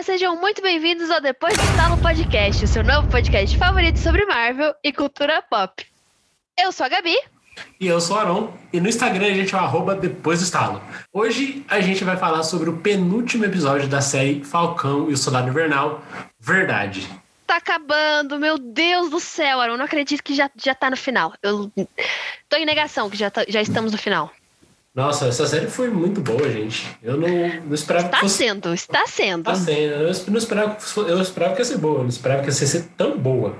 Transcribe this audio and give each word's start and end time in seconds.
galera, 0.00 0.02
sejam 0.02 0.36
muito 0.36 0.62
bem-vindos 0.62 1.10
ao 1.10 1.20
Depois 1.20 1.56
do 1.56 1.62
Estalo 1.62 1.96
Podcast, 1.98 2.64
o 2.64 2.68
seu 2.68 2.82
novo 2.82 3.08
podcast 3.08 3.56
favorito 3.56 3.98
sobre 3.98 4.24
Marvel 4.24 4.74
e 4.82 4.92
cultura 4.92 5.42
pop. 5.42 5.86
Eu 6.58 6.72
sou 6.72 6.86
a 6.86 6.88
Gabi. 6.88 7.14
E 7.78 7.86
eu 7.86 8.00
sou 8.00 8.16
o 8.16 8.20
Aron. 8.20 8.52
E 8.72 8.80
no 8.80 8.88
Instagram 8.88 9.26
a 9.26 9.34
gente 9.34 9.54
é 9.54 9.58
o 9.58 9.94
Depois 9.94 10.40
do 10.40 10.44
Estalo. 10.44 10.82
Hoje 11.12 11.64
a 11.68 11.80
gente 11.80 12.04
vai 12.04 12.16
falar 12.16 12.42
sobre 12.42 12.70
o 12.70 12.78
penúltimo 12.78 13.44
episódio 13.44 13.88
da 13.88 14.00
série 14.00 14.42
Falcão 14.42 15.10
e 15.10 15.12
o 15.12 15.16
Soldado 15.16 15.48
Invernal, 15.48 16.02
Verdade. 16.38 17.08
Tá 17.46 17.56
acabando, 17.56 18.38
meu 18.38 18.58
Deus 18.58 19.10
do 19.10 19.20
céu, 19.20 19.60
Aron. 19.60 19.76
Não 19.76 19.84
acredito 19.84 20.22
que 20.22 20.34
já, 20.34 20.50
já 20.56 20.74
tá 20.74 20.88
no 20.88 20.96
final. 20.96 21.34
Eu 21.42 21.70
tô 22.48 22.56
em 22.56 22.64
negação 22.64 23.10
que 23.10 23.16
já, 23.16 23.30
tá, 23.30 23.44
já 23.48 23.60
estamos 23.60 23.92
no 23.92 23.98
final. 23.98 24.30
Nossa, 24.92 25.26
essa 25.28 25.46
série 25.46 25.68
foi 25.68 25.88
muito 25.88 26.20
boa, 26.20 26.50
gente. 26.50 26.84
Eu 27.00 27.16
não, 27.16 27.28
não 27.64 27.74
esperava 27.74 28.06
está 28.06 28.16
que 28.18 28.22
fosse... 28.24 28.38
sendo, 28.38 28.74
está 28.74 29.06
sendo. 29.06 29.50
Está 29.50 29.54
sendo. 29.54 29.92
Eu 29.92 30.12
não 30.26 30.38
esperava, 30.38 30.76
eu 31.08 31.22
esperava 31.22 31.54
que 31.54 31.60
ia 31.60 31.64
ser 31.64 31.78
boa, 31.78 31.98
eu 31.98 32.02
não 32.02 32.08
esperava 32.08 32.42
que 32.42 32.48
ia 32.48 32.52
ser 32.52 32.88
tão 32.96 33.16
boa. 33.16 33.56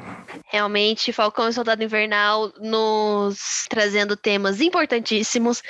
Realmente, 0.46 1.12
Falcão 1.12 1.48
e 1.48 1.52
Soldado 1.52 1.84
Invernal 1.84 2.52
nos 2.60 3.66
trazendo 3.68 4.16
temas 4.16 4.60
importantíssimos, 4.60 5.62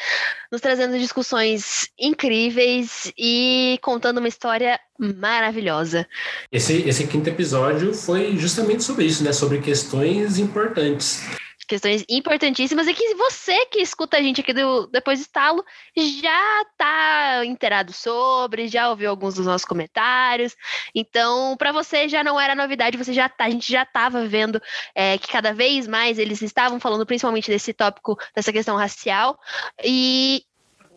nos 0.51 0.63
trazendo 0.63 0.99
discussões 0.99 1.91
incríveis 1.99 3.13
e 3.19 3.79
contando 3.83 4.19
uma 4.19 4.29
história 4.29 4.81
maravilhosa. 4.99 6.07
Esse, 6.51 6.89
esse 6.89 7.07
quinto 7.07 7.29
episódio 7.29 7.93
foi 7.93 8.35
justamente 8.39 8.83
sobre 8.83 9.05
isso, 9.05 9.23
né? 9.23 9.33
Sobre 9.35 9.61
questões 9.61 10.39
importantes 10.39 11.23
questões 11.71 12.05
importantíssimas 12.09 12.89
e 12.89 12.93
que 12.93 13.15
você 13.15 13.65
que 13.67 13.81
escuta 13.81 14.17
a 14.17 14.23
gente 14.23 14.41
aqui 14.41 14.53
do 14.53 14.89
Depois 14.89 15.21
do 15.21 15.23
Estalo 15.23 15.65
já 15.97 16.63
está 16.63 17.45
inteirado 17.47 17.93
sobre, 17.93 18.67
já 18.67 18.91
ouviu 18.91 19.09
alguns 19.09 19.37
dos 19.37 19.47
nossos 19.47 19.65
comentários. 19.65 20.57
Então, 20.93 21.57
para 21.57 21.71
você 21.71 22.09
já 22.09 22.25
não 22.25 22.41
era 22.41 22.57
novidade, 22.57 22.99
você 22.99 23.13
já 23.13 23.29
tá, 23.29 23.45
a 23.45 23.51
gente 23.51 23.71
já 23.71 23.85
estava 23.85 24.27
vendo 24.27 24.61
é, 24.97 25.17
que 25.17 25.29
cada 25.29 25.55
vez 25.55 25.87
mais 25.87 26.19
eles 26.19 26.43
estavam 26.43 26.81
falando 26.81 27.07
principalmente 27.07 27.49
desse 27.49 27.73
tópico, 27.73 28.19
dessa 28.35 28.53
questão 28.53 28.77
racial. 28.77 29.39
E 29.85 30.43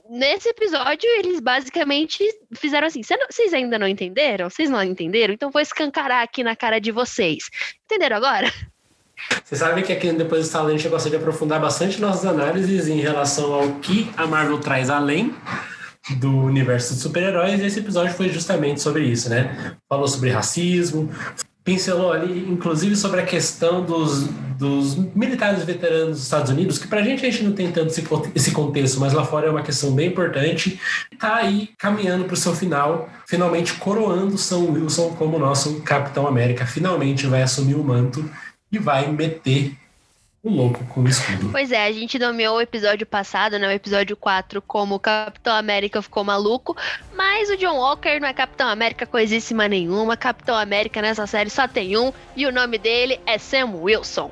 nesse 0.09 0.49
episódio, 0.49 1.07
eles 1.19 1.39
basicamente 1.39 2.23
fizeram 2.55 2.87
assim: 2.87 3.01
vocês 3.29 3.53
ainda 3.53 3.77
não 3.77 3.87
entenderam? 3.87 4.49
Vocês 4.49 4.71
não 4.71 4.81
entenderam? 4.81 5.35
Então 5.35 5.51
vou 5.51 5.61
escancarar 5.61 6.23
aqui 6.23 6.43
na 6.43 6.55
cara 6.55 6.79
de 6.79 6.91
vocês. 6.91 7.43
Entenderam 7.85 8.17
agora? 8.17 8.51
Você 9.43 9.55
sabe 9.55 9.83
que 9.83 9.91
aqui 9.91 10.11
depois 10.11 10.41
do 10.41 10.45
Estalo 10.45 10.69
a 10.69 10.77
gente 10.77 10.87
de 10.87 11.15
aprofundar 11.15 11.59
bastante 11.59 12.01
nossas 12.01 12.25
análises 12.25 12.87
em 12.87 12.99
relação 12.99 13.53
ao 13.53 13.69
que 13.75 14.09
a 14.17 14.25
Marvel 14.25 14.59
traz 14.59 14.89
além 14.89 15.33
do 16.17 16.37
universo 16.37 16.95
de 16.95 16.99
super-heróis, 16.99 17.61
e 17.61 17.65
esse 17.65 17.79
episódio 17.79 18.13
foi 18.13 18.29
justamente 18.29 18.81
sobre 18.81 19.05
isso, 19.05 19.29
né? 19.29 19.75
Falou 19.87 20.07
sobre 20.07 20.31
racismo, 20.31 21.09
pincelou 21.63 22.11
ali, 22.11 22.45
inclusive, 22.49 22.95
sobre 22.95 23.21
a 23.21 23.25
questão 23.25 23.83
dos, 23.85 24.27
dos 24.57 24.95
militares 25.15 25.63
veteranos 25.63 26.09
dos 26.09 26.23
Estados 26.23 26.51
Unidos, 26.51 26.77
que 26.77 26.87
pra 26.87 27.01
gente 27.01 27.25
a 27.25 27.31
gente 27.31 27.43
não 27.43 27.53
tem 27.53 27.71
tanto 27.71 27.93
esse, 28.35 28.51
contexto, 28.51 28.99
mas 28.99 29.13
lá 29.13 29.23
fora 29.23 29.47
é 29.47 29.49
uma 29.49 29.61
questão 29.61 29.93
bem 29.93 30.09
importante, 30.09 30.77
e 31.09 31.15
tá 31.15 31.35
aí 31.35 31.69
caminhando 31.77 32.25
pro 32.25 32.35
seu 32.35 32.53
final, 32.53 33.09
finalmente 33.25 33.75
coroando 33.75 34.37
Sam 34.37 34.71
Wilson 34.71 35.11
como 35.11 35.39
nosso 35.39 35.79
Capitão 35.81 36.27
América, 36.27 36.65
finalmente 36.65 37.27
vai 37.27 37.43
assumir 37.43 37.75
o 37.75 37.83
manto 37.83 38.29
e 38.73 38.79
vai 38.79 39.07
meter 39.07 39.71
o 40.41 40.49
louco 40.49 40.83
com 40.85 41.01
o 41.01 41.07
escudo. 41.07 41.49
Pois 41.51 41.71
é, 41.71 41.85
a 41.85 41.91
gente 41.91 42.17
nomeou 42.19 42.57
o 42.57 42.61
episódio 42.61 43.05
passado, 43.05 43.57
né, 43.57 43.67
o 43.67 43.71
episódio 43.71 44.17
4, 44.17 44.61
como 44.63 44.99
Capitão 44.99 45.55
América 45.55 46.01
ficou 46.01 46.23
maluco, 46.23 46.75
mas 47.15 47.49
o 47.49 47.55
John 47.55 47.77
Walker 47.77 48.19
não 48.19 48.27
é 48.27 48.33
Capitão 48.33 48.67
América 48.67 49.05
coisíssima 49.05 49.67
nenhuma. 49.67 50.17
Capitão 50.17 50.57
América 50.57 51.01
nessa 51.01 51.25
série 51.27 51.49
só 51.49 51.67
tem 51.67 51.95
um, 51.95 52.11
e 52.35 52.45
o 52.45 52.51
nome 52.51 52.77
dele 52.77 53.19
é 53.25 53.37
Sam 53.37 53.75
Wilson. 53.75 54.31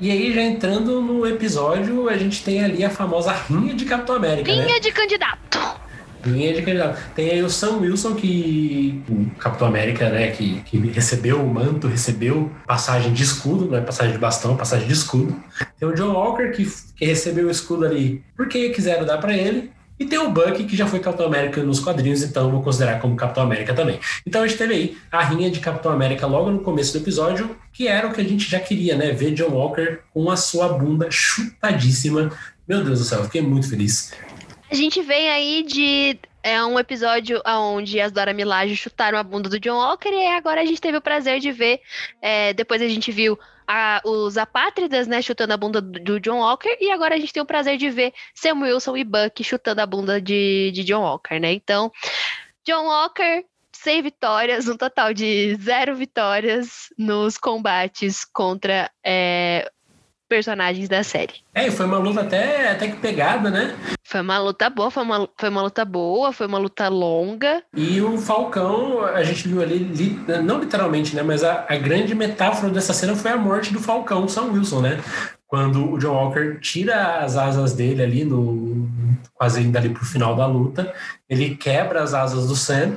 E 0.00 0.10
aí, 0.10 0.32
já 0.32 0.42
entrando 0.42 1.00
no 1.02 1.26
episódio, 1.26 2.08
a 2.08 2.16
gente 2.16 2.42
tem 2.42 2.64
ali 2.64 2.82
a 2.82 2.88
famosa 2.88 3.32
rinha 3.32 3.74
de 3.74 3.84
Capitão 3.84 4.16
América. 4.16 4.50
Rinha 4.50 4.66
né? 4.66 4.80
de 4.80 4.90
candidato 4.90 5.79
linha 6.24 6.52
de 6.54 6.62
candidato. 6.62 7.00
Tem 7.14 7.30
aí 7.30 7.42
o 7.42 7.50
Sam 7.50 7.78
Wilson, 7.78 8.14
que 8.14 9.02
o 9.08 9.26
Capitão 9.38 9.68
América, 9.68 10.10
né, 10.10 10.30
que, 10.30 10.60
que 10.62 10.78
recebeu 10.78 11.40
o 11.40 11.52
manto, 11.52 11.88
recebeu 11.88 12.50
passagem 12.66 13.12
de 13.12 13.22
escudo, 13.22 13.66
não 13.66 13.78
é 13.78 13.80
passagem 13.80 14.12
de 14.12 14.18
bastão, 14.18 14.56
passagem 14.56 14.86
de 14.86 14.92
escudo. 14.92 15.36
Tem 15.78 15.88
o 15.88 15.94
John 15.94 16.12
Walker, 16.12 16.50
que, 16.50 16.66
que 16.96 17.04
recebeu 17.04 17.48
o 17.48 17.50
escudo 17.50 17.84
ali 17.84 18.22
porque 18.36 18.70
quiseram 18.70 19.04
dar 19.04 19.18
para 19.18 19.36
ele. 19.36 19.70
E 19.98 20.06
tem 20.06 20.18
o 20.18 20.30
Buck, 20.30 20.64
que 20.64 20.74
já 20.74 20.86
foi 20.86 20.98
Capitão 20.98 21.26
América 21.26 21.62
nos 21.62 21.78
quadrinhos, 21.78 22.22
então 22.22 22.50
vou 22.50 22.62
considerar 22.62 22.98
como 23.00 23.14
Capitão 23.14 23.42
América 23.42 23.74
também. 23.74 24.00
Então 24.26 24.42
a 24.42 24.46
gente 24.46 24.56
teve 24.56 24.72
aí 24.72 24.98
a 25.12 25.22
rinha 25.22 25.50
de 25.50 25.60
Capitão 25.60 25.92
América 25.92 26.26
logo 26.26 26.50
no 26.50 26.60
começo 26.60 26.94
do 26.94 27.02
episódio, 27.02 27.54
que 27.70 27.86
era 27.86 28.08
o 28.08 28.12
que 28.12 28.22
a 28.22 28.24
gente 28.24 28.50
já 28.50 28.58
queria, 28.58 28.96
né? 28.96 29.12
Ver 29.12 29.32
John 29.32 29.50
Walker 29.50 29.98
com 30.14 30.30
a 30.30 30.38
sua 30.38 30.70
bunda 30.70 31.08
chutadíssima. 31.10 32.32
Meu 32.66 32.82
Deus 32.82 33.00
do 33.00 33.04
céu, 33.04 33.24
fiquei 33.24 33.42
muito 33.42 33.68
feliz. 33.68 34.12
A 34.70 34.74
gente 34.74 35.02
vem 35.02 35.28
aí 35.28 35.64
de 35.64 36.16
é 36.42 36.64
um 36.64 36.78
episódio 36.78 37.42
onde 37.44 38.00
as 38.00 38.12
Dora 38.12 38.32
Milaje 38.32 38.76
chutaram 38.76 39.18
a 39.18 39.22
bunda 39.22 39.48
do 39.48 39.58
John 39.58 39.76
Walker 39.76 40.08
e 40.08 40.26
agora 40.28 40.62
a 40.62 40.64
gente 40.64 40.80
teve 40.80 40.96
o 40.96 41.02
prazer 41.02 41.40
de 41.40 41.50
ver. 41.50 41.80
É, 42.22 42.52
depois 42.54 42.80
a 42.80 42.86
gente 42.86 43.10
viu 43.10 43.36
a, 43.66 44.00
os 44.04 44.38
apátridas, 44.38 45.08
né, 45.08 45.20
chutando 45.20 45.52
a 45.52 45.56
bunda 45.56 45.80
do, 45.80 46.20
John 46.20 46.38
Walker 46.38 46.76
e 46.80 46.88
agora 46.90 47.16
a 47.16 47.18
gente 47.18 47.32
tem 47.32 47.42
o 47.42 47.46
prazer 47.46 47.76
de 47.78 47.90
ver 47.90 48.14
Sam 48.32 48.60
Wilson 48.62 48.96
e 48.96 49.04
Buck 49.04 49.42
chutando 49.42 49.80
a 49.80 49.86
bunda 49.86 50.20
de, 50.20 50.70
de 50.72 50.84
John 50.84 51.02
Walker, 51.02 51.40
né? 51.40 51.52
Então, 51.52 51.90
John 52.64 52.86
Walker 52.86 53.44
sem 53.72 54.02
vitórias, 54.02 54.68
um 54.68 54.76
total 54.76 55.12
de 55.12 55.56
zero 55.56 55.96
vitórias 55.96 56.92
nos 56.96 57.36
combates 57.36 58.24
contra 58.24 58.90
é, 59.04 59.70
personagens 60.30 60.88
da 60.88 61.02
série. 61.02 61.34
É, 61.52 61.68
foi 61.72 61.86
uma 61.86 61.98
luta 61.98 62.20
até, 62.20 62.70
até 62.70 62.86
que 62.86 62.96
pegada, 62.98 63.50
né? 63.50 63.76
Foi 64.04 64.20
uma 64.20 64.38
luta 64.38 64.70
boa, 64.70 64.90
foi 64.90 65.02
uma, 65.02 65.28
foi 65.36 65.48
uma 65.48 65.62
luta 65.62 65.84
boa, 65.84 66.32
foi 66.32 66.46
uma 66.46 66.58
luta 66.58 66.88
longa. 66.88 67.62
E 67.76 68.00
o 68.00 68.16
Falcão, 68.16 69.04
a 69.04 69.24
gente 69.24 69.48
viu 69.48 69.60
ali, 69.60 69.78
li, 69.78 70.18
não 70.44 70.60
literalmente, 70.60 71.16
né? 71.16 71.22
Mas 71.22 71.42
a, 71.42 71.66
a 71.68 71.76
grande 71.76 72.14
metáfora 72.14 72.72
dessa 72.72 72.94
cena 72.94 73.16
foi 73.16 73.32
a 73.32 73.36
morte 73.36 73.72
do 73.72 73.80
Falcão, 73.80 74.28
Sam 74.28 74.52
Wilson, 74.52 74.80
né? 74.80 75.00
quando 75.50 75.94
o 75.94 75.98
John 75.98 76.14
Walker 76.14 76.60
tira 76.60 77.24
as 77.24 77.36
asas 77.36 77.72
dele 77.72 78.00
ali 78.00 78.24
no 78.24 78.88
quase 79.34 79.60
indo 79.60 79.76
ali 79.76 79.88
pro 79.88 80.04
final 80.04 80.36
da 80.36 80.46
luta, 80.46 80.94
ele 81.28 81.56
quebra 81.56 82.02
as 82.02 82.14
asas 82.14 82.46
do 82.46 82.54
Sam 82.54 82.92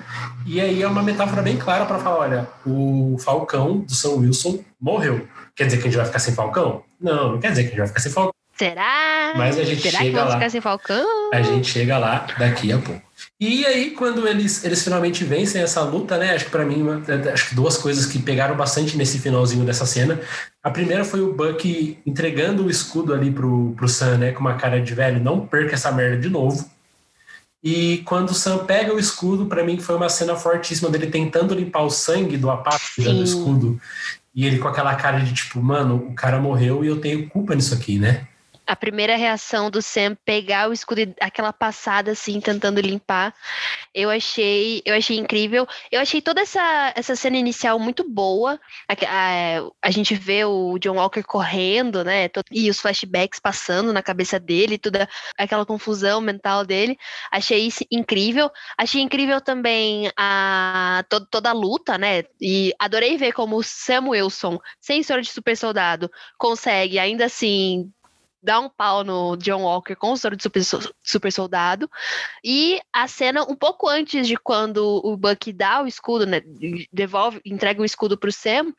e 0.46 0.62
aí 0.62 0.84
é 0.84 0.88
uma 0.88 1.02
metáfora 1.02 1.42
bem 1.42 1.58
clara 1.58 1.86
para 1.86 1.98
falar, 1.98 2.20
olha, 2.20 2.48
o 2.64 3.18
Falcão 3.18 3.80
do 3.80 3.96
Sam 3.96 4.18
Wilson 4.18 4.60
morreu. 4.80 5.28
Quer 5.56 5.66
dizer 5.66 5.78
que 5.78 5.84
a 5.84 5.86
gente 5.90 5.98
vai 5.98 6.06
ficar 6.06 6.20
sem 6.20 6.36
Falcão? 6.36 6.84
Não, 7.04 7.34
não 7.34 7.40
quer 7.40 7.50
dizer 7.50 7.64
que 7.64 7.68
a 7.68 7.72
gente 7.72 7.80
vai 7.80 7.88
ficar 7.88 8.00
sem 8.00 8.12
Falcão. 8.12 8.34
Será? 8.56 9.34
Mas 9.36 9.58
a 9.58 9.64
gente 9.64 9.82
Será 9.82 9.98
chega 9.98 10.10
que 10.10 10.16
vamos 10.16 10.30
lá. 10.30 10.36
ficar 10.38 10.50
sem 10.50 10.62
Falcão? 10.62 11.30
A 11.34 11.42
gente 11.42 11.68
chega 11.68 11.98
lá 11.98 12.28
daqui 12.38 12.72
a 12.72 12.78
pouco. 12.78 13.02
E 13.40 13.66
aí, 13.66 13.92
quando 13.92 14.28
eles, 14.28 14.64
eles 14.64 14.84
finalmente 14.84 15.24
vencem 15.24 15.62
essa 15.62 15.82
luta, 15.82 16.18
né? 16.18 16.34
Acho 16.34 16.46
que 16.46 16.52
para 16.52 16.64
mim, 16.64 16.82
uma, 16.82 17.02
acho 17.34 17.50
que 17.50 17.56
duas 17.56 17.78
coisas 17.78 18.06
que 18.06 18.20
pegaram 18.20 18.56
bastante 18.56 18.96
nesse 18.96 19.20
finalzinho 19.20 19.66
dessa 19.66 19.86
cena. 19.86 20.20
A 20.64 20.70
primeira 20.70 21.04
foi 21.04 21.20
o 21.20 21.34
Buck 21.34 21.98
entregando 22.06 22.66
o 22.66 22.70
escudo 22.70 23.14
ali 23.14 23.32
pro, 23.32 23.74
pro 23.76 23.90
Sam, 23.90 24.20
né? 24.20 24.32
Com 24.32 24.42
uma 24.42 24.56
cara 24.56 24.80
de 24.80 24.94
velho, 24.94 25.20
não 25.20 25.46
perca 25.46 25.74
essa 25.74 25.92
merda 25.92 26.18
de 26.18 26.30
novo. 26.30 26.70
E 27.64 28.00
quando 28.06 28.32
o 28.32 28.34
Sam 28.34 28.66
pega 28.66 28.94
o 28.94 29.00
escudo, 29.00 29.46
para 29.46 29.64
mim 29.64 29.80
foi 29.80 29.96
uma 29.96 30.10
cena 30.10 30.36
fortíssima 30.36 30.90
dele 30.90 31.08
tentando 31.08 31.56
limpar 31.56 31.84
o 31.84 31.90
sangue 31.90 32.38
do 32.38 32.52
apátrida 32.52 33.14
do 33.14 33.24
escudo. 33.24 33.80
E 34.36 34.46
ele 34.46 34.58
com 34.60 34.68
aquela 34.68 34.96
cara 34.96 35.20
de 35.20 35.34
tipo, 35.34 35.62
mano, 35.62 35.96
o 35.96 36.14
cara 36.14 36.40
morreu 36.40 36.84
e 36.84 36.88
eu 36.88 37.00
tenho 37.00 37.30
culpa 37.30 37.54
nisso 37.56 37.74
aqui, 37.74 38.00
né? 38.00 38.28
A 38.66 38.76
primeira 38.76 39.16
reação 39.16 39.70
do 39.70 39.82
Sam 39.82 40.16
pegar 40.26 40.70
o 40.70 40.74
escudo 40.74 41.02
e 41.02 41.16
aquela 41.20 41.52
passada 41.52 42.12
assim, 42.12 42.40
tentando 42.40 42.80
limpar, 42.80 43.34
eu 43.94 44.10
achei, 44.10 44.82
eu 44.86 44.96
achei 44.96 45.18
incrível. 45.18 45.68
Eu 45.92 46.02
achei 46.02 46.22
toda 46.22 46.42
essa, 46.42 46.94
essa 46.96 47.16
cena 47.16 47.38
inicial 47.38 47.78
muito 47.78 48.10
boa. 48.10 48.60
A, 48.88 48.94
a, 48.94 49.70
a 49.82 49.92
gente 49.92 50.16
vê 50.16 50.46
o 50.46 50.78
John 50.80 50.96
Walker 50.96 51.24
correndo, 51.24 52.04
né? 52.04 52.30
E 52.52 52.70
os 52.70 52.80
flashbacks 52.80 53.40
passando 53.40 53.94
na 53.94 54.02
cabeça 54.02 54.40
dele, 54.40 54.78
toda 54.78 55.08
aquela 55.38 55.66
confusão 55.66 56.22
mental 56.22 56.66
dele. 56.66 56.98
Achei 57.32 57.68
isso 57.68 57.86
incrível. 57.92 58.50
Achei 58.78 59.02
incrível 59.02 59.42
também 59.42 60.12
a 60.18 61.04
to, 61.10 61.26
toda 61.28 61.50
a 61.50 61.54
luta, 61.54 61.98
né? 61.98 62.24
E 62.42 62.74
adorei 62.80 63.18
ver 63.18 63.34
como 63.34 63.58
o 63.58 63.64
Sam 63.64 64.10
Wilson, 64.10 64.58
sem 64.80 65.02
de 65.02 65.30
super 65.30 65.56
soldado, 65.56 66.10
consegue 66.38 66.98
ainda 66.98 67.26
assim 67.26 67.92
dá 68.44 68.60
um 68.60 68.70
pau 68.70 69.04
no 69.04 69.38
John 69.38 69.64
Walker 69.64 69.96
com 69.96 70.12
o 70.12 70.18
soro 70.18 70.36
de 70.36 70.44
super, 70.44 70.62
super, 71.02 71.32
soldado. 71.32 71.90
E 72.44 72.82
a 72.92 73.08
cena, 73.08 73.44
um 73.44 73.56
pouco 73.56 73.88
antes 73.88 74.28
de 74.28 74.36
quando 74.36 75.02
o 75.04 75.16
Buck 75.16 75.52
dá 75.54 75.82
o 75.82 75.88
escudo, 75.88 76.26
né? 76.26 76.42
Devolve, 76.92 77.40
entrega 77.46 77.82
o 77.82 77.86
escudo 77.86 78.18
pro 78.18 78.32
Sam, 78.32 78.74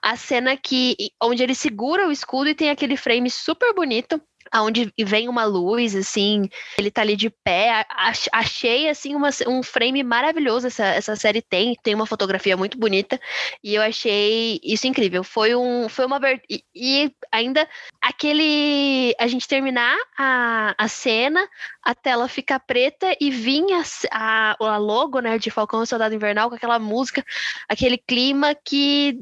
a 0.00 0.16
cena 0.16 0.56
que 0.56 0.96
onde 1.20 1.42
ele 1.42 1.54
segura 1.54 2.06
o 2.06 2.12
escudo 2.12 2.48
e 2.48 2.54
tem 2.54 2.70
aquele 2.70 2.96
frame 2.96 3.28
super 3.28 3.74
bonito 3.74 4.22
aonde 4.50 4.92
vem 4.98 5.28
uma 5.28 5.44
luz, 5.44 5.94
assim, 5.94 6.48
ele 6.76 6.90
tá 6.90 7.02
ali 7.02 7.16
de 7.16 7.30
pé. 7.30 7.86
Achei, 8.32 8.88
assim, 8.88 9.14
uma, 9.14 9.30
um 9.46 9.62
frame 9.62 10.02
maravilhoso 10.02 10.66
essa, 10.66 10.86
essa 10.86 11.16
série 11.16 11.42
tem. 11.42 11.76
Tem 11.82 11.94
uma 11.94 12.06
fotografia 12.06 12.56
muito 12.56 12.78
bonita. 12.78 13.20
E 13.62 13.74
eu 13.74 13.82
achei 13.82 14.60
isso 14.62 14.86
incrível. 14.86 15.22
Foi 15.22 15.54
um. 15.54 15.88
Foi 15.88 16.06
uma. 16.06 16.20
E, 16.48 16.62
e 16.74 17.12
ainda 17.30 17.68
aquele. 18.00 19.14
A 19.18 19.26
gente 19.26 19.48
terminar 19.48 19.96
a, 20.18 20.74
a 20.76 20.88
cena, 20.88 21.46
a 21.82 21.94
tela 21.94 22.28
ficar 22.28 22.60
preta 22.60 23.16
e 23.20 23.30
vinha 23.30 23.82
a, 24.10 24.56
a, 24.58 24.76
logo, 24.76 25.20
né, 25.20 25.38
de 25.38 25.50
Falcão 25.50 25.82
e 25.82 25.86
Soldado 25.86 26.14
Invernal 26.14 26.48
com 26.48 26.56
aquela 26.56 26.78
música, 26.78 27.24
aquele 27.68 27.98
clima 27.98 28.54
que 28.54 29.20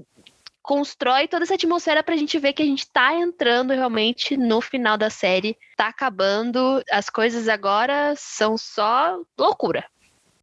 constrói 0.67 1.29
toda 1.29 1.45
essa 1.45 1.55
atmosfera 1.55 2.03
pra 2.03 2.17
gente 2.17 2.39
ver 2.41 2.53
que 2.53 2.63
a 2.63 2.67
gente 2.67 2.91
tá 2.91 3.15
entrando 3.15 3.73
realmente 3.73 4.37
no 4.37 4.61
final 4.61 4.99
da 4.99 5.09
série, 5.09 5.57
tá 5.77 5.87
acabando, 5.87 6.83
as 6.91 7.09
coisas 7.09 7.49
agora 7.49 8.15
são 8.17 8.59
só 8.59 9.17
loucura. 9.39 9.85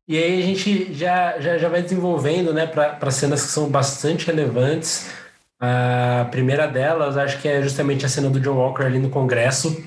E 0.07 0.17
aí 0.17 0.41
a 0.41 0.45
gente 0.45 0.93
já, 0.93 1.39
já, 1.39 1.57
já 1.57 1.67
vai 1.67 1.81
desenvolvendo, 1.81 2.53
né, 2.53 2.65
para 2.65 3.11
cenas 3.11 3.43
que 3.43 3.49
são 3.49 3.69
bastante 3.69 4.25
relevantes. 4.25 5.11
A 5.59 6.27
primeira 6.31 6.67
delas, 6.67 7.17
acho 7.17 7.41
que 7.41 7.47
é 7.47 7.61
justamente 7.61 8.05
a 8.05 8.09
cena 8.09 8.29
do 8.29 8.39
John 8.39 8.55
Walker 8.55 8.83
ali 8.83 8.99
no 8.99 9.09
Congresso. 9.09 9.85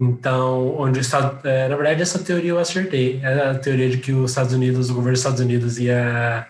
Então, 0.00 0.76
onde 0.78 0.98
o 0.98 1.02
Estado. 1.02 1.46
É, 1.46 1.68
na 1.68 1.76
verdade, 1.76 2.00
essa 2.00 2.18
teoria 2.20 2.50
eu 2.50 2.58
acertei. 2.58 3.20
É 3.22 3.50
a 3.50 3.58
teoria 3.58 3.90
de 3.90 3.98
que 3.98 4.12
os 4.12 4.30
Estados 4.30 4.52
Unidos, 4.52 4.88
o 4.88 4.94
governo 4.94 5.12
dos 5.12 5.20
Estados 5.20 5.40
Unidos 5.40 5.78
ia 5.78 6.46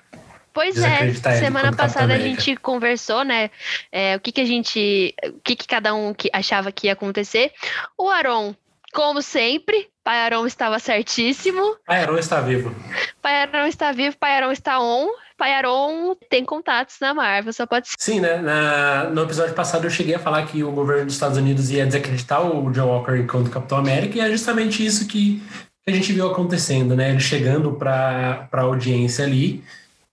Pois 0.52 0.76
é, 0.78 1.12
semana 1.38 1.72
passada 1.72 2.14
a 2.14 2.18
gente 2.18 2.56
conversou, 2.56 3.24
né? 3.24 3.50
É, 3.92 4.16
o 4.16 4.20
que, 4.20 4.32
que 4.32 4.40
a 4.40 4.44
gente. 4.44 5.14
O 5.24 5.40
que, 5.44 5.54
que 5.54 5.66
cada 5.66 5.94
um 5.94 6.12
que 6.12 6.28
achava 6.32 6.72
que 6.72 6.88
ia 6.88 6.92
acontecer. 6.92 7.52
O 7.96 8.08
Aron, 8.08 8.54
como 8.92 9.22
sempre, 9.22 9.88
Pai 10.02 10.18
Aron 10.18 10.46
estava 10.46 10.78
certíssimo. 10.78 11.76
Pai 11.86 12.02
Aron 12.02 12.18
está 12.18 12.40
vivo. 12.40 12.74
Pai 13.22 13.42
Aron 13.42 13.66
está 13.66 13.92
vivo, 13.92 14.16
Pai 14.18 14.36
Aron 14.36 14.50
está 14.50 14.80
on. 14.80 15.08
Pai 15.38 15.54
Aron 15.54 16.14
tem 16.28 16.44
contatos 16.44 16.96
na 17.00 17.14
Marvel, 17.14 17.52
só 17.52 17.64
pode 17.64 17.88
ser. 17.88 17.94
Sim, 17.98 18.20
né? 18.20 18.36
Na, 18.38 19.04
no 19.04 19.22
episódio 19.22 19.54
passado 19.54 19.86
eu 19.86 19.90
cheguei 19.90 20.14
a 20.14 20.18
falar 20.18 20.44
que 20.46 20.62
o 20.62 20.70
governo 20.70 21.06
dos 21.06 21.14
Estados 21.14 21.38
Unidos 21.38 21.70
ia 21.70 21.86
desacreditar 21.86 22.44
o 22.44 22.70
John 22.72 22.88
Walker 22.88 23.16
enquanto 23.16 23.50
Capitão 23.50 23.78
América, 23.78 24.18
e 24.18 24.20
é 24.20 24.30
justamente 24.30 24.84
isso 24.84 25.06
que, 25.06 25.42
a 25.86 25.90
gente 25.92 26.12
viu 26.12 26.30
acontecendo, 26.30 26.94
né? 26.94 27.10
Ele 27.10 27.20
chegando 27.20 27.72
para 27.72 28.48
a 28.52 28.60
audiência 28.60 29.24
ali 29.24 29.64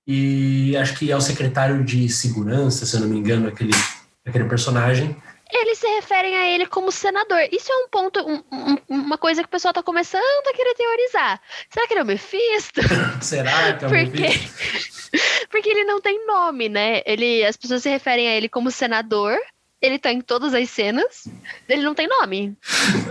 e 0.07 0.77
acho 0.77 0.97
que 0.97 1.11
é 1.11 1.15
o 1.15 1.21
secretário 1.21 1.83
de 1.83 2.07
segurança, 2.07 2.85
se 2.85 2.95
eu 2.95 3.01
não 3.01 3.09
me 3.09 3.17
engano, 3.17 3.49
aquele, 3.49 3.73
aquele 4.25 4.45
personagem. 4.45 5.15
Eles 5.51 5.77
se 5.79 5.87
referem 5.87 6.35
a 6.35 6.49
ele 6.49 6.65
como 6.65 6.91
senador. 6.91 7.39
Isso 7.51 7.71
é 7.71 7.75
um 7.75 7.89
ponto, 7.89 8.19
um, 8.21 8.43
um, 8.51 8.77
uma 8.87 9.17
coisa 9.17 9.41
que 9.41 9.47
o 9.47 9.51
pessoal 9.51 9.71
está 9.71 9.83
começando 9.83 10.47
a 10.47 10.53
querer 10.53 10.73
teorizar. 10.75 11.41
Será 11.69 11.87
que 11.87 11.93
ele 11.93 11.99
é 11.99 12.03
o 12.03 12.05
Mephisto? 12.05 12.81
Será 13.21 13.73
que 13.73 13.85
é 13.85 13.87
o 13.87 13.89
Porque... 13.89 14.21
Mephisto? 14.21 14.97
Porque 15.49 15.69
ele 15.69 15.85
não 15.85 16.01
tem 16.01 16.25
nome, 16.25 16.67
né? 16.67 17.01
Ele, 17.05 17.43
as 17.45 17.55
pessoas 17.55 17.81
se 17.81 17.89
referem 17.89 18.27
a 18.27 18.35
ele 18.35 18.49
como 18.49 18.69
senador, 18.69 19.37
ele 19.81 19.99
tá 19.99 20.11
em 20.11 20.21
todas 20.21 20.53
as 20.53 20.69
cenas, 20.69 21.27
ele 21.69 21.83
não 21.83 21.93
tem 21.93 22.07
nome. 22.07 22.57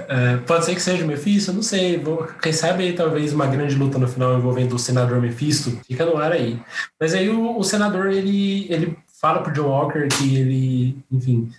É, 0.08 0.36
pode 0.38 0.64
ser 0.64 0.74
que 0.74 0.82
seja 0.82 1.04
o 1.04 1.06
Mephisto, 1.06 1.52
não 1.52 1.62
sei. 1.62 1.98
Vou, 1.98 2.24
quem 2.42 2.52
sabe 2.52 2.84
aí 2.84 2.92
talvez 2.92 3.32
uma 3.32 3.46
grande 3.46 3.74
luta 3.76 3.98
no 3.98 4.08
final 4.08 4.36
envolvendo 4.36 4.74
o 4.74 4.78
senador 4.78 5.20
Mephisto. 5.20 5.78
Fica 5.86 6.04
no 6.04 6.16
ar 6.16 6.32
aí. 6.32 6.60
Mas 7.00 7.14
aí 7.14 7.28
o, 7.28 7.56
o 7.56 7.62
senador, 7.62 8.08
ele, 8.08 8.66
ele 8.70 8.98
fala 9.20 9.42
pro 9.42 9.52
John 9.52 9.68
Walker 9.68 10.08
que 10.08 10.36
ele, 10.36 10.98
enfim, 11.10 11.50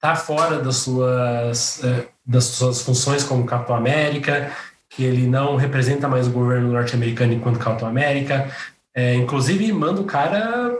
tá 0.00 0.16
fora 0.16 0.58
das 0.58 0.76
suas, 0.76 1.82
é, 1.84 2.08
das 2.24 2.44
suas 2.44 2.82
funções 2.82 3.22
como 3.22 3.46
Capitão 3.46 3.76
América, 3.76 4.52
que 4.88 5.04
ele 5.04 5.26
não 5.26 5.56
representa 5.56 6.08
mais 6.08 6.26
o 6.26 6.32
governo 6.32 6.72
norte-americano 6.72 7.32
enquanto 7.32 7.58
Capitão 7.58 7.88
América. 7.88 8.50
É, 8.94 9.14
inclusive, 9.14 9.72
manda 9.72 10.00
o 10.00 10.04
cara 10.04 10.72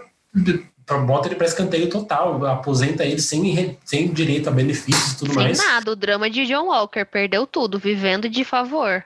bota 0.94 1.26
ele 1.26 1.34
para 1.34 1.46
escanteio 1.46 1.90
total, 1.90 2.44
aposenta 2.46 3.04
ele 3.04 3.20
sem, 3.20 3.76
sem 3.84 4.12
direito 4.12 4.48
a 4.48 4.52
benefícios 4.52 5.12
e 5.12 5.18
tudo 5.18 5.34
sem 5.34 5.42
mais. 5.42 5.58
Nada, 5.58 5.90
o 5.90 5.96
drama 5.96 6.30
de 6.30 6.46
John 6.46 6.66
Walker 6.66 7.04
perdeu 7.04 7.46
tudo, 7.46 7.78
vivendo 7.78 8.28
de 8.28 8.44
favor. 8.44 9.04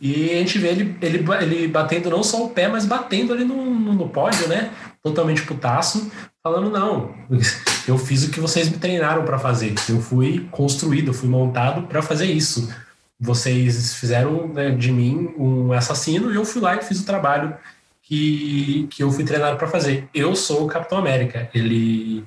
E 0.00 0.30
a 0.30 0.34
gente 0.34 0.58
vê 0.58 0.68
ele, 0.68 0.96
ele, 1.00 1.24
ele 1.40 1.68
batendo 1.68 2.10
não 2.10 2.22
só 2.22 2.44
o 2.44 2.50
pé, 2.50 2.68
mas 2.68 2.84
batendo 2.84 3.32
ali 3.32 3.44
no, 3.44 3.64
no, 3.64 3.94
no 3.94 4.08
pódio, 4.08 4.46
né? 4.48 4.70
Totalmente 5.02 5.42
putaço, 5.42 6.10
falando: 6.42 6.70
não, 6.70 7.14
eu 7.88 7.96
fiz 7.96 8.24
o 8.24 8.30
que 8.30 8.38
vocês 8.40 8.68
me 8.68 8.76
treinaram 8.76 9.24
para 9.24 9.38
fazer. 9.38 9.74
Eu 9.88 10.00
fui 10.00 10.46
construído, 10.50 11.14
fui 11.14 11.28
montado 11.28 11.86
para 11.86 12.02
fazer 12.02 12.26
isso. 12.26 12.70
Vocês 13.18 13.94
fizeram 13.94 14.48
né, 14.48 14.70
de 14.70 14.92
mim 14.92 15.32
um 15.38 15.72
assassino 15.72 16.30
e 16.30 16.34
eu 16.34 16.44
fui 16.44 16.60
lá 16.60 16.76
e 16.76 16.82
fiz 16.82 17.00
o 17.00 17.06
trabalho 17.06 17.56
que, 18.04 18.86
que 18.90 19.02
eu 19.02 19.10
fui 19.10 19.24
treinado 19.24 19.56
para 19.56 19.66
fazer. 19.66 20.08
Eu 20.14 20.36
sou 20.36 20.64
o 20.64 20.68
Capitão 20.68 20.98
América, 20.98 21.48
ele, 21.52 22.24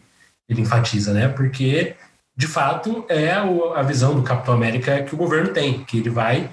ele 0.49 0.61
enfatiza, 0.61 1.13
né? 1.13 1.27
Porque, 1.29 1.95
de 2.35 2.47
fato, 2.47 3.05
é 3.07 3.31
a 3.31 3.81
visão 3.83 4.15
do 4.15 4.23
Capitão 4.23 4.53
América 4.53 5.03
que 5.03 5.13
o 5.13 5.17
governo 5.17 5.53
tem, 5.53 5.83
que 5.83 5.97
ele 5.99 6.09
vai 6.09 6.49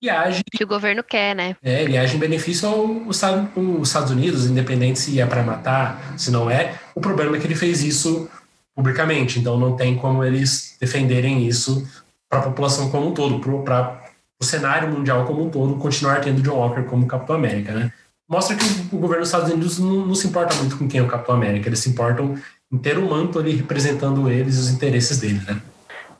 e 0.00 0.08
age. 0.08 0.42
Que 0.52 0.62
o 0.62 0.66
governo 0.66 1.02
quer, 1.02 1.34
né? 1.34 1.56
É, 1.62 1.82
ele 1.82 1.98
age 1.98 2.16
em 2.16 2.20
benefício 2.20 2.68
aos 2.68 3.16
Estados 3.16 4.10
Unidos, 4.10 4.46
independente 4.46 5.00
se 5.00 5.20
é 5.20 5.26
para 5.26 5.42
matar, 5.42 6.14
se 6.16 6.30
não 6.30 6.48
é. 6.48 6.78
O 6.94 7.00
problema 7.00 7.36
é 7.36 7.40
que 7.40 7.46
ele 7.46 7.56
fez 7.56 7.82
isso 7.82 8.30
publicamente, 8.76 9.40
então 9.40 9.58
não 9.58 9.74
tem 9.74 9.96
como 9.96 10.22
eles 10.22 10.76
defenderem 10.80 11.48
isso 11.48 11.84
para 12.28 12.38
a 12.38 12.42
população 12.42 12.90
como 12.90 13.08
um 13.08 13.14
todo, 13.14 13.40
para 13.64 14.04
o 14.40 14.44
cenário 14.44 14.88
mundial 14.88 15.24
como 15.24 15.44
um 15.44 15.50
todo, 15.50 15.74
continuar 15.78 16.20
tendo 16.20 16.40
John 16.42 16.54
Walker 16.54 16.82
como 16.82 17.04
Capitão 17.08 17.34
América, 17.34 17.72
né? 17.72 17.92
Mostra 18.28 18.56
que 18.56 18.64
o 18.94 18.98
governo 18.98 19.22
dos 19.22 19.28
Estados 19.28 19.50
Unidos 19.50 19.78
não, 19.78 20.06
não, 20.06 20.14
se 20.14 20.26
importa 20.26 20.54
muito 20.56 20.76
com 20.76 20.86
quem 20.86 21.00
é 21.00 21.02
o 21.02 21.08
Capitão 21.08 21.34
América, 21.34 21.68
eles 21.68 21.78
se 21.78 21.88
importam 21.88 22.34
em 22.70 22.78
ter 22.78 22.98
um 22.98 23.08
manto 23.08 23.38
ali 23.38 23.52
representando 23.52 24.28
eles 24.30 24.56
e 24.56 24.60
os 24.60 24.68
interesses 24.68 25.18
deles, 25.18 25.44
né? 25.46 25.60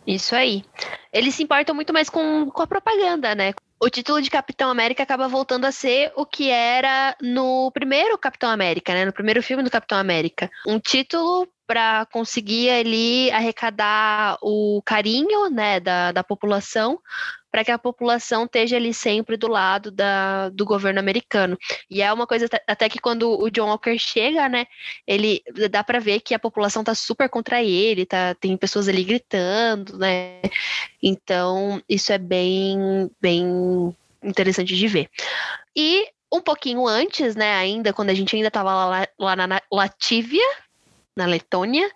Isso 0.07 0.35
aí. 0.35 0.65
Eles 1.13 1.35
se 1.35 1.43
importam 1.43 1.75
muito 1.75 1.93
mais 1.93 2.09
com, 2.09 2.51
com 2.51 2.63
a 2.63 2.67
propaganda, 2.67 3.35
né? 3.35 3.53
O 3.81 3.91
título 3.91 4.23
de 4.23 4.31
Capitão 4.31 4.71
América 4.71 5.03
acaba 5.03 5.29
voltando 5.29 5.67
a 5.67 5.71
ser 5.71 6.11
o 6.17 6.25
que 6.25 6.51
era 6.51 7.15
no 7.21 7.71
primeiro 7.73 8.17
Capitão 8.17 8.51
América, 8.51 8.95
né? 8.95 9.05
No 9.05 9.13
primeiro 9.13 9.43
filme 9.43 9.63
do 9.63 9.71
Capitão 9.71 9.99
América. 9.99 10.51
Um 10.67 10.81
título 10.81 11.47
para 11.69 12.07
conseguir 12.07 12.71
ali 12.71 13.31
arrecadar 13.31 14.39
o 14.41 14.81
carinho 14.87 15.51
né, 15.51 15.79
da, 15.79 16.13
da 16.13 16.25
população, 16.25 16.99
para 17.51 17.65
que 17.65 17.71
a 17.71 17.79
população 17.79 18.45
esteja 18.45 18.77
ali 18.77 18.93
sempre 18.93 19.37
do 19.37 19.49
lado 19.49 19.91
da, 19.91 20.49
do 20.51 20.65
governo 20.65 21.01
americano. 21.01 21.59
E 21.91 22.03
é 22.03 22.13
uma 22.13 22.27
coisa 22.27 22.47
até 22.67 22.89
que 22.89 22.99
quando 22.99 23.41
o 23.41 23.51
John 23.51 23.69
Walker 23.69 23.99
chega, 23.99 24.49
né, 24.49 24.67
ele 25.07 25.43
dá 25.71 25.83
para 25.83 25.99
ver 25.99 26.21
que 26.21 26.35
a 26.35 26.39
população 26.39 26.85
tá 26.85 26.95
super 26.95 27.29
contra 27.29 27.63
ele, 27.63 28.07
tá, 28.07 28.35
tem 28.35 28.57
pessoas 28.57 28.89
ali 28.89 29.05
gritando, 29.05 29.99
né? 29.99 30.41
Então, 31.03 31.83
isso 31.89 32.13
é 32.13 32.19
bem 32.19 33.11
bem 33.21 33.95
interessante 34.23 34.77
de 34.77 34.89
ver. 34.89 35.09
E 35.75 36.09
um 36.33 36.41
pouquinho 36.41 36.87
antes, 36.87 37.35
né, 37.35 37.55
ainda 37.55 37.93
quando 37.93 38.11
a 38.11 38.15
gente 38.15 38.37
ainda 38.37 38.49
estava 38.49 38.75
lá, 38.75 39.09
lá 39.19 39.37
na 39.37 39.63
Latívia, 39.73 40.45
na 41.19 41.27
Letônia. 41.27 41.91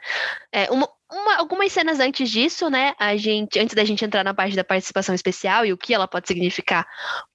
É, 0.50 0.71
uma, 0.71 0.88
uma, 1.12 1.37
algumas 1.37 1.71
cenas 1.71 2.00
antes 2.00 2.31
disso, 2.31 2.71
né? 2.71 2.95
A 2.99 3.16
gente, 3.16 3.59
antes 3.59 3.75
da 3.75 3.85
gente 3.85 4.04
entrar 4.04 4.25
na 4.25 4.33
parte 4.33 4.57
da 4.57 4.64
participação 4.64 5.14
especial 5.14 5.66
e 5.66 5.73
o 5.73 5.76
que 5.76 5.92
ela 5.92 6.09
pode 6.09 6.26
significar 6.26 6.87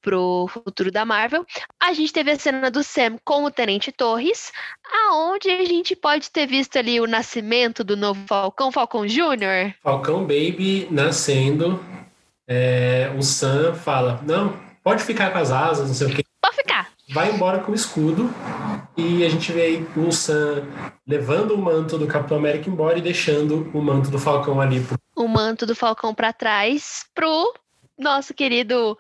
pro 0.02 0.48
futuro 0.50 0.92
da 0.92 1.06
Marvel, 1.06 1.46
a 1.80 1.94
gente 1.94 2.12
teve 2.12 2.32
a 2.32 2.40
cena 2.40 2.72
do 2.72 2.84
Sam 2.84 3.18
com 3.24 3.44
o 3.44 3.52
Tenente 3.52 3.92
Torres, 3.92 4.52
aonde 5.06 5.50
a 5.50 5.64
gente 5.64 5.96
pode 5.96 6.32
ter 6.32 6.48
visto 6.48 6.78
ali 6.78 7.00
o 7.00 7.08
nascimento 7.08 7.84
do 7.84 7.96
novo 7.96 8.26
Falcão, 8.28 8.72
Falcão 8.72 9.08
Júnior. 9.08 9.74
Falcão 9.84 10.22
Baby 10.22 10.88
nascendo. 10.90 11.84
É, 12.48 13.12
o 13.18 13.22
Sam 13.22 13.76
fala: 13.76 14.20
não, 14.26 14.58
pode 14.84 15.04
ficar 15.04 15.32
com 15.32 15.38
as 15.38 15.52
asas, 15.52 15.88
não 15.88 15.94
sei 15.94 16.08
o 16.08 16.16
quê. 16.16 16.24
Pode 16.42 16.56
ficar. 16.56 16.97
Vai 17.10 17.32
embora 17.32 17.60
com 17.60 17.72
o 17.72 17.76
escudo. 17.76 18.30
E 18.96 19.24
a 19.26 19.30
gente 19.30 19.52
vê 19.52 19.62
aí 19.62 19.88
o 19.96 20.12
Sam 20.12 20.64
levando 21.08 21.52
o 21.52 21.58
manto 21.58 21.98
do 21.98 22.08
Capitão 22.08 22.38
América 22.38 22.70
embora 22.70 22.98
e 22.98 23.02
deixando 23.02 23.70
o 23.74 23.82
manto 23.82 24.10
do 24.10 24.20
Falcão 24.20 24.60
ali. 24.60 24.86
O 25.16 25.28
manto 25.28 25.66
do 25.66 25.76
Falcão 25.76 26.14
para 26.14 26.34
trás 26.34 27.06
pro 27.16 27.54
nosso 27.98 28.34
querido 28.34 28.98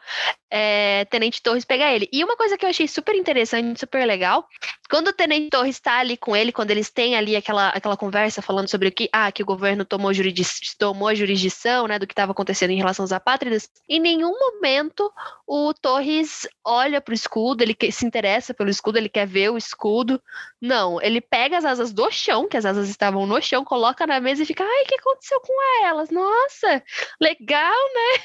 é, 0.49 1.05
Tenente 1.05 1.41
Torres 1.41 1.65
pegar 1.65 1.93
ele. 1.93 2.09
E 2.11 2.23
uma 2.23 2.35
coisa 2.35 2.57
que 2.57 2.65
eu 2.65 2.69
achei 2.69 2.87
super 2.87 3.15
interessante, 3.15 3.79
super 3.79 4.05
legal, 4.05 4.47
quando 4.89 5.09
o 5.09 5.13
Tenente 5.13 5.49
Torres 5.49 5.75
está 5.75 5.99
ali 5.99 6.17
com 6.17 6.35
ele, 6.35 6.51
quando 6.51 6.71
eles 6.71 6.89
têm 6.89 7.15
ali 7.15 7.35
aquela, 7.35 7.69
aquela 7.69 7.97
conversa 7.97 8.41
falando 8.41 8.69
sobre 8.69 8.87
o 8.87 8.91
que, 8.91 9.09
ah, 9.11 9.31
que 9.31 9.43
o 9.43 9.45
governo 9.45 9.85
tomou, 9.85 10.13
jurisdição, 10.13 10.75
tomou 10.79 11.09
a 11.09 11.15
jurisdição, 11.15 11.87
né, 11.87 11.99
do 11.99 12.07
que 12.07 12.13
estava 12.13 12.31
acontecendo 12.31 12.71
em 12.71 12.77
relação 12.77 13.03
aos 13.03 13.11
apátridas, 13.11 13.69
em 13.87 13.99
nenhum 13.99 14.33
momento 14.39 15.11
o 15.45 15.73
Torres 15.73 16.47
olha 16.63 17.01
para 17.01 17.11
o 17.11 17.15
escudo, 17.15 17.63
ele 17.63 17.75
se 17.91 18.05
interessa 18.05 18.53
pelo 18.53 18.69
escudo, 18.69 18.97
ele 18.97 19.09
quer 19.09 19.27
ver 19.27 19.49
o 19.49 19.57
escudo. 19.57 20.21
Não, 20.61 21.01
ele 21.01 21.21
pega 21.21 21.57
as 21.57 21.65
asas 21.65 21.93
do 21.93 22.09
chão, 22.09 22.47
que 22.47 22.57
as 22.57 22.65
asas 22.65 22.89
estavam 22.89 23.25
no 23.27 23.41
chão, 23.41 23.63
coloca 23.63 24.07
na 24.07 24.19
mesa 24.19 24.43
e 24.43 24.45
fica, 24.45 24.63
ai, 24.63 24.83
o 24.83 24.87
que 24.87 24.95
aconteceu 24.95 25.39
com 25.41 25.85
elas? 25.85 26.09
Nossa, 26.09 26.83
legal, 27.19 27.75
né? 27.93 28.23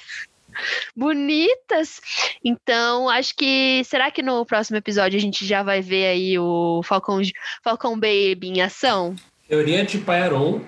Bonitas. 0.97 2.00
Então, 2.44 3.09
acho 3.09 3.35
que. 3.35 3.82
Será 3.85 4.11
que 4.11 4.23
no 4.23 4.44
próximo 4.44 4.76
episódio 4.76 5.18
a 5.18 5.21
gente 5.21 5.47
já 5.47 5.62
vai 5.62 5.80
ver 5.80 6.06
aí 6.06 6.38
o 6.38 6.82
Falcão, 6.85 7.21
Falcão 7.62 7.94
Baby 7.94 8.49
em 8.49 8.61
ação? 8.61 9.14
Teoria 9.49 9.85
de 9.85 9.99
Pairon 9.99 10.61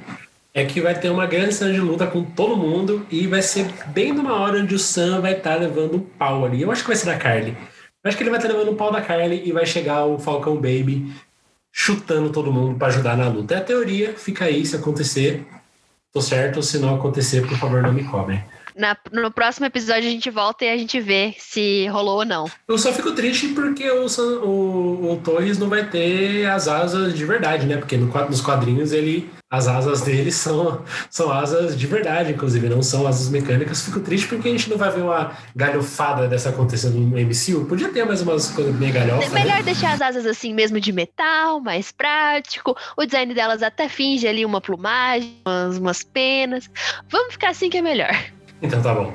é 0.53 0.65
que 0.65 0.81
vai 0.81 0.99
ter 0.99 1.11
uma 1.11 1.27
grande 1.27 1.55
cena 1.55 1.73
de 1.73 1.81
luta 1.81 2.07
com 2.07 2.23
todo 2.23 2.57
mundo 2.57 3.05
e 3.11 3.27
vai 3.27 3.43
ser 3.43 3.67
bem 3.89 4.13
numa 4.13 4.35
hora 4.35 4.61
onde 4.61 4.75
o 4.75 4.79
Sam 4.79 5.21
vai 5.21 5.33
estar 5.33 5.55
tá 5.55 5.57
levando 5.57 5.97
um 5.97 6.01
pau 6.01 6.45
ali. 6.45 6.63
Eu 6.63 6.71
acho 6.71 6.83
que 6.83 6.89
vai 6.89 6.97
ser 6.97 7.07
da 7.07 7.17
Carly. 7.17 7.51
Eu 7.51 8.09
acho 8.09 8.17
que 8.17 8.23
ele 8.23 8.31
vai 8.31 8.39
estar 8.39 8.49
tá 8.49 8.55
levando 8.55 8.73
um 8.73 8.77
pau 8.77 8.93
da 8.93 9.01
Carly 9.01 9.43
e 9.45 9.51
vai 9.51 9.67
chegar 9.67 10.05
o 10.05 10.19
Falcão 10.19 10.55
Baby 10.57 11.13
chutando 11.73 12.31
todo 12.31 12.53
mundo 12.53 12.79
para 12.79 12.87
ajudar 12.87 13.17
na 13.17 13.27
luta. 13.27 13.55
É 13.55 13.59
a 13.59 13.65
teoria, 13.65 14.17
fica 14.17 14.45
aí 14.45 14.65
se 14.65 14.77
acontecer. 14.77 15.45
Tô 16.13 16.21
certo, 16.21 16.63
se 16.63 16.79
não 16.79 16.95
acontecer, 16.95 17.45
por 17.45 17.59
favor, 17.59 17.83
não 17.83 17.93
me 17.93 18.05
cobrem. 18.05 18.45
Na, 18.77 18.97
no 19.13 19.31
próximo 19.31 19.67
episódio 19.67 20.09
a 20.09 20.13
gente 20.13 20.31
volta 20.31 20.65
e 20.65 20.71
a 20.71 20.77
gente 20.77 21.01
vê 21.01 21.35
se 21.39 21.87
rolou 21.89 22.19
ou 22.19 22.25
não. 22.25 22.51
Eu 22.67 22.79
só 22.79 22.93
fico 22.93 23.13
triste 23.13 23.49
porque 23.49 23.89
o, 23.91 24.07
o, 24.43 25.13
o 25.13 25.21
Torres 25.23 25.59
não 25.59 25.69
vai 25.69 25.89
ter 25.89 26.47
as 26.47 26.69
asas 26.69 27.15
de 27.15 27.25
verdade, 27.25 27.67
né? 27.67 27.77
Porque 27.77 27.97
no, 27.97 28.07
nos 28.07 28.41
quadrinhos 28.41 28.93
ele 28.93 29.31
as 29.55 29.69
asas 29.69 30.01
dele 30.01 30.33
são, 30.33 30.83
são 31.09 31.31
asas 31.31 31.79
de 31.79 31.87
verdade, 31.87 32.33
inclusive, 32.33 32.69
não 32.69 32.83
são 32.83 33.07
asas 33.07 33.29
mecânicas. 33.29 33.83
Fico 33.83 34.01
triste 34.01 34.27
porque 34.27 34.49
a 34.49 34.51
gente 34.51 34.69
não 34.69 34.77
vai 34.77 34.91
ver 34.91 35.03
uma 35.03 35.37
galhofada 35.55 36.27
dessa 36.27 36.49
acontecendo 36.49 36.95
no 36.95 37.17
MCU. 37.17 37.65
Podia 37.67 37.89
ter 37.89 38.05
mais 38.05 38.21
umas 38.21 38.51
coisas 38.51 38.75
bem 38.75 38.93
galhofas. 38.93 39.27
É 39.27 39.35
melhor 39.35 39.59
né? 39.59 39.63
deixar 39.63 39.93
as 39.93 40.01
asas 40.01 40.27
assim 40.27 40.53
mesmo 40.53 40.81
de 40.81 40.93
metal, 40.93 41.61
mais 41.61 41.93
prático. 41.93 42.77
O 42.97 43.05
design 43.05 43.33
delas 43.33 43.63
até 43.63 43.89
finge 43.89 44.27
ali 44.27 44.45
uma 44.45 44.61
plumagem, 44.61 45.37
umas, 45.47 45.79
umas 45.79 46.03
penas. 46.03 46.69
Vamos 47.09 47.35
ficar 47.35 47.51
assim 47.51 47.71
que 47.71 47.79
é 47.79 47.83
melhor. 47.83 48.13
Então 48.65 48.81
tá 48.81 48.95
bom. 48.95 49.13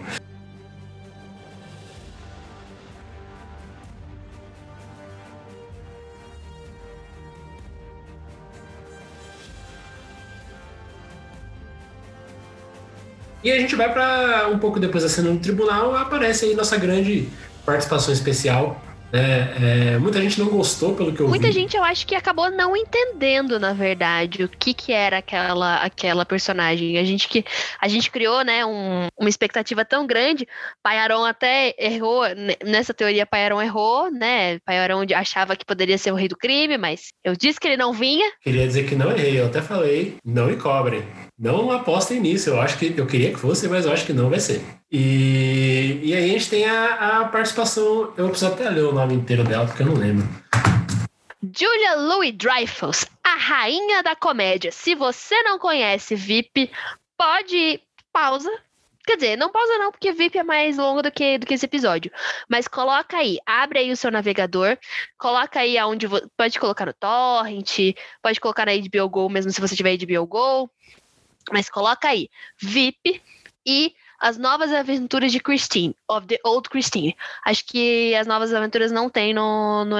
E 13.41 13.51
a 13.51 13.57
gente 13.57 13.75
vai 13.75 13.91
para 13.91 14.49
um 14.49 14.59
pouco 14.59 14.79
depois 14.79 15.03
da 15.03 15.09
cena 15.09 15.31
no 15.31 15.39
tribunal, 15.39 15.95
aparece 15.95 16.45
aí 16.45 16.53
nossa 16.53 16.77
grande 16.77 17.27
participação 17.65 18.13
especial 18.13 18.79
é, 19.11 19.93
é, 19.93 19.97
muita 19.97 20.21
gente 20.21 20.39
não 20.39 20.47
gostou 20.47 20.95
pelo 20.95 21.13
que 21.13 21.21
eu 21.21 21.27
Muita 21.27 21.47
vi. 21.47 21.53
gente, 21.53 21.75
eu 21.75 21.83
acho 21.83 22.05
que 22.05 22.15
acabou 22.15 22.51
não 22.51 22.75
entendendo, 22.75 23.59
na 23.59 23.73
verdade, 23.73 24.43
o 24.43 24.49
que, 24.49 24.73
que 24.73 24.91
era 24.91 25.17
aquela, 25.17 25.77
aquela 25.77 26.25
personagem. 26.25 26.97
A 26.97 27.03
gente 27.03 27.27
que 27.27 27.43
a 27.79 27.87
gente 27.87 28.11
criou, 28.11 28.43
né, 28.43 28.65
um, 28.65 29.07
uma 29.17 29.29
expectativa 29.29 29.83
tão 29.83 30.05
grande. 30.05 30.47
Paiaron 30.83 31.25
até 31.25 31.73
errou 31.77 32.23
nessa 32.63 32.93
teoria. 32.93 33.25
Paiaron 33.25 33.61
errou, 33.61 34.11
né? 34.11 34.59
Paiaron 34.59 35.05
achava 35.15 35.55
que 35.55 35.65
poderia 35.65 35.97
ser 35.97 36.11
o 36.11 36.15
rei 36.15 36.27
do 36.27 36.37
crime, 36.37 36.77
mas 36.77 37.07
eu 37.23 37.35
disse 37.35 37.59
que 37.59 37.67
ele 37.67 37.77
não 37.77 37.93
vinha. 37.93 38.31
Queria 38.43 38.67
dizer 38.67 38.87
que 38.87 38.95
não 38.95 39.11
errei. 39.11 39.39
Eu 39.39 39.47
até 39.47 39.61
falei, 39.61 40.17
não 40.23 40.47
me 40.47 40.55
cobrem, 40.55 41.03
não 41.39 41.71
apostem 41.71 42.19
nisso. 42.19 42.49
Eu 42.49 42.59
acho 42.59 42.77
que 42.77 42.93
eu 42.97 43.07
queria 43.07 43.31
que 43.31 43.39
fosse, 43.39 43.67
mas 43.69 43.85
eu 43.85 43.93
acho 43.93 44.05
que 44.05 44.11
não 44.11 44.29
vai 44.29 44.39
ser. 44.39 44.61
E, 44.91 45.99
e 46.03 46.13
aí 46.13 46.25
a 46.25 46.27
gente 46.33 46.49
tem 46.49 46.65
a, 46.65 47.21
a 47.21 47.25
participação. 47.25 48.13
Eu 48.17 48.29
preciso 48.29 48.51
até 48.51 48.69
ler 48.69 48.83
o 48.83 48.91
nome 48.91 49.13
inteiro 49.13 49.43
dela, 49.43 49.65
porque 49.65 49.81
eu 49.81 49.87
não 49.87 49.95
lembro. 49.95 50.27
Julia 51.41 51.95
Louis 51.95 52.33
Dreyfus, 52.33 53.05
a 53.23 53.35
rainha 53.35 54.03
da 54.03 54.15
comédia. 54.15 54.71
Se 54.71 54.93
você 54.93 55.41
não 55.43 55.57
conhece 55.57 56.13
VIP, 56.13 56.69
pode 57.17 57.79
pausa. 58.11 58.51
Quer 59.07 59.15
dizer, 59.15 59.37
não 59.37 59.49
pausa 59.49 59.77
não, 59.77 59.91
porque 59.91 60.11
VIP 60.11 60.37
é 60.37 60.43
mais 60.43 60.77
longo 60.77 61.01
do 61.01 61.11
que, 61.11 61.37
do 61.37 61.45
que 61.45 61.53
esse 61.53 61.65
episódio. 61.65 62.11
Mas 62.47 62.67
coloca 62.67 63.17
aí, 63.17 63.39
abre 63.45 63.79
aí 63.79 63.91
o 63.91 63.97
seu 63.97 64.11
navegador, 64.11 64.77
coloca 65.17 65.61
aí 65.61 65.77
aonde 65.77 66.05
pode 66.37 66.59
colocar 66.59 66.85
no 66.85 66.93
torrent, 66.93 67.95
pode 68.21 68.39
colocar 68.39 68.65
na 68.65 68.73
HBO 68.73 69.09
Go, 69.09 69.29
mesmo 69.29 69.51
se 69.51 69.61
você 69.61 69.75
tiver 69.75 69.97
HBO 69.97 70.27
Go. 70.27 70.69
Mas 71.51 71.69
coloca 71.69 72.07
aí, 72.07 72.29
VIP 72.59 73.21
e 73.65 73.93
as 74.19 74.37
Novas 74.37 74.73
Aventuras 74.73 75.31
de 75.31 75.39
Christine, 75.39 75.95
of 76.07 76.27
the 76.27 76.37
Old 76.43 76.69
Christine. 76.69 77.15
Acho 77.45 77.65
que 77.65 78.13
as 78.15 78.27
Novas 78.27 78.53
Aventuras 78.53 78.91
não 78.91 79.09
tem 79.09 79.33
no, 79.33 79.85
no 79.85 79.95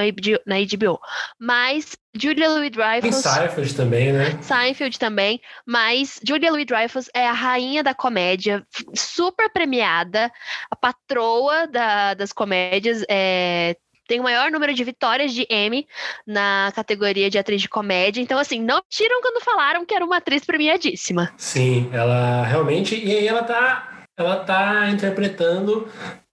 na 0.46 0.56
HBO. 0.60 1.00
Mas 1.40 1.96
Julia 2.14 2.50
Louis-Dreyfus... 2.50 3.02
Tem 3.02 3.12
Seinfeld 3.14 3.76
também, 3.76 4.12
né? 4.12 4.42
Seinfeld 4.42 5.00
também. 5.00 5.40
Mas 5.66 6.20
Julia 6.22 6.52
Louis-Dreyfus 6.52 7.10
é 7.14 7.28
a 7.28 7.32
rainha 7.32 7.82
da 7.82 7.94
comédia, 7.94 8.66
super 8.94 9.50
premiada, 9.52 10.30
a 10.70 10.76
patroa 10.76 11.66
da, 11.68 12.14
das 12.14 12.34
comédias, 12.34 13.06
é, 13.08 13.78
tem 14.10 14.20
o 14.20 14.24
maior 14.24 14.50
número 14.50 14.74
de 14.74 14.84
vitórias 14.84 15.32
de 15.32 15.46
Emmy 15.52 15.88
na 16.26 16.72
categoria 16.76 17.30
de 17.30 17.38
atriz 17.38 17.62
de 17.62 17.70
comédia. 17.70 18.20
Então, 18.20 18.40
assim, 18.40 18.60
não 18.60 18.82
tiram 18.90 19.22
quando 19.22 19.44
falaram 19.44 19.86
que 19.86 19.94
era 19.94 20.04
uma 20.04 20.18
atriz 20.18 20.44
premiadíssima. 20.44 21.32
Sim, 21.38 21.88
ela 21.94 22.44
realmente. 22.44 22.96
E 22.96 23.12
aí 23.16 23.28
ela 23.28 23.44
tá 23.44 24.06
ela 24.18 24.42
está 24.42 24.90
interpretando 24.90 25.88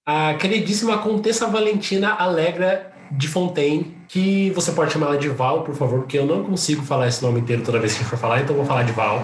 a 0.06 0.35
queridíssima 0.35 0.99
Contessa 0.99 1.47
Valentina 1.49 2.14
Alegra 2.14 2.92
de 3.11 3.28
Fontaine, 3.28 3.95
que 4.09 4.50
você 4.50 4.73
pode 4.73 4.92
chamar 4.92 5.09
ela 5.09 5.18
de 5.18 5.28
Val, 5.28 5.62
por 5.62 5.75
favor, 5.75 6.00
porque 6.00 6.18
eu 6.18 6.26
não 6.26 6.42
consigo 6.42 6.83
falar 6.83 7.06
esse 7.06 7.23
nome 7.23 7.40
inteiro 7.40 7.62
toda 7.62 7.78
vez 7.78 7.97
que 7.97 8.04
for 8.04 8.18
falar, 8.18 8.40
então 8.40 8.56
vou 8.56 8.64
falar 8.64 8.83
de 8.83 8.92
Val. 8.92 9.23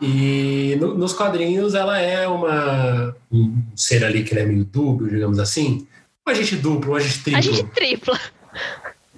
E 0.00 0.76
no, 0.80 0.94
nos 0.94 1.12
quadrinhos 1.12 1.74
ela 1.74 1.98
é 1.98 2.26
uma 2.26 3.14
um 3.30 3.62
ser 3.76 4.04
ali 4.04 4.24
que 4.24 4.36
é 4.36 4.44
meio 4.44 4.64
dúbio, 4.64 5.08
digamos 5.08 5.38
assim. 5.38 5.86
Um 6.26 6.30
agente 6.30 6.56
duplo, 6.56 6.92
um 6.92 6.96
agente 6.96 7.22
triplo. 7.22 7.38
Agente 7.38 7.64
triplo. 7.64 8.18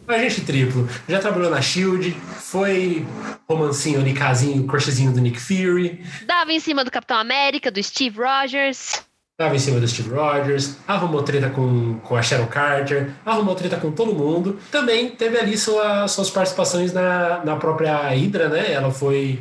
Agente 0.08 0.40
triplo. 0.40 0.88
Já 1.08 1.20
trabalhou 1.20 1.50
na 1.50 1.62
SHIELD, 1.62 2.10
foi 2.40 3.06
romancinho 3.48 4.00
ali, 4.00 4.12
casinho, 4.12 4.66
crushzinho 4.66 5.12
do 5.12 5.20
Nick 5.20 5.38
Fury. 5.38 6.04
Dava 6.26 6.52
em 6.52 6.58
cima 6.58 6.84
do 6.84 6.90
Capitão 6.90 7.16
América, 7.16 7.70
do 7.70 7.80
Steve 7.80 8.18
Rogers. 8.18 9.04
Dava 9.38 9.54
em 9.54 9.58
cima 9.58 9.78
do 9.78 9.86
Steve 9.86 10.10
Rogers, 10.10 10.78
arrumou 10.88 11.22
treta 11.22 11.50
com, 11.50 12.00
com 12.00 12.16
a 12.16 12.22
Sharon 12.22 12.46
Carter, 12.46 13.12
arrumou 13.24 13.54
treta 13.54 13.76
com 13.76 13.92
todo 13.92 14.14
mundo. 14.14 14.58
Também 14.72 15.10
teve 15.10 15.38
ali 15.38 15.56
sua, 15.56 16.08
suas 16.08 16.30
participações 16.30 16.92
na, 16.92 17.44
na 17.44 17.54
própria 17.54 18.08
Hydra, 18.08 18.48
né? 18.48 18.72
Ela 18.72 18.90
foi 18.90 19.38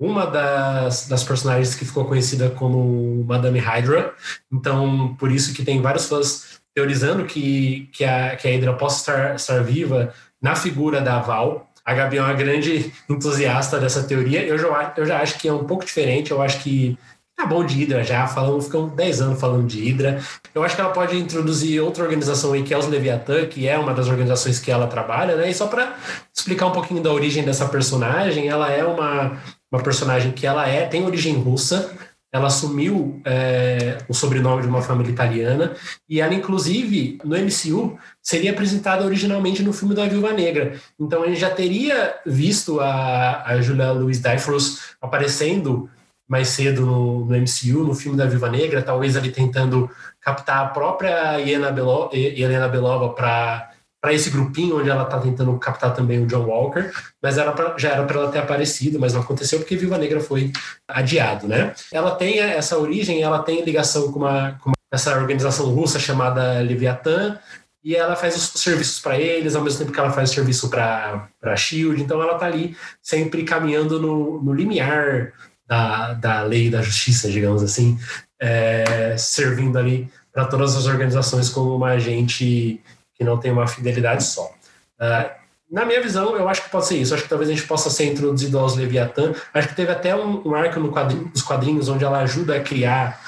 uma 0.00 0.26
das, 0.26 1.06
das 1.08 1.22
personagens 1.22 1.74
que 1.74 1.84
ficou 1.84 2.04
conhecida 2.06 2.50
como 2.50 3.24
Madame 3.24 3.58
Hydra. 3.58 4.14
Então, 4.52 5.14
por 5.18 5.30
isso 5.30 5.54
que 5.54 5.64
tem 5.64 5.80
vários 5.80 6.08
fãs 6.08 6.53
teorizando 6.74 7.24
que, 7.24 7.88
que, 7.92 8.04
a, 8.04 8.36
que 8.36 8.48
a 8.48 8.50
Hydra 8.50 8.74
possa 8.74 9.12
estar, 9.12 9.34
estar 9.36 9.62
viva 9.62 10.12
na 10.42 10.56
figura 10.56 11.00
da 11.00 11.20
Val. 11.20 11.70
A 11.84 11.94
Gabi 11.94 12.16
é 12.16 12.22
uma 12.22 12.32
grande 12.32 12.92
entusiasta 13.08 13.78
dessa 13.78 14.02
teoria. 14.02 14.42
Eu 14.42 14.58
já, 14.58 14.94
eu 14.96 15.06
já 15.06 15.20
acho 15.20 15.38
que 15.38 15.46
é 15.46 15.52
um 15.52 15.64
pouco 15.64 15.84
diferente. 15.84 16.30
Eu 16.30 16.42
acho 16.42 16.60
que 16.60 16.98
tá 17.36 17.46
bom 17.46 17.64
de 17.64 17.74
Hydra 17.74 18.02
já, 18.02 18.26
falando, 18.26 18.62
ficam 18.62 18.88
10 18.88 19.20
anos 19.20 19.40
falando 19.40 19.66
de 19.66 19.80
Hydra. 19.80 20.20
Eu 20.54 20.62
acho 20.62 20.74
que 20.74 20.80
ela 20.80 20.90
pode 20.90 21.16
introduzir 21.16 21.80
outra 21.80 22.04
organização 22.04 22.52
aí, 22.52 22.62
que 22.62 22.72
é 22.72 22.78
os 22.78 22.86
Leviatã, 22.86 23.46
que 23.46 23.68
é 23.68 23.78
uma 23.78 23.92
das 23.92 24.08
organizações 24.08 24.58
que 24.58 24.70
ela 24.70 24.86
trabalha, 24.86 25.36
né? 25.36 25.50
E 25.50 25.54
só 25.54 25.66
para 25.66 25.96
explicar 26.34 26.66
um 26.66 26.72
pouquinho 26.72 27.02
da 27.02 27.12
origem 27.12 27.44
dessa 27.44 27.68
personagem, 27.68 28.48
ela 28.48 28.70
é 28.70 28.84
uma, 28.84 29.38
uma 29.70 29.82
personagem 29.82 30.32
que 30.32 30.46
ela 30.46 30.66
é, 30.66 30.86
tem 30.86 31.04
origem 31.04 31.34
russa, 31.34 31.92
ela 32.34 32.48
assumiu 32.48 33.22
é, 33.24 33.98
o 34.08 34.12
sobrenome 34.12 34.60
de 34.60 34.66
uma 34.66 34.82
família 34.82 35.12
italiana 35.12 35.72
e 36.08 36.20
ela, 36.20 36.34
inclusive, 36.34 37.16
no 37.22 37.36
MCU, 37.38 37.96
seria 38.20 38.50
apresentada 38.50 39.04
originalmente 39.04 39.62
no 39.62 39.72
filme 39.72 39.94
da 39.94 40.04
Viúva 40.04 40.32
Negra. 40.32 40.74
Então, 40.98 41.22
a 41.22 41.28
gente 41.28 41.38
já 41.38 41.50
teria 41.50 42.16
visto 42.26 42.80
a, 42.80 43.44
a 43.46 43.60
Julia 43.60 43.92
Louis-Dreyfus 43.92 44.96
aparecendo 45.00 45.88
mais 46.26 46.48
cedo 46.48 46.84
no, 46.84 47.24
no, 47.24 47.36
MCU, 47.36 47.84
no 47.84 47.94
filme 47.94 48.18
da 48.18 48.26
Viúva 48.26 48.50
Negra, 48.50 48.82
talvez 48.82 49.16
ali 49.16 49.30
tentando 49.30 49.88
captar 50.20 50.58
a 50.58 50.68
própria 50.70 51.40
Helena, 51.40 51.70
Belo, 51.70 52.10
Helena 52.12 52.66
Belova 52.66 53.10
para 53.10 53.73
para 54.04 54.12
esse 54.12 54.28
grupinho 54.28 54.78
onde 54.78 54.90
ela 54.90 55.04
está 55.04 55.18
tentando 55.18 55.58
captar 55.58 55.94
também 55.94 56.22
o 56.22 56.26
John 56.26 56.44
Walker, 56.44 56.90
mas 57.22 57.38
era 57.38 57.52
pra, 57.52 57.74
já 57.78 57.88
era 57.88 58.04
para 58.04 58.20
ela 58.20 58.30
ter 58.30 58.38
aparecido, 58.38 59.00
mas 59.00 59.14
não 59.14 59.22
aconteceu 59.22 59.58
porque 59.58 59.78
Viva 59.78 59.96
Negra 59.96 60.20
foi 60.20 60.52
adiado, 60.86 61.48
né? 61.48 61.72
Ela 61.90 62.14
tem 62.14 62.38
essa 62.38 62.76
origem, 62.76 63.22
ela 63.22 63.38
tem 63.38 63.64
ligação 63.64 64.12
com 64.12 64.18
uma, 64.18 64.58
com 64.62 64.68
uma 64.68 64.74
essa 64.92 65.16
organização 65.16 65.74
russa 65.74 65.98
chamada 65.98 66.60
Leviathan, 66.60 67.38
e 67.82 67.96
ela 67.96 68.14
faz 68.14 68.36
os 68.36 68.60
serviços 68.60 69.00
para 69.00 69.18
eles, 69.18 69.56
ao 69.56 69.62
mesmo 69.62 69.78
tempo 69.78 69.92
que 69.92 69.98
ela 69.98 70.12
faz 70.12 70.30
o 70.30 70.34
serviço 70.34 70.68
para 70.68 71.26
a 71.42 71.56
Shield, 71.56 72.02
então 72.02 72.20
ela 72.20 72.34
está 72.34 72.44
ali 72.44 72.76
sempre 73.00 73.42
caminhando 73.42 73.98
no, 73.98 74.42
no 74.42 74.52
limiar 74.52 75.32
da, 75.66 76.12
da 76.12 76.42
lei 76.42 76.68
da 76.68 76.82
justiça, 76.82 77.30
digamos 77.30 77.62
assim, 77.62 77.98
é, 78.38 79.16
servindo 79.16 79.78
ali 79.78 80.10
para 80.30 80.44
todas 80.44 80.76
as 80.76 80.84
organizações 80.84 81.48
como 81.48 81.74
uma 81.74 81.92
agente 81.92 82.82
que 83.14 83.24
não 83.24 83.38
tem 83.38 83.52
uma 83.52 83.66
fidelidade 83.66 84.24
só. 84.24 84.52
Uh, 85.00 85.44
na 85.70 85.84
minha 85.84 86.00
visão, 86.00 86.36
eu 86.36 86.48
acho 86.48 86.62
que 86.62 86.70
pode 86.70 86.86
ser 86.86 86.98
isso. 86.98 87.14
Acho 87.14 87.24
que 87.24 87.28
talvez 87.28 87.50
a 87.50 87.54
gente 87.54 87.66
possa 87.66 87.90
ser 87.90 88.04
introduzido 88.04 88.58
aos 88.58 88.76
Leviatã. 88.76 89.32
Acho 89.52 89.68
que 89.68 89.74
teve 89.74 89.90
até 89.90 90.14
um, 90.14 90.48
um 90.48 90.54
arco 90.54 90.78
no 90.78 90.92
quadrinho, 90.92 91.30
nos 91.32 91.42
quadrinhos 91.42 91.88
onde 91.88 92.04
ela 92.04 92.20
ajuda 92.20 92.56
a 92.56 92.60
criar, 92.60 93.20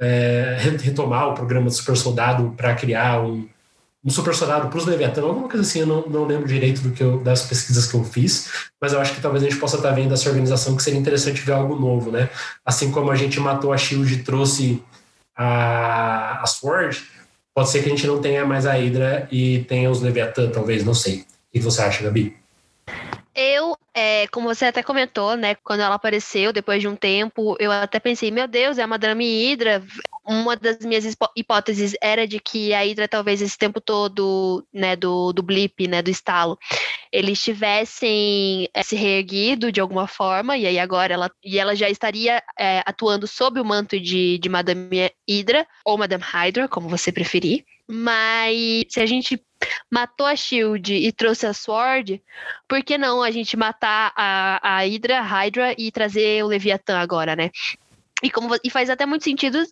é, 0.00 0.56
retomar 0.80 1.28
o 1.28 1.34
programa 1.34 1.66
do 1.66 1.72
Super 1.72 1.96
Soldado 1.96 2.54
para 2.56 2.74
criar 2.74 3.20
um, 3.20 3.48
um 4.04 4.10
super 4.10 4.34
soldado 4.34 4.68
para 4.68 4.78
os 4.78 4.84
Leviatã, 4.84 5.22
alguma 5.22 5.48
coisa 5.48 5.62
assim, 5.62 5.80
eu 5.80 5.86
não, 5.86 6.04
não 6.08 6.24
lembro 6.24 6.48
direito 6.48 6.80
do 6.80 6.90
que 6.90 7.02
eu, 7.02 7.18
das 7.18 7.42
pesquisas 7.42 7.86
que 7.86 7.94
eu 7.94 8.02
fiz, 8.02 8.70
mas 8.80 8.92
eu 8.92 9.00
acho 9.00 9.14
que 9.14 9.20
talvez 9.20 9.44
a 9.44 9.48
gente 9.48 9.60
possa 9.60 9.76
estar 9.76 9.92
vendo 9.92 10.12
essa 10.12 10.28
organização 10.28 10.76
que 10.76 10.82
seria 10.82 10.98
interessante 10.98 11.40
ver 11.42 11.52
algo 11.52 11.76
novo, 11.76 12.10
né? 12.10 12.28
Assim 12.64 12.90
como 12.90 13.12
a 13.12 13.16
gente 13.16 13.38
matou 13.38 13.72
a 13.72 13.76
Shield 13.76 14.12
e 14.12 14.22
trouxe 14.24 14.82
a, 15.36 16.42
a 16.42 16.46
Sword, 16.46 17.00
pode 17.54 17.70
ser 17.70 17.82
que 17.82 17.86
a 17.86 17.90
gente 17.90 18.06
não 18.06 18.20
tenha 18.20 18.44
mais 18.44 18.66
a 18.66 18.72
Hydra 18.72 19.28
e 19.30 19.64
tenha 19.64 19.90
os 19.90 20.00
Leviatã, 20.00 20.50
talvez, 20.50 20.84
não 20.84 20.94
sei. 20.94 21.20
O 21.20 21.52
que 21.52 21.60
você 21.60 21.82
acha, 21.82 22.02
Gabi? 22.02 22.36
Eu, 23.34 23.76
é, 23.94 24.26
como 24.28 24.54
você 24.54 24.66
até 24.66 24.82
comentou, 24.82 25.36
né, 25.36 25.54
quando 25.54 25.80
ela 25.80 25.94
apareceu, 25.94 26.52
depois 26.52 26.82
de 26.82 26.88
um 26.88 26.94
tempo, 26.94 27.56
eu 27.58 27.72
até 27.72 27.98
pensei, 27.98 28.30
meu 28.30 28.46
Deus, 28.46 28.76
é 28.76 28.82
a 28.82 28.86
Madame 28.86 29.24
Hydra. 29.24 29.82
Uma 30.24 30.54
das 30.54 30.78
minhas 30.80 31.04
hipóteses 31.34 31.96
era 32.00 32.26
de 32.26 32.38
que 32.38 32.74
a 32.74 32.80
Hydra, 32.80 33.08
talvez 33.08 33.40
esse 33.40 33.56
tempo 33.56 33.80
todo, 33.80 34.64
né, 34.72 34.94
do, 34.96 35.32
do 35.32 35.42
blip, 35.42 35.88
né, 35.88 36.02
do 36.02 36.10
estalo, 36.10 36.58
eles 37.12 37.42
tivessem 37.42 38.68
é, 38.72 38.82
se 38.82 38.96
reerguido 38.96 39.70
de 39.70 39.80
alguma 39.80 40.06
forma, 40.06 40.56
e 40.56 40.66
aí 40.66 40.78
agora 40.78 41.12
ela, 41.12 41.30
e 41.44 41.58
ela 41.58 41.76
já 41.76 41.90
estaria 41.90 42.42
é, 42.58 42.82
atuando 42.86 43.26
sob 43.26 43.60
o 43.60 43.64
manto 43.64 44.00
de, 44.00 44.38
de 44.38 44.48
Madame 44.48 45.10
Hydra, 45.28 45.66
ou 45.84 45.98
Madame 45.98 46.24
Hydra, 46.24 46.66
como 46.66 46.88
você 46.88 47.12
preferir. 47.12 47.64
Mas 47.86 48.84
se 48.88 49.00
a 49.00 49.06
gente 49.06 49.40
matou 49.90 50.26
a 50.26 50.34
Shield 50.34 50.94
e 50.94 51.12
trouxe 51.12 51.46
a 51.46 51.52
Sword, 51.52 52.22
por 52.66 52.82
que 52.82 52.96
não 52.96 53.22
a 53.22 53.30
gente 53.30 53.56
matar 53.56 54.12
a, 54.16 54.76
a 54.76 54.78
Hydra, 54.80 55.20
Hydra 55.20 55.74
e 55.76 55.92
trazer 55.92 56.42
o 56.42 56.48
Leviatã 56.48 56.98
agora, 56.98 57.36
né? 57.36 57.50
E, 58.22 58.30
como, 58.30 58.54
e 58.62 58.70
faz 58.70 58.88
até 58.88 59.04
muito 59.04 59.24
sentido 59.24 59.62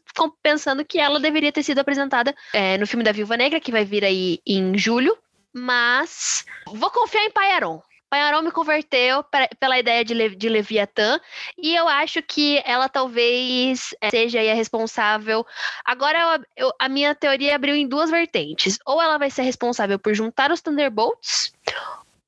pensando 0.43 0.85
que 0.85 0.99
ela 0.99 1.21
deveria 1.21 1.53
ter 1.53 1.63
sido 1.63 1.79
apresentada 1.79 2.35
é, 2.53 2.77
no 2.79 2.87
filme 2.87 3.05
da 3.05 3.13
Viúva 3.13 3.37
Negra, 3.37 3.61
que 3.61 3.71
vai 3.71 3.85
vir 3.85 4.05
aí 4.05 4.41
em 4.45 4.77
julho. 4.77 5.17
Mas 5.53 6.45
vou 6.67 6.91
confiar 6.91 7.25
em 7.25 7.31
Paiaron. 7.31 7.83
Panharol 8.11 8.43
me 8.43 8.51
converteu 8.51 9.23
pra, 9.23 9.49
pela 9.61 9.79
ideia 9.79 10.05
de, 10.05 10.13
Le, 10.13 10.35
de 10.35 10.49
Leviatã 10.49 11.21
e 11.57 11.77
eu 11.77 11.89
acho 11.89 12.21
que 12.21 12.61
ela 12.67 12.89
talvez 12.89 13.95
é, 14.01 14.11
seja 14.11 14.41
a 14.41 14.55
responsável. 14.55 15.47
Agora 15.85 16.19
eu, 16.57 16.67
eu, 16.67 16.75
a 16.77 16.89
minha 16.89 17.15
teoria 17.15 17.55
abriu 17.55 17.77
em 17.77 17.87
duas 17.87 18.11
vertentes. 18.11 18.81
Ou 18.85 19.01
ela 19.01 19.17
vai 19.17 19.31
ser 19.31 19.43
responsável 19.43 19.97
por 19.97 20.13
juntar 20.13 20.51
os 20.51 20.61
Thunderbolts, 20.61 21.53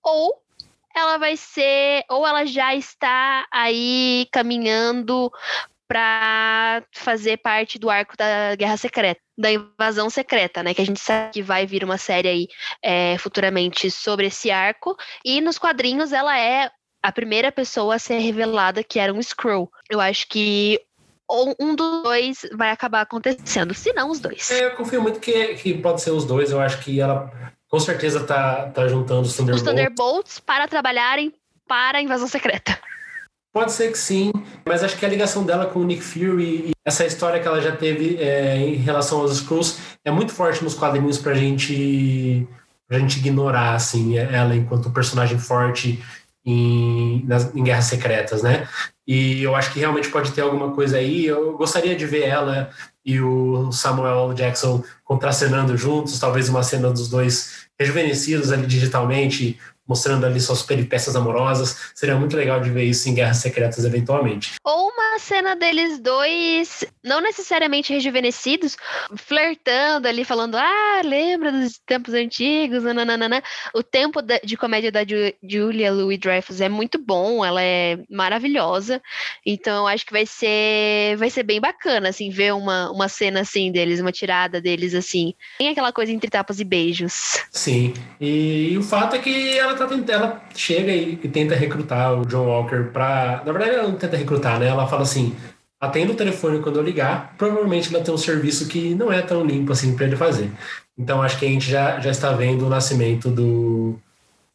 ou 0.04 0.40
ela 0.94 1.18
vai 1.18 1.36
ser, 1.36 2.04
ou 2.08 2.24
ela 2.26 2.44
já 2.46 2.74
está 2.76 3.46
aí 3.50 4.28
caminhando 4.30 5.32
para 5.88 6.82
fazer 6.92 7.38
parte 7.38 7.78
do 7.78 7.90
arco 7.90 8.16
da 8.16 8.54
Guerra 8.56 8.76
Secreta, 8.76 9.20
da 9.36 9.50
invasão 9.52 10.08
secreta, 10.08 10.62
né? 10.62 10.72
Que 10.74 10.82
a 10.82 10.86
gente 10.86 11.00
sabe 11.00 11.32
que 11.32 11.42
vai 11.42 11.66
vir 11.66 11.84
uma 11.84 11.98
série 11.98 12.28
aí 12.28 12.48
é, 12.82 13.18
futuramente 13.18 13.90
sobre 13.90 14.26
esse 14.26 14.50
arco. 14.50 14.96
E 15.24 15.40
nos 15.40 15.58
quadrinhos 15.58 16.12
ela 16.12 16.38
é 16.38 16.70
a 17.02 17.12
primeira 17.12 17.50
pessoa 17.50 17.96
a 17.96 17.98
ser 17.98 18.18
revelada 18.18 18.84
que 18.84 18.98
era 18.98 19.12
um 19.12 19.20
Skrull. 19.20 19.70
Eu 19.90 20.00
acho 20.00 20.28
que 20.28 20.80
ou 21.28 21.54
um 21.58 21.74
dos 21.74 22.02
dois 22.02 22.46
vai 22.54 22.70
acabar 22.70 23.00
acontecendo, 23.00 23.72
se 23.74 23.92
não 23.92 24.10
os 24.10 24.20
dois. 24.20 24.50
É, 24.50 24.66
eu 24.66 24.76
confio 24.76 25.00
muito 25.00 25.18
que, 25.18 25.54
que 25.54 25.74
pode 25.74 26.02
ser 26.02 26.10
os 26.10 26.24
dois. 26.24 26.50
Eu 26.50 26.60
acho 26.60 26.78
que 26.80 27.00
ela 27.00 27.30
com 27.68 27.80
certeza 27.80 28.24
tá, 28.24 28.70
tá 28.70 28.86
juntando 28.86 29.22
os 29.22 29.34
Thunderbolts. 29.34 29.62
Os 29.62 29.68
Thunderbolts 29.68 30.40
para 30.40 30.68
trabalharem 30.68 31.32
para 31.66 31.98
a 31.98 32.02
invasão 32.02 32.28
secreta. 32.28 32.78
Pode 33.52 33.72
ser 33.72 33.92
que 33.92 33.98
sim, 33.98 34.32
mas 34.64 34.82
acho 34.82 34.96
que 34.96 35.04
a 35.04 35.08
ligação 35.08 35.44
dela 35.44 35.66
com 35.66 35.80
o 35.80 35.84
Nick 35.84 36.02
Fury 36.02 36.68
e 36.68 36.70
essa 36.84 37.04
história 37.04 37.38
que 37.38 37.46
ela 37.46 37.60
já 37.60 37.76
teve 37.76 38.16
é, 38.16 38.56
em 38.56 38.76
relação 38.76 39.20
aos 39.20 39.32
Skrulls 39.32 39.78
é 40.02 40.10
muito 40.10 40.32
forte 40.32 40.64
nos 40.64 40.74
quadrinhos 40.74 41.18
pra 41.18 41.34
gente, 41.34 42.48
pra 42.88 42.98
gente 42.98 43.18
ignorar, 43.18 43.74
assim, 43.74 44.16
ela 44.16 44.56
enquanto 44.56 44.90
personagem 44.90 45.38
forte 45.38 46.02
em, 46.44 47.22
nas, 47.26 47.54
em 47.54 47.62
Guerras 47.62 47.84
Secretas, 47.84 48.42
né? 48.42 48.66
E 49.06 49.42
eu 49.42 49.54
acho 49.54 49.72
que 49.72 49.80
realmente 49.80 50.08
pode 50.08 50.32
ter 50.32 50.40
alguma 50.40 50.72
coisa 50.72 50.96
aí. 50.96 51.26
Eu 51.26 51.56
gostaria 51.56 51.94
de 51.94 52.06
ver 52.06 52.22
ela 52.22 52.70
e 53.04 53.20
o 53.20 53.70
Samuel 53.72 54.32
Jackson 54.32 54.82
contracenando 55.04 55.76
juntos, 55.76 56.18
talvez 56.18 56.48
uma 56.48 56.62
cena 56.62 56.90
dos 56.90 57.08
dois 57.08 57.66
rejuvenescidos 57.78 58.52
ali 58.52 58.66
digitalmente, 58.66 59.58
mostrando 59.86 60.24
ali 60.24 60.40
suas 60.40 60.62
peripécias 60.62 61.16
amorosas. 61.16 61.90
Seria 61.94 62.16
muito 62.16 62.36
legal 62.36 62.60
de 62.60 62.70
ver 62.70 62.84
isso 62.84 63.08
em 63.08 63.14
Guerras 63.14 63.38
Secretas 63.38 63.84
eventualmente. 63.84 64.54
Ou 64.64 64.88
uma 64.88 65.18
cena 65.18 65.56
deles 65.56 65.98
dois, 65.98 66.84
não 67.02 67.20
necessariamente 67.20 67.92
rejuvenescidos, 67.92 68.76
flertando 69.16 70.08
ali, 70.08 70.24
falando: 70.24 70.56
Ah, 70.56 71.02
lembra 71.04 71.50
dos 71.52 71.80
tempos 71.86 72.14
antigos? 72.14 72.82
Nananana. 72.82 73.42
O 73.74 73.82
tempo 73.82 74.20
de 74.22 74.56
comédia 74.56 74.92
da 74.92 75.00
Julia 75.42 75.92
Louis 75.92 76.18
Dreyfus 76.18 76.60
é 76.60 76.68
muito 76.68 76.98
bom, 76.98 77.44
ela 77.44 77.62
é 77.62 77.98
maravilhosa. 78.10 79.02
Então, 79.44 79.86
acho 79.86 80.06
que 80.06 80.12
vai 80.12 80.26
ser, 80.26 81.16
vai 81.16 81.30
ser 81.30 81.42
bem 81.42 81.60
bacana, 81.60 82.08
assim, 82.08 82.30
ver 82.30 82.54
uma, 82.54 82.90
uma 82.90 83.08
cena 83.08 83.40
assim 83.40 83.70
deles, 83.72 84.00
uma 84.00 84.12
tirada 84.12 84.60
deles 84.60 84.94
assim. 84.94 85.34
Tem 85.58 85.68
aquela 85.68 85.92
coisa 85.92 86.12
entre 86.12 86.30
tapas 86.30 86.60
e 86.60 86.64
beijos. 86.64 87.44
Sim. 87.50 87.94
E, 88.20 88.70
e 88.72 88.78
o 88.78 88.82
fato 88.82 89.16
é 89.16 89.18
que 89.18 89.58
ela 89.58 89.71
tá 89.74 89.88
ela 90.08 90.42
chega 90.54 90.92
e, 90.92 91.18
e 91.22 91.28
tenta 91.28 91.54
recrutar 91.54 92.18
o 92.18 92.26
John 92.26 92.46
Walker 92.46 92.90
pra. 92.92 93.42
Na 93.44 93.52
verdade, 93.52 93.76
ela 93.76 93.88
não 93.88 93.96
tenta 93.96 94.16
recrutar, 94.16 94.58
né? 94.58 94.68
Ela 94.68 94.86
fala 94.86 95.02
assim: 95.02 95.34
atenda 95.80 96.12
o 96.12 96.16
telefone 96.16 96.60
quando 96.60 96.76
eu 96.76 96.82
ligar, 96.82 97.34
provavelmente 97.36 97.94
ela 97.94 98.04
tem 98.04 98.14
um 98.14 98.18
serviço 98.18 98.68
que 98.68 98.94
não 98.94 99.12
é 99.12 99.20
tão 99.22 99.44
limpo 99.44 99.72
assim 99.72 99.96
para 99.96 100.06
ele 100.06 100.16
fazer. 100.16 100.50
Então 100.96 101.22
acho 101.22 101.38
que 101.38 101.46
a 101.46 101.48
gente 101.48 101.68
já, 101.68 101.98
já 102.00 102.10
está 102.10 102.32
vendo 102.32 102.66
o 102.66 102.68
nascimento 102.68 103.30
do, 103.30 103.98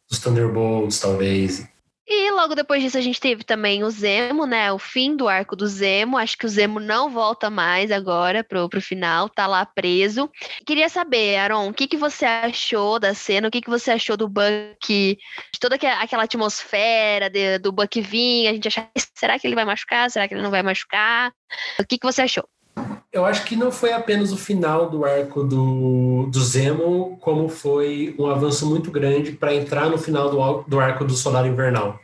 dos 0.08 0.18
Thunderbolts, 0.18 0.98
talvez. 1.00 1.68
E 2.10 2.30
logo 2.30 2.54
depois 2.54 2.82
disso 2.82 2.96
a 2.96 3.02
gente 3.02 3.20
teve 3.20 3.44
também 3.44 3.84
o 3.84 3.90
Zemo, 3.90 4.46
né? 4.46 4.72
O 4.72 4.78
fim 4.78 5.14
do 5.14 5.28
arco 5.28 5.54
do 5.54 5.66
Zemo. 5.66 6.16
Acho 6.16 6.38
que 6.38 6.46
o 6.46 6.48
Zemo 6.48 6.80
não 6.80 7.10
volta 7.10 7.50
mais 7.50 7.90
agora 7.90 8.42
pro, 8.42 8.66
pro 8.66 8.80
final, 8.80 9.28
tá 9.28 9.46
lá 9.46 9.66
preso. 9.66 10.30
Queria 10.66 10.88
saber, 10.88 11.36
Aaron, 11.36 11.68
o 11.68 11.74
que, 11.74 11.86
que 11.86 11.98
você 11.98 12.24
achou 12.24 12.98
da 12.98 13.12
cena? 13.12 13.48
O 13.48 13.50
que, 13.50 13.60
que 13.60 13.68
você 13.68 13.90
achou 13.90 14.16
do 14.16 14.26
Buck, 14.26 14.88
de 14.88 15.60
toda 15.60 15.74
aquela 15.74 16.22
atmosfera 16.22 17.28
de, 17.28 17.58
do 17.58 17.70
Buck 17.70 18.00
vir? 18.00 18.48
A 18.48 18.54
gente 18.54 18.68
achava, 18.68 18.88
será 19.14 19.38
que 19.38 19.46
ele 19.46 19.54
vai 19.54 19.66
machucar? 19.66 20.10
Será 20.10 20.26
que 20.26 20.32
ele 20.32 20.42
não 20.42 20.50
vai 20.50 20.62
machucar? 20.62 21.30
O 21.78 21.84
que, 21.86 21.98
que 21.98 22.06
você 22.06 22.22
achou? 22.22 22.48
Eu 23.12 23.24
acho 23.24 23.44
que 23.44 23.56
não 23.56 23.72
foi 23.72 23.92
apenas 23.92 24.32
o 24.32 24.36
final 24.36 24.90
do 24.90 25.04
arco 25.04 25.42
do, 25.42 26.26
do 26.26 26.44
Zemo, 26.44 27.16
como 27.20 27.48
foi 27.48 28.14
um 28.18 28.26
avanço 28.26 28.66
muito 28.66 28.90
grande 28.90 29.32
para 29.32 29.54
entrar 29.54 29.88
no 29.88 29.96
final 29.96 30.30
do, 30.30 30.62
do 30.68 30.78
arco 30.78 31.04
do 31.04 31.14
Soldado 31.14 31.48
Invernal. 31.48 31.98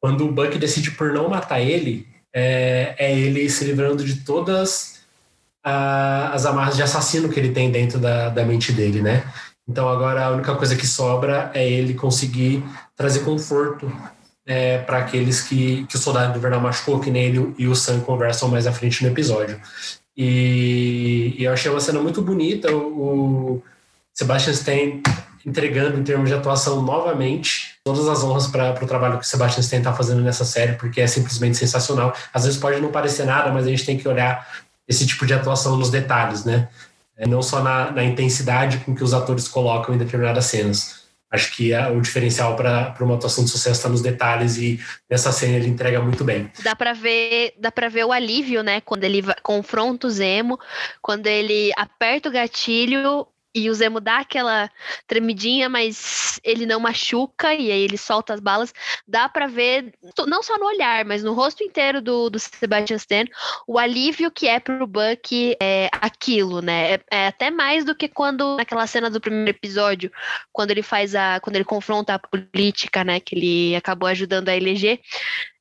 Quando 0.00 0.24
o 0.24 0.32
Buck 0.32 0.56
decide 0.58 0.92
por 0.92 1.12
não 1.12 1.28
matar 1.28 1.60
ele, 1.60 2.06
é, 2.32 2.94
é 2.98 3.18
ele 3.18 3.48
se 3.48 3.64
livrando 3.64 4.04
de 4.04 4.24
todas 4.24 5.00
a, 5.64 6.30
as 6.32 6.46
amarras 6.46 6.76
de 6.76 6.82
assassino 6.82 7.28
que 7.28 7.40
ele 7.40 7.52
tem 7.52 7.70
dentro 7.70 7.98
da, 7.98 8.28
da 8.28 8.44
mente 8.44 8.70
dele, 8.72 9.02
né? 9.02 9.24
Então 9.66 9.88
agora 9.88 10.26
a 10.26 10.30
única 10.30 10.54
coisa 10.54 10.76
que 10.76 10.86
sobra 10.86 11.50
é 11.54 11.66
ele 11.66 11.94
conseguir 11.94 12.62
trazer 12.94 13.20
conforto 13.20 13.90
é, 14.46 14.78
para 14.78 14.98
aqueles 14.98 15.42
que, 15.42 15.86
que 15.86 15.96
o 15.96 15.98
Soldado 15.98 16.36
Invernal 16.36 16.60
machucou, 16.60 17.00
que 17.00 17.10
nem 17.10 17.24
ele 17.24 17.54
e 17.58 17.66
o 17.66 17.74
Sam 17.74 18.00
conversam 18.00 18.48
mais 18.48 18.66
à 18.66 18.72
frente 18.72 19.02
no 19.02 19.10
episódio. 19.10 19.58
E, 20.16 21.34
e 21.38 21.44
eu 21.44 21.52
achei 21.52 21.70
uma 21.70 21.80
cena 21.80 22.00
muito 22.00 22.22
bonita, 22.22 22.74
o, 22.74 23.62
Sebastian 24.12 24.52
Stan 24.52 25.02
entregando 25.44 25.98
em 25.98 26.04
termos 26.04 26.28
de 26.28 26.34
atuação 26.34 26.80
novamente 26.80 27.74
todas 27.84 28.06
as 28.08 28.22
honras 28.22 28.46
para 28.46 28.82
o 28.82 28.86
trabalho 28.86 29.18
que 29.18 29.24
o 29.24 29.28
Sebastian 29.28 29.60
Stan 29.60 29.78
está 29.78 29.92
fazendo 29.92 30.22
nessa 30.22 30.44
série, 30.44 30.74
porque 30.74 31.00
é 31.00 31.06
simplesmente 31.06 31.56
sensacional. 31.56 32.14
Às 32.32 32.44
vezes 32.44 32.58
pode 32.58 32.80
não 32.80 32.90
parecer 32.90 33.26
nada, 33.26 33.52
mas 33.52 33.66
a 33.66 33.68
gente 33.68 33.84
tem 33.84 33.98
que 33.98 34.08
olhar 34.08 34.46
esse 34.88 35.06
tipo 35.06 35.26
de 35.26 35.34
atuação 35.34 35.76
nos 35.76 35.90
detalhes, 35.90 36.44
né? 36.44 36.68
É, 37.16 37.26
não 37.26 37.42
só 37.42 37.62
na, 37.62 37.90
na 37.90 38.04
intensidade 38.04 38.78
com 38.78 38.94
que 38.94 39.04
os 39.04 39.12
atores 39.12 39.46
colocam 39.46 39.94
em 39.94 39.98
determinadas 39.98 40.46
cenas. 40.46 41.03
Acho 41.34 41.52
que 41.52 41.74
a, 41.74 41.90
o 41.90 42.00
diferencial 42.00 42.54
para 42.54 42.94
uma 43.00 43.16
atuação 43.16 43.42
de 43.42 43.50
sucesso 43.50 43.78
está 43.78 43.88
nos 43.88 44.00
detalhes 44.00 44.56
e 44.56 44.78
nessa 45.10 45.32
cena 45.32 45.56
ele 45.56 45.66
entrega 45.66 46.00
muito 46.00 46.22
bem. 46.22 46.48
Dá 46.62 46.76
para 46.76 46.92
ver, 46.92 47.54
dá 47.58 47.72
para 47.72 47.88
ver 47.88 48.04
o 48.04 48.12
alívio, 48.12 48.62
né, 48.62 48.80
quando 48.80 49.02
ele 49.02 49.20
confronta 49.42 50.06
o 50.06 50.10
Zemo, 50.10 50.58
quando 51.02 51.26
ele 51.26 51.72
aperta 51.76 52.28
o 52.28 52.32
gatilho 52.32 53.26
e 53.54 53.70
o 53.70 53.74
Zemo 53.74 54.00
dá 54.00 54.18
aquela 54.18 54.68
tremidinha, 55.06 55.68
mas 55.68 56.40
ele 56.42 56.66
não 56.66 56.80
machuca 56.80 57.54
e 57.54 57.70
aí 57.70 57.82
ele 57.82 57.96
solta 57.96 58.34
as 58.34 58.40
balas. 58.40 58.74
Dá 59.06 59.28
para 59.28 59.46
ver, 59.46 59.94
não 60.26 60.42
só 60.42 60.58
no 60.58 60.66
olhar, 60.66 61.04
mas 61.04 61.22
no 61.22 61.32
rosto 61.32 61.62
inteiro 61.62 62.02
do, 62.02 62.28
do 62.28 62.38
Sebastian 62.38 62.96
Stan, 62.96 63.24
o 63.66 63.78
alívio 63.78 64.30
que 64.30 64.48
é 64.48 64.58
pro 64.58 64.86
Buck 64.86 65.56
é 65.60 65.88
aquilo, 65.92 66.60
né? 66.60 66.94
É, 66.94 67.00
é, 67.10 67.26
até 67.28 67.50
mais 67.50 67.84
do 67.84 67.94
que 67.94 68.08
quando 68.08 68.56
naquela 68.56 68.86
cena 68.86 69.08
do 69.08 69.20
primeiro 69.20 69.50
episódio, 69.50 70.10
quando 70.52 70.72
ele 70.72 70.82
faz 70.82 71.14
a, 71.14 71.38
quando 71.40 71.56
ele 71.56 71.64
confronta 71.64 72.14
a 72.14 72.18
política, 72.18 73.04
né, 73.04 73.20
que 73.20 73.36
ele 73.36 73.76
acabou 73.76 74.08
ajudando 74.08 74.48
a 74.48 74.56
eleger. 74.56 75.00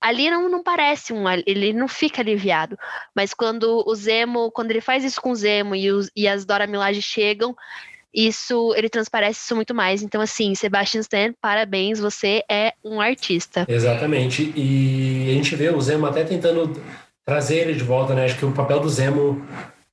Ali 0.02 0.30
não, 0.30 0.50
não 0.50 0.62
parece 0.62 1.14
um, 1.14 1.24
ele 1.46 1.72
não 1.72 1.88
fica 1.88 2.22
aliviado, 2.22 2.78
mas 3.16 3.34
quando 3.34 3.84
o 3.88 3.96
Zemo, 3.96 4.52
quando 4.52 4.72
ele 4.72 4.82
faz 4.82 5.02
isso 5.04 5.22
com 5.22 5.32
o 5.32 5.36
Zemo 5.36 5.76
e, 5.76 5.90
os, 5.90 6.12
e 6.14 6.28
as 6.28 6.44
Dora 6.44 6.68
Milaje 6.68 7.02
chegam, 7.02 7.56
isso 8.14 8.74
ele 8.76 8.90
transparece 8.90 9.42
isso 9.44 9.56
muito 9.56 9.74
mais. 9.74 10.04
Então, 10.04 10.22
assim, 10.22 10.54
Sebastian 10.54 11.02
Stan, 11.02 11.34
parabéns, 11.42 12.00
você 12.00 12.44
é 12.50 12.74
um 12.84 13.02
artista. 13.02 13.66
Exatamente. 13.68 14.54
E 14.56 15.30
a 15.30 15.34
gente 15.34 15.56
vê 15.56 15.70
o 15.70 15.82
Zemo 15.82 16.06
até 16.06 16.24
tentando 16.24 16.80
trazer 17.26 17.58
ele 17.58 17.74
de 17.74 17.84
volta, 17.84 18.14
né? 18.14 18.26
Acho 18.26 18.38
que 18.38 18.46
o 18.46 18.52
papel 18.52 18.80
do 18.80 18.90
Zemo 18.90 19.46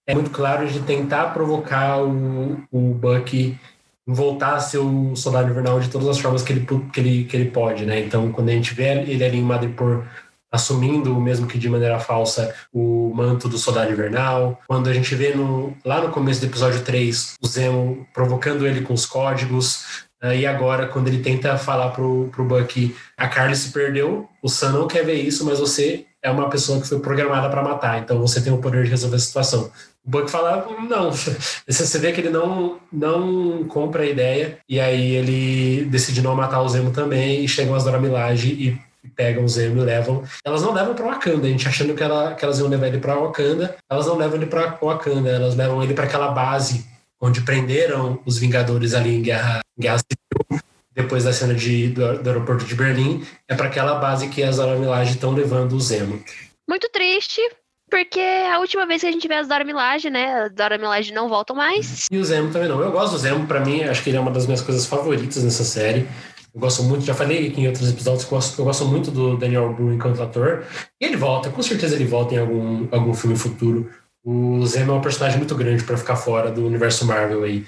é 0.07 0.15
muito 0.15 0.31
claro 0.31 0.67
de 0.67 0.81
tentar 0.81 1.33
provocar 1.33 2.03
o, 2.03 2.63
o 2.71 2.95
Bucky 2.95 3.59
voltar 4.07 4.55
a 4.55 4.61
ser 4.61 4.79
o 4.79 5.15
soldado 5.15 5.51
invernal 5.51 5.79
de 5.79 5.89
todas 5.89 6.09
as 6.09 6.19
formas 6.19 6.43
que 6.43 6.53
ele, 6.53 6.67
que 6.93 7.01
ele, 7.01 7.25
que 7.25 7.37
ele 7.37 7.51
pode, 7.51 7.87
né? 7.87 8.01
Então, 8.01 8.33
quando 8.33 8.49
a 8.49 8.53
gente 8.53 8.75
vê 8.75 9.03
ele 9.03 9.25
ali 9.25 9.39
em 9.39 9.43
Madripoor 9.43 10.05
assumindo, 10.51 11.15
mesmo 11.21 11.47
que 11.47 11.59
de 11.59 11.69
maneira 11.69 11.99
falsa, 11.99 12.55
o 12.73 13.13
manto 13.15 13.49
do 13.49 13.59
soldado 13.59 13.93
invernal. 13.93 14.61
Quando 14.67 14.89
a 14.89 14.93
gente 14.93 15.15
vê 15.15 15.35
no, 15.35 15.77
lá 15.85 16.01
no 16.01 16.11
começo 16.11 16.41
do 16.41 16.47
episódio 16.47 16.83
3 16.83 17.35
o 17.41 17.47
Zemo 17.47 18.07
provocando 18.13 18.67
ele 18.67 18.81
com 18.83 18.93
os 18.93 19.07
códigos. 19.07 20.09
Uh, 20.23 20.35
e 20.35 20.47
agora, 20.47 20.87
quando 20.87 21.09
ele 21.09 21.21
tenta 21.23 21.57
falar 21.57 21.91
pro, 21.91 22.29
pro 22.31 22.45
Bucky, 22.45 22.95
a 23.17 23.27
Carly 23.27 23.57
se 23.57 23.71
perdeu, 23.73 24.29
o 24.43 24.49
Sam 24.49 24.73
não 24.73 24.87
quer 24.87 25.03
ver 25.03 25.15
isso, 25.15 25.47
mas 25.47 25.59
você 25.59 26.05
é 26.23 26.31
uma 26.31 26.51
pessoa 26.51 26.81
que 26.81 26.87
foi 26.87 27.01
programada 27.01 27.49
para 27.49 27.63
matar, 27.63 27.99
então 27.99 28.21
você 28.21 28.43
tem 28.43 28.53
o 28.53 28.59
poder 28.59 28.85
de 28.85 28.91
resolver 28.91 29.17
a 29.17 29.21
situação. 29.21 29.71
O 30.05 30.11
Buck 30.11 30.31
fala, 30.31 30.67
não, 30.89 31.11
você 31.67 31.99
vê 31.99 32.13
que 32.13 32.21
ele 32.21 32.29
não, 32.29 32.79
não 32.93 33.65
compra 33.65 34.03
a 34.03 34.07
ideia, 34.07 34.59
e 34.69 34.79
aí 34.79 35.15
ele 35.15 35.87
decide 35.87 36.21
não 36.21 36.35
matar 36.35 36.61
o 36.61 36.69
Zemo 36.69 36.91
também, 36.91 37.43
e 37.43 37.49
chegam 37.49 37.75
as 37.75 37.85
Dora 37.85 37.99
Milaje 37.99 38.51
e 38.51 38.90
pegam 39.21 39.45
o 39.45 39.49
Zemo 39.49 39.83
e 39.83 39.85
levam. 39.85 40.25
Elas 40.43 40.63
não 40.63 40.73
levam 40.73 40.95
para 40.95 41.05
Wakanda, 41.05 41.47
a 41.47 41.51
gente 41.51 41.69
achando 41.69 41.95
que, 41.95 42.03
ela, 42.03 42.35
que 42.35 42.43
elas 42.43 42.59
iam 42.59 42.69
levar 42.69 42.87
ele 42.87 42.99
para 42.99 43.15
Wakanda, 43.15 43.77
elas 43.91 44.07
não 44.07 44.17
levam 44.17 44.37
ele 44.37 44.47
para 44.47 44.79
Wakanda, 44.81 45.29
elas 45.29 45.55
levam 45.55 45.83
ele 45.83 45.93
para 45.93 46.05
aquela 46.05 46.29
base 46.29 46.87
onde 47.21 47.43
prenderam 47.43 48.19
os 48.25 48.39
Vingadores 48.39 48.95
ali 48.95 49.17
em 49.17 49.23
Guerra, 49.23 49.61
Guerra 49.79 49.99
Civil, 49.99 50.63
depois 50.95 51.25
da 51.25 51.35
cena 51.35 51.55
de, 51.55 51.89
do, 51.89 52.23
do 52.23 52.31
aeroporto 52.31 52.65
de 52.65 52.75
Berlim, 52.75 53.23
é 53.47 53.55
para 53.55 53.67
aquela 53.67 53.97
base 53.97 54.29
que 54.29 54.43
as 54.43 54.57
Dora 54.57 54.79
Milaje 54.79 55.13
estão 55.13 55.33
levando 55.33 55.75
o 55.75 55.81
Zemo. 55.81 56.25
Muito 56.67 56.89
triste, 56.89 57.43
porque 57.91 58.21
a 58.21 58.59
última 58.59 58.87
vez 58.87 59.03
que 59.03 59.09
a 59.09 59.13
gente 59.13 59.29
vê 59.29 59.35
as 59.35 59.49
Dora 59.49 59.65
Milaje, 59.65 60.09
né? 60.09 60.45
As 60.45 60.53
Dora 60.53 60.79
Milaje 60.79 61.13
não 61.13 61.29
voltam 61.29 61.55
mais. 61.55 62.07
E 62.11 62.17
o 62.17 62.25
Zemo 62.25 62.51
também 62.51 62.69
não. 62.69 62.81
Eu 62.81 62.91
gosto 62.91 63.13
do 63.13 63.19
Zemo, 63.19 63.47
para 63.47 63.61
mim, 63.61 63.83
acho 63.83 64.03
que 64.03 64.09
ele 64.09 64.17
é 64.17 64.21
uma 64.21 64.31
das 64.31 64.47
minhas 64.47 64.63
coisas 64.63 64.87
favoritas 64.87 65.45
nessa 65.45 65.65
série. 65.65 66.09
Eu 66.53 66.61
gosto 66.61 66.83
muito, 66.83 67.05
já 67.05 67.15
falei 67.15 67.49
aqui 67.49 67.61
em 67.61 67.69
outros 67.69 67.89
episódios 67.89 68.25
que 68.25 68.33
eu 68.33 68.37
gosto, 68.37 68.61
eu 68.61 68.65
gosto 68.65 68.85
muito 68.85 69.11
do 69.11 69.37
Daniel 69.37 69.73
Bru 69.73 69.93
enquanto 69.93 70.23
ator. 70.23 70.65
E 71.01 71.05
ele 71.05 71.17
volta, 71.17 71.51
com 71.51 71.63
certeza 71.63 71.95
ele 71.95 72.05
volta 72.05 72.35
em 72.35 72.39
algum, 72.39 72.89
algum 72.91 73.15
filme 73.15 73.37
futuro. 73.37 73.91
O 74.25 74.67
Zemo 74.67 74.93
é 74.93 74.95
um 74.95 75.01
personagem 75.01 75.39
muito 75.39 75.55
grande 75.55 75.85
para 75.85 75.97
ficar 75.97 76.17
fora 76.17 76.51
do 76.51 76.67
universo 76.67 77.07
Marvel 77.07 77.45
aí. 77.45 77.65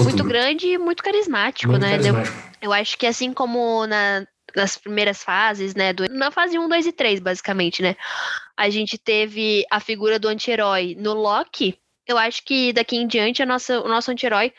Muito 0.00 0.24
grande 0.24 0.66
e 0.66 0.78
muito 0.78 1.02
carismático, 1.02 1.70
muito 1.70 1.82
né? 1.82 1.92
Carismático. 1.92 2.36
Eu, 2.60 2.68
eu 2.68 2.72
acho 2.72 2.98
que 2.98 3.06
assim 3.06 3.32
como 3.32 3.86
na, 3.86 4.26
nas 4.54 4.76
primeiras 4.76 5.22
fases, 5.22 5.74
né? 5.74 5.92
Do, 5.92 6.08
na 6.08 6.30
fase 6.30 6.58
1, 6.58 6.68
2 6.68 6.86
e 6.86 6.92
3, 6.92 7.20
basicamente, 7.20 7.82
né? 7.82 7.96
A 8.56 8.68
gente 8.68 8.98
teve 8.98 9.64
a 9.70 9.78
figura 9.78 10.18
do 10.18 10.28
anti-herói 10.28 10.96
no 10.98 11.12
Loki. 11.14 11.78
Eu 12.06 12.18
acho 12.18 12.44
que 12.44 12.72
daqui 12.72 12.96
em 12.96 13.06
diante 13.06 13.42
a 13.42 13.46
nossa, 13.46 13.80
o 13.80 13.88
nosso 13.88 14.10
anti-herói 14.10 14.52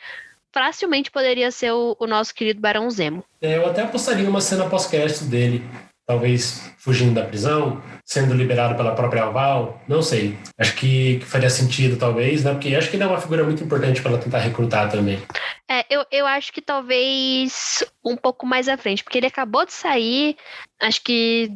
facilmente 0.58 1.12
poderia 1.12 1.52
ser 1.52 1.72
o, 1.72 1.96
o, 2.00 2.08
nosso 2.08 2.34
querido 2.34 2.60
Barão 2.60 2.90
Zemo. 2.90 3.24
É, 3.40 3.58
eu 3.58 3.68
até 3.68 3.84
apostaria 3.84 4.28
uma 4.28 4.42
cena 4.42 4.68
pós-crédito 4.68 5.26
dele, 5.26 5.64
talvez 6.04 6.74
fugindo 6.80 7.14
da 7.14 7.24
prisão, 7.24 7.80
sendo 8.04 8.34
liberado 8.34 8.76
pela 8.76 8.96
própria 8.96 9.22
Alval, 9.22 9.80
não 9.88 10.02
sei. 10.02 10.36
Acho 10.58 10.74
que, 10.76 11.20
que 11.20 11.26
faria 11.26 11.52
sentido, 11.52 11.96
talvez, 11.96 12.44
né? 12.44 12.54
Porque 12.54 12.76
acho 12.76 12.90
que 12.90 12.96
ele 12.96 13.04
é 13.04 13.08
uma 13.08 13.22
figura 13.22 13.44
muito 13.44 13.64
importante 13.64 14.02
para 14.02 14.14
ela 14.14 14.20
tentar 14.20 14.40
recrutar 14.40 14.90
também. 14.90 15.22
É, 15.70 15.86
eu, 15.92 16.04
eu 16.12 16.26
acho 16.26 16.52
que 16.52 16.62
talvez 16.62 17.84
um 18.04 18.18
pouco 18.18 18.44
mais 18.44 18.68
à 18.68 18.78
frente, 18.78 19.04
porque 19.04 19.20
ele 19.20 19.28
acabou 19.28 19.64
de 19.64 19.74
sair, 19.74 20.36
acho 20.82 21.04
que 21.04 21.52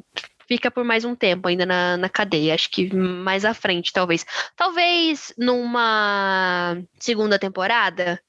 fica 0.48 0.70
por 0.70 0.84
mais 0.84 1.06
um 1.06 1.16
tempo 1.16 1.48
ainda 1.48 1.66
na, 1.66 1.98
na 1.98 2.08
cadeia. 2.10 2.54
Acho 2.54 2.70
que 2.70 2.94
mais 2.94 3.46
à 3.46 3.54
frente, 3.56 3.92
talvez. 3.92 4.28
Talvez 4.56 5.34
numa 5.40 6.78
segunda 7.00 7.40
temporada, 7.40 8.22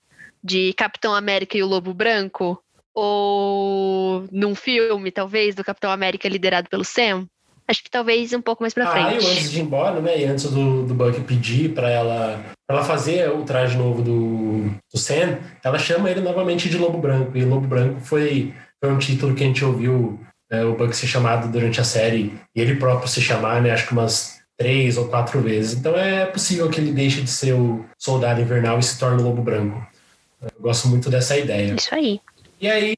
de 0.42 0.72
Capitão 0.74 1.14
América 1.14 1.56
e 1.56 1.62
o 1.62 1.66
Lobo 1.66 1.94
Branco? 1.94 2.62
Ou 2.94 4.26
num 4.30 4.54
filme, 4.54 5.10
talvez, 5.10 5.54
do 5.54 5.64
Capitão 5.64 5.90
América 5.90 6.28
liderado 6.28 6.68
pelo 6.68 6.84
Sam? 6.84 7.26
Acho 7.66 7.82
que 7.82 7.90
talvez 7.90 8.32
um 8.32 8.42
pouco 8.42 8.62
mais 8.62 8.74
pra 8.74 8.88
ah, 8.88 8.92
frente. 8.92 9.24
Ah, 9.24 9.30
antes 9.30 9.50
de 9.50 9.58
ir 9.58 9.62
embora, 9.62 10.00
né? 10.00 10.20
E 10.20 10.24
antes 10.24 10.44
do, 10.50 10.82
do 10.82 10.94
Buck 10.94 11.18
pedir 11.22 11.72
para 11.72 11.88
ela, 11.88 12.44
pra 12.66 12.76
ela 12.76 12.84
fazer 12.84 13.30
o 13.30 13.44
traje 13.44 13.78
novo 13.78 14.02
do, 14.02 14.70
do 14.92 14.98
Sam, 14.98 15.38
ela 15.64 15.78
chama 15.78 16.10
ele 16.10 16.20
novamente 16.20 16.68
de 16.68 16.76
Lobo 16.76 16.98
Branco. 16.98 17.36
E 17.36 17.44
Lobo 17.44 17.66
Branco 17.66 18.00
foi, 18.00 18.52
foi 18.78 18.92
um 18.92 18.98
título 18.98 19.34
que 19.34 19.44
a 19.44 19.46
gente 19.46 19.64
ouviu 19.64 20.20
é, 20.50 20.64
o 20.64 20.74
Buck 20.74 20.94
ser 20.94 21.06
chamado 21.06 21.50
durante 21.50 21.80
a 21.80 21.84
série. 21.84 22.38
E 22.54 22.60
ele 22.60 22.76
próprio 22.76 23.08
se 23.08 23.22
chamar, 23.22 23.62
né? 23.62 23.70
Acho 23.70 23.86
que 23.86 23.92
umas 23.92 24.42
três 24.58 24.98
ou 24.98 25.08
quatro 25.08 25.40
vezes. 25.40 25.78
Então 25.78 25.96
é 25.96 26.26
possível 26.26 26.68
que 26.68 26.80
ele 26.80 26.92
deixe 26.92 27.22
de 27.22 27.30
ser 27.30 27.54
o 27.54 27.84
soldado 27.98 28.40
invernal 28.40 28.78
e 28.78 28.82
se 28.82 28.98
torne 28.98 29.22
o 29.22 29.24
Lobo 29.24 29.40
Branco. 29.40 29.91
Eu 30.42 30.50
gosto 30.60 30.88
muito 30.88 31.08
dessa 31.08 31.36
ideia. 31.36 31.74
Isso 31.78 31.94
aí. 31.94 32.20
E 32.60 32.68
aí, 32.68 32.96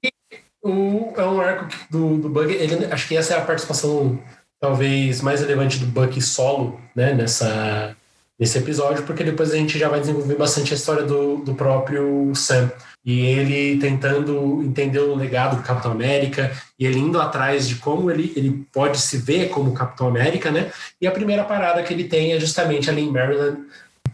o, 0.62 1.12
é 1.16 1.24
um 1.24 1.40
arco 1.40 1.68
do, 1.90 2.16
do 2.16 2.28
Bug, 2.28 2.52
ele, 2.52 2.86
acho 2.86 3.06
que 3.06 3.16
essa 3.16 3.34
é 3.34 3.38
a 3.38 3.44
participação 3.44 4.18
talvez 4.58 5.20
mais 5.20 5.40
relevante 5.40 5.78
do 5.78 5.86
Buck 5.86 6.20
solo, 6.22 6.80
né, 6.96 7.12
nessa, 7.12 7.94
nesse 8.38 8.56
episódio, 8.56 9.02
porque 9.04 9.22
depois 9.22 9.52
a 9.52 9.56
gente 9.56 9.78
já 9.78 9.90
vai 9.90 10.00
desenvolver 10.00 10.36
bastante 10.36 10.72
a 10.72 10.76
história 10.76 11.02
do, 11.02 11.36
do 11.36 11.54
próprio 11.54 12.34
Sam. 12.34 12.72
E 13.04 13.20
ele 13.26 13.78
tentando 13.78 14.62
entender 14.62 15.00
o 15.00 15.14
legado 15.14 15.56
do 15.56 15.62
Capitão 15.62 15.92
América, 15.92 16.50
e 16.78 16.86
ele 16.86 16.98
indo 16.98 17.20
atrás 17.20 17.68
de 17.68 17.74
como 17.74 18.10
ele, 18.10 18.32
ele 18.34 18.66
pode 18.72 18.98
se 18.98 19.18
ver 19.18 19.50
como 19.50 19.74
Capitão 19.74 20.08
América, 20.08 20.50
né? 20.50 20.72
E 20.98 21.06
a 21.06 21.12
primeira 21.12 21.44
parada 21.44 21.82
que 21.82 21.92
ele 21.92 22.04
tem 22.04 22.32
é 22.32 22.40
justamente 22.40 22.88
ali 22.88 23.02
em 23.02 23.10
Maryland, 23.10 23.58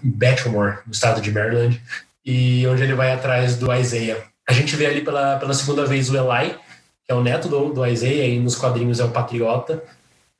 Baltimore, 0.02 0.78
no 0.84 0.92
estado 0.92 1.20
de 1.20 1.30
Maryland, 1.30 1.80
e 2.30 2.64
onde 2.68 2.84
ele 2.84 2.94
vai 2.94 3.10
atrás 3.10 3.56
do 3.56 3.74
Isaiah. 3.74 4.22
A 4.48 4.52
gente 4.52 4.76
vê 4.76 4.86
ali 4.86 5.00
pela, 5.00 5.36
pela 5.36 5.52
segunda 5.52 5.84
vez 5.84 6.08
o 6.08 6.16
Eli, 6.16 6.54
que 7.04 7.10
é 7.10 7.14
o 7.14 7.20
neto 7.20 7.48
do, 7.48 7.72
do 7.72 7.84
Isaiah, 7.84 8.28
e 8.28 8.38
nos 8.38 8.54
quadrinhos 8.54 9.00
é 9.00 9.04
o 9.04 9.10
Patriota. 9.10 9.82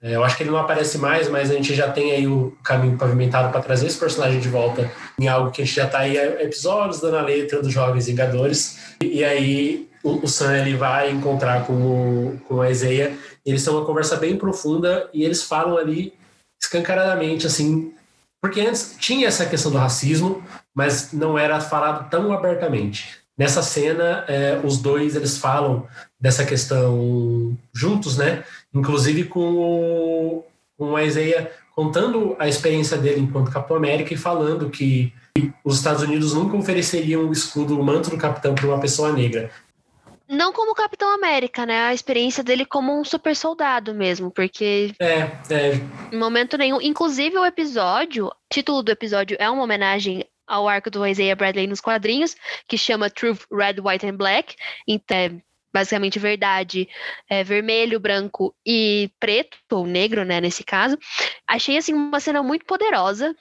É, 0.01 0.15
eu 0.15 0.23
acho 0.23 0.37
que 0.37 0.45
ele 0.45 0.51
não 0.51 0.59
aparece 0.59 0.99
mais, 0.99 1.29
mas 1.29 1.51
a 1.51 1.55
gente 1.55 1.75
já 1.75 1.91
tem 1.91 2.13
aí 2.13 2.29
o 2.29 2.57
caminho 2.63 2.97
pavimentado 2.97 3.51
para 3.51 3.61
trazer 3.61 3.89
esse 3.89 3.99
personagem 3.99 4.39
de 4.39 4.49
volta 4.49 4.89
em 5.19 5.27
algo 5.27 5.51
que 5.51 5.63
a 5.63 5.65
gente 5.65 5.75
já 5.75 5.87
está 5.87 5.99
aí 5.99 6.17
episódios 6.17 7.01
dando 7.01 7.17
a 7.17 7.23
letra 7.23 7.61
dos 7.61 7.73
Jovens 7.73 8.07
Vingadores. 8.07 8.95
E, 9.03 9.19
e 9.19 9.25
aí 9.25 9.89
o, 10.05 10.25
o, 10.25 10.29
Sam 10.29 10.59
ele 10.59 10.77
vai 10.77 11.11
encontrar 11.11 11.67
com 11.67 11.73
o, 11.73 12.41
com 12.47 12.55
o 12.55 12.65
Isaiah. 12.65 13.13
Eles 13.45 13.65
têm 13.65 13.73
uma 13.73 13.85
conversa 13.85 14.15
bem 14.15 14.37
profunda 14.37 15.11
e 15.13 15.25
eles 15.25 15.43
falam 15.43 15.77
ali 15.77 16.15
escancaradamente 16.63 17.49
assim 17.49 17.93
porque 18.41 18.61
antes 18.63 18.97
tinha 18.99 19.29
essa 19.29 19.45
questão 19.45 19.71
do 19.71 19.77
racismo, 19.77 20.43
mas 20.75 21.13
não 21.13 21.39
era 21.39 21.61
falado 21.61 22.09
tão 22.11 22.33
abertamente. 22.33 23.19
Nessa 23.37 23.63
cena, 23.63 24.25
é, 24.29 24.61
os 24.63 24.79
dois 24.79 25.17
eles 25.17 25.39
falam 25.39 25.87
dessa 26.21 26.45
questão 26.45 27.57
juntos, 27.73 28.19
né? 28.19 28.45
Inclusive 28.75 29.25
com 29.25 29.55
o, 29.55 30.45
com 30.77 30.93
o 30.93 30.99
Isaiah 30.99 31.51
contando 31.75 32.37
a 32.39 32.47
experiência 32.47 32.99
dele 32.99 33.21
enquanto 33.21 33.51
Capitão 33.51 33.77
América 33.77 34.13
e 34.13 34.17
falando 34.17 34.69
que 34.69 35.13
os 35.65 35.77
Estados 35.79 36.03
Unidos 36.03 36.35
nunca 36.35 36.57
ofereceriam 36.57 37.27
o 37.27 37.33
escudo, 37.33 37.81
o 37.81 37.83
manto 37.83 38.11
do 38.11 38.19
capitão 38.19 38.55
para 38.55 38.67
uma 38.67 38.81
pessoa 38.81 39.13
negra 39.13 39.51
não 40.31 40.53
como 40.53 40.77
Capitão 40.77 41.13
América, 41.13 41.67
né? 41.67 41.87
A 41.87 41.93
experiência 41.93 42.45
dele 42.45 42.65
como 42.65 42.99
um 42.99 43.05
super 43.05 43.35
soldado 43.35 43.93
mesmo, 43.93 44.31
porque. 44.31 44.95
É, 45.01 45.23
é. 45.51 45.73
Em 46.13 46.17
momento 46.17 46.57
nenhum. 46.57 46.81
Inclusive, 46.81 47.37
o 47.37 47.45
episódio, 47.45 48.27
o 48.27 48.33
título 48.49 48.81
do 48.81 48.93
episódio 48.93 49.37
é 49.41 49.51
uma 49.51 49.65
homenagem 49.65 50.25
ao 50.51 50.69
arco 50.69 50.91
do 50.91 51.07
Isaiah 51.07 51.37
Bradley 51.37 51.69
nos 51.69 51.81
quadrinhos, 51.81 52.35
que 52.67 52.77
chama 52.77 53.09
Truth 53.09 53.47
Red, 53.53 53.81
White 53.81 54.07
and 54.07 54.17
Black. 54.17 54.57
Então, 54.87 55.17
é 55.17 55.31
basicamente 55.73 56.19
verdade, 56.19 56.89
é, 57.29 57.45
vermelho, 57.45 58.01
branco 58.01 58.53
e 58.67 59.09
preto, 59.21 59.57
ou 59.71 59.87
negro, 59.87 60.25
né, 60.25 60.41
nesse 60.41 60.65
caso. 60.65 60.99
Achei, 61.47 61.77
assim, 61.77 61.95
uma 61.95 62.19
cena 62.19 62.43
muito 62.43 62.65
poderosa. 62.67 63.35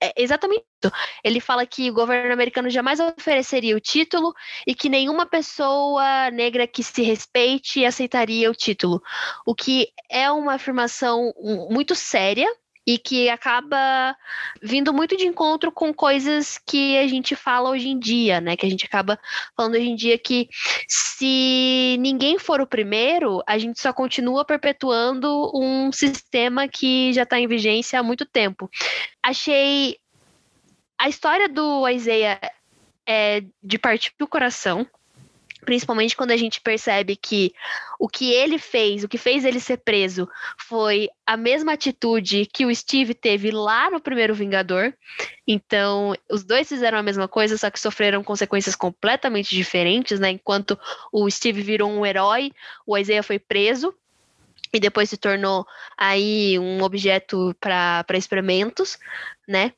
É 0.00 0.12
exatamente 0.16 0.64
isso. 0.84 0.92
Ele 1.24 1.40
fala 1.40 1.66
que 1.66 1.90
o 1.90 1.94
governo 1.94 2.32
americano 2.32 2.68
jamais 2.70 3.00
ofereceria 3.00 3.74
o 3.74 3.80
título 3.80 4.32
e 4.66 4.74
que 4.74 4.88
nenhuma 4.88 5.26
pessoa 5.26 6.30
negra 6.30 6.66
que 6.66 6.82
se 6.82 7.02
respeite 7.02 7.84
aceitaria 7.84 8.50
o 8.50 8.54
título. 8.54 9.02
O 9.44 9.54
que 9.54 9.88
é 10.10 10.30
uma 10.30 10.54
afirmação 10.54 11.32
muito 11.70 11.94
séria, 11.94 12.46
e 12.86 12.98
que 12.98 13.28
acaba 13.28 14.16
vindo 14.62 14.94
muito 14.94 15.16
de 15.16 15.26
encontro 15.26 15.72
com 15.72 15.92
coisas 15.92 16.56
que 16.58 16.96
a 16.96 17.08
gente 17.08 17.34
fala 17.34 17.70
hoje 17.70 17.88
em 17.88 17.98
dia, 17.98 18.40
né? 18.40 18.56
Que 18.56 18.64
a 18.64 18.70
gente 18.70 18.86
acaba 18.86 19.18
falando 19.56 19.74
hoje 19.74 19.88
em 19.88 19.96
dia 19.96 20.16
que 20.16 20.48
se 20.86 21.96
ninguém 21.98 22.38
for 22.38 22.60
o 22.60 22.66
primeiro, 22.66 23.42
a 23.46 23.58
gente 23.58 23.80
só 23.80 23.92
continua 23.92 24.44
perpetuando 24.44 25.50
um 25.52 25.90
sistema 25.90 26.68
que 26.68 27.12
já 27.12 27.24
está 27.24 27.40
em 27.40 27.48
vigência 27.48 27.98
há 27.98 28.02
muito 28.04 28.24
tempo. 28.24 28.70
Achei 29.20 29.98
a 30.98 31.08
história 31.08 31.48
do 31.48 31.88
Isaiah 31.88 32.40
é 33.06 33.42
de 33.62 33.78
partir 33.78 34.12
do 34.18 34.26
coração 34.26 34.86
principalmente 35.66 36.16
quando 36.16 36.30
a 36.30 36.36
gente 36.36 36.60
percebe 36.60 37.16
que 37.16 37.52
o 37.98 38.08
que 38.08 38.32
ele 38.32 38.56
fez, 38.56 39.02
o 39.02 39.08
que 39.08 39.18
fez 39.18 39.44
ele 39.44 39.60
ser 39.60 39.78
preso, 39.78 40.28
foi 40.56 41.10
a 41.26 41.36
mesma 41.36 41.72
atitude 41.72 42.46
que 42.46 42.64
o 42.64 42.74
Steve 42.74 43.12
teve 43.12 43.50
lá 43.50 43.90
no 43.90 44.00
primeiro 44.00 44.34
Vingador. 44.34 44.94
Então, 45.46 46.14
os 46.30 46.44
dois 46.44 46.68
fizeram 46.68 46.96
a 46.96 47.02
mesma 47.02 47.26
coisa, 47.26 47.58
só 47.58 47.68
que 47.68 47.80
sofreram 47.80 48.22
consequências 48.22 48.76
completamente 48.76 49.54
diferentes, 49.54 50.20
né? 50.20 50.30
Enquanto 50.30 50.78
o 51.12 51.28
Steve 51.28 51.60
virou 51.60 51.90
um 51.90 52.06
herói, 52.06 52.52
o 52.86 52.96
Isaiah 52.96 53.22
foi 53.22 53.38
preso 53.38 53.92
e 54.72 54.78
depois 54.78 55.10
se 55.10 55.16
tornou 55.16 55.66
aí 55.98 56.58
um 56.58 56.82
objeto 56.82 57.54
para 57.60 58.04
experimentos, 58.14 58.98
né? 59.48 59.72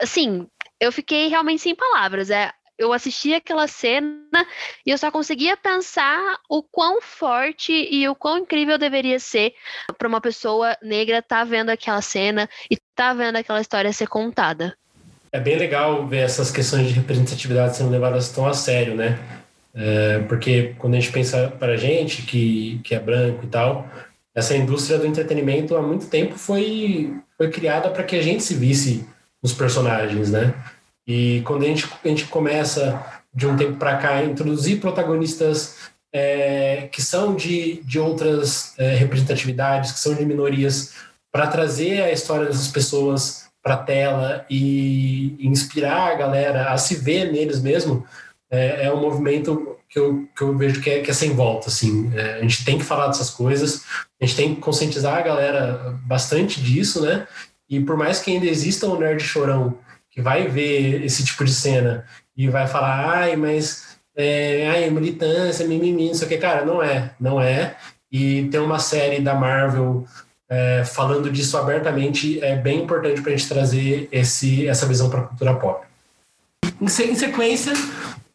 Assim, 0.00 0.48
eu 0.80 0.92
fiquei 0.92 1.28
realmente 1.28 1.62
sem 1.62 1.74
palavras. 1.74 2.30
É, 2.30 2.52
eu 2.78 2.92
assisti 2.92 3.34
aquela 3.34 3.66
cena 3.66 4.46
e 4.86 4.90
eu 4.90 4.96
só 4.96 5.10
conseguia 5.10 5.56
pensar 5.56 6.38
o 6.48 6.62
quão 6.62 7.02
forte 7.02 7.72
e 7.72 8.08
o 8.08 8.14
quão 8.14 8.38
incrível 8.38 8.78
deveria 8.78 9.18
ser 9.18 9.52
para 9.98 10.06
uma 10.06 10.20
pessoa 10.20 10.76
negra 10.80 11.18
estar 11.18 11.38
tá 11.38 11.44
vendo 11.44 11.70
aquela 11.70 12.00
cena 12.00 12.48
e 12.70 12.74
estar 12.74 12.84
tá 12.94 13.14
vendo 13.14 13.36
aquela 13.36 13.60
história 13.60 13.92
ser 13.92 14.06
contada. 14.06 14.76
É 15.32 15.40
bem 15.40 15.56
legal 15.56 16.06
ver 16.06 16.18
essas 16.18 16.50
questões 16.50 16.86
de 16.86 16.94
representatividade 16.94 17.76
sendo 17.76 17.90
levadas 17.90 18.30
tão 18.30 18.46
a 18.46 18.54
sério, 18.54 18.94
né? 18.94 19.18
É, 19.74 20.20
porque 20.20 20.74
quando 20.78 20.94
a 20.94 21.00
gente 21.00 21.12
pensa 21.12 21.48
para 21.58 21.74
a 21.74 21.76
gente 21.76 22.22
que, 22.22 22.80
que 22.82 22.94
é 22.94 23.00
branco 23.00 23.44
e 23.44 23.48
tal, 23.48 23.88
essa 24.34 24.56
indústria 24.56 24.98
do 24.98 25.06
entretenimento 25.06 25.76
há 25.76 25.82
muito 25.82 26.06
tempo 26.06 26.38
foi, 26.38 27.12
foi 27.36 27.50
criada 27.50 27.90
para 27.90 28.04
que 28.04 28.16
a 28.16 28.22
gente 28.22 28.42
se 28.42 28.54
visse 28.54 29.06
nos 29.42 29.52
personagens, 29.52 30.30
né? 30.30 30.54
E 31.08 31.40
quando 31.46 31.62
a 31.62 31.66
gente, 31.66 31.88
a 32.04 32.08
gente 32.08 32.26
começa, 32.26 33.02
de 33.34 33.46
um 33.46 33.56
tempo 33.56 33.78
para 33.78 33.96
cá, 33.96 34.16
a 34.16 34.24
introduzir 34.24 34.78
protagonistas 34.78 35.76
é, 36.12 36.86
que 36.92 37.00
são 37.00 37.34
de, 37.34 37.82
de 37.82 37.98
outras 37.98 38.74
é, 38.78 38.94
representatividades, 38.94 39.92
que 39.92 39.98
são 39.98 40.14
de 40.14 40.26
minorias, 40.26 40.92
para 41.32 41.46
trazer 41.46 42.02
a 42.02 42.12
história 42.12 42.46
dessas 42.46 42.68
pessoas 42.68 43.48
para 43.62 43.74
a 43.74 43.78
tela 43.78 44.46
e 44.50 45.36
inspirar 45.40 46.12
a 46.12 46.14
galera 46.14 46.72
a 46.72 46.76
se 46.76 46.96
ver 46.96 47.32
neles 47.32 47.60
mesmo, 47.60 48.06
é, 48.50 48.86
é 48.86 48.92
um 48.92 49.00
movimento 49.00 49.76
que 49.88 49.98
eu, 49.98 50.28
que 50.36 50.42
eu 50.42 50.56
vejo 50.56 50.82
que 50.82 50.90
é, 50.90 51.00
que 51.00 51.10
é 51.10 51.14
sem 51.14 51.34
volta. 51.34 51.68
Assim. 51.68 52.12
É, 52.14 52.34
a 52.34 52.40
gente 52.42 52.64
tem 52.66 52.78
que 52.78 52.84
falar 52.84 53.06
dessas 53.06 53.30
coisas, 53.30 53.82
a 54.20 54.26
gente 54.26 54.36
tem 54.36 54.54
que 54.54 54.60
conscientizar 54.60 55.16
a 55.16 55.22
galera 55.22 55.98
bastante 56.02 56.60
disso, 56.60 57.00
né? 57.00 57.26
E 57.68 57.80
por 57.80 57.96
mais 57.96 58.20
que 58.20 58.30
ainda 58.30 58.46
exista 58.46 58.86
um 58.86 58.98
nerd 58.98 59.22
chorão 59.22 59.78
que 60.18 60.22
vai 60.22 60.48
ver 60.48 61.04
esse 61.04 61.24
tipo 61.24 61.44
de 61.44 61.54
cena 61.54 62.04
e 62.36 62.48
vai 62.48 62.66
falar, 62.66 63.18
ai, 63.18 63.36
mas 63.36 64.00
é, 64.16 64.68
ai, 64.68 64.90
militância, 64.90 65.64
mimimi, 65.64 66.08
não 66.08 66.14
sei 66.14 66.26
o 66.26 66.28
que, 66.28 66.38
cara, 66.38 66.64
não 66.64 66.82
é, 66.82 67.12
não 67.20 67.40
é. 67.40 67.76
E 68.10 68.48
tem 68.48 68.58
uma 68.58 68.80
série 68.80 69.20
da 69.20 69.32
Marvel 69.32 70.04
é, 70.48 70.82
falando 70.84 71.30
disso 71.30 71.56
abertamente 71.56 72.42
é 72.42 72.56
bem 72.56 72.82
importante 72.82 73.22
para 73.22 73.32
a 73.32 73.36
gente 73.36 73.48
trazer 73.48 74.08
esse, 74.10 74.66
essa 74.66 74.86
visão 74.86 75.08
para 75.08 75.20
a 75.20 75.24
cultura 75.24 75.54
pop. 75.54 75.86
Em 76.80 76.88
sequência, 76.88 77.74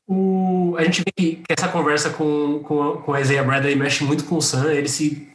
o, 0.07 0.75
a 0.77 0.85
gente 0.85 1.03
vê 1.03 1.11
que 1.11 1.43
essa 1.49 1.67
conversa 1.67 2.11
com, 2.11 2.59
com, 2.59 3.01
com 3.01 3.13
a 3.13 3.19
Isaiah 3.19 3.43
Bradley 3.43 3.75
mexe 3.75 4.05
muito 4.05 4.23
com 4.23 4.37
o 4.37 4.41
Sam, 4.41 4.71
ele 4.71 4.87
se 4.87 5.32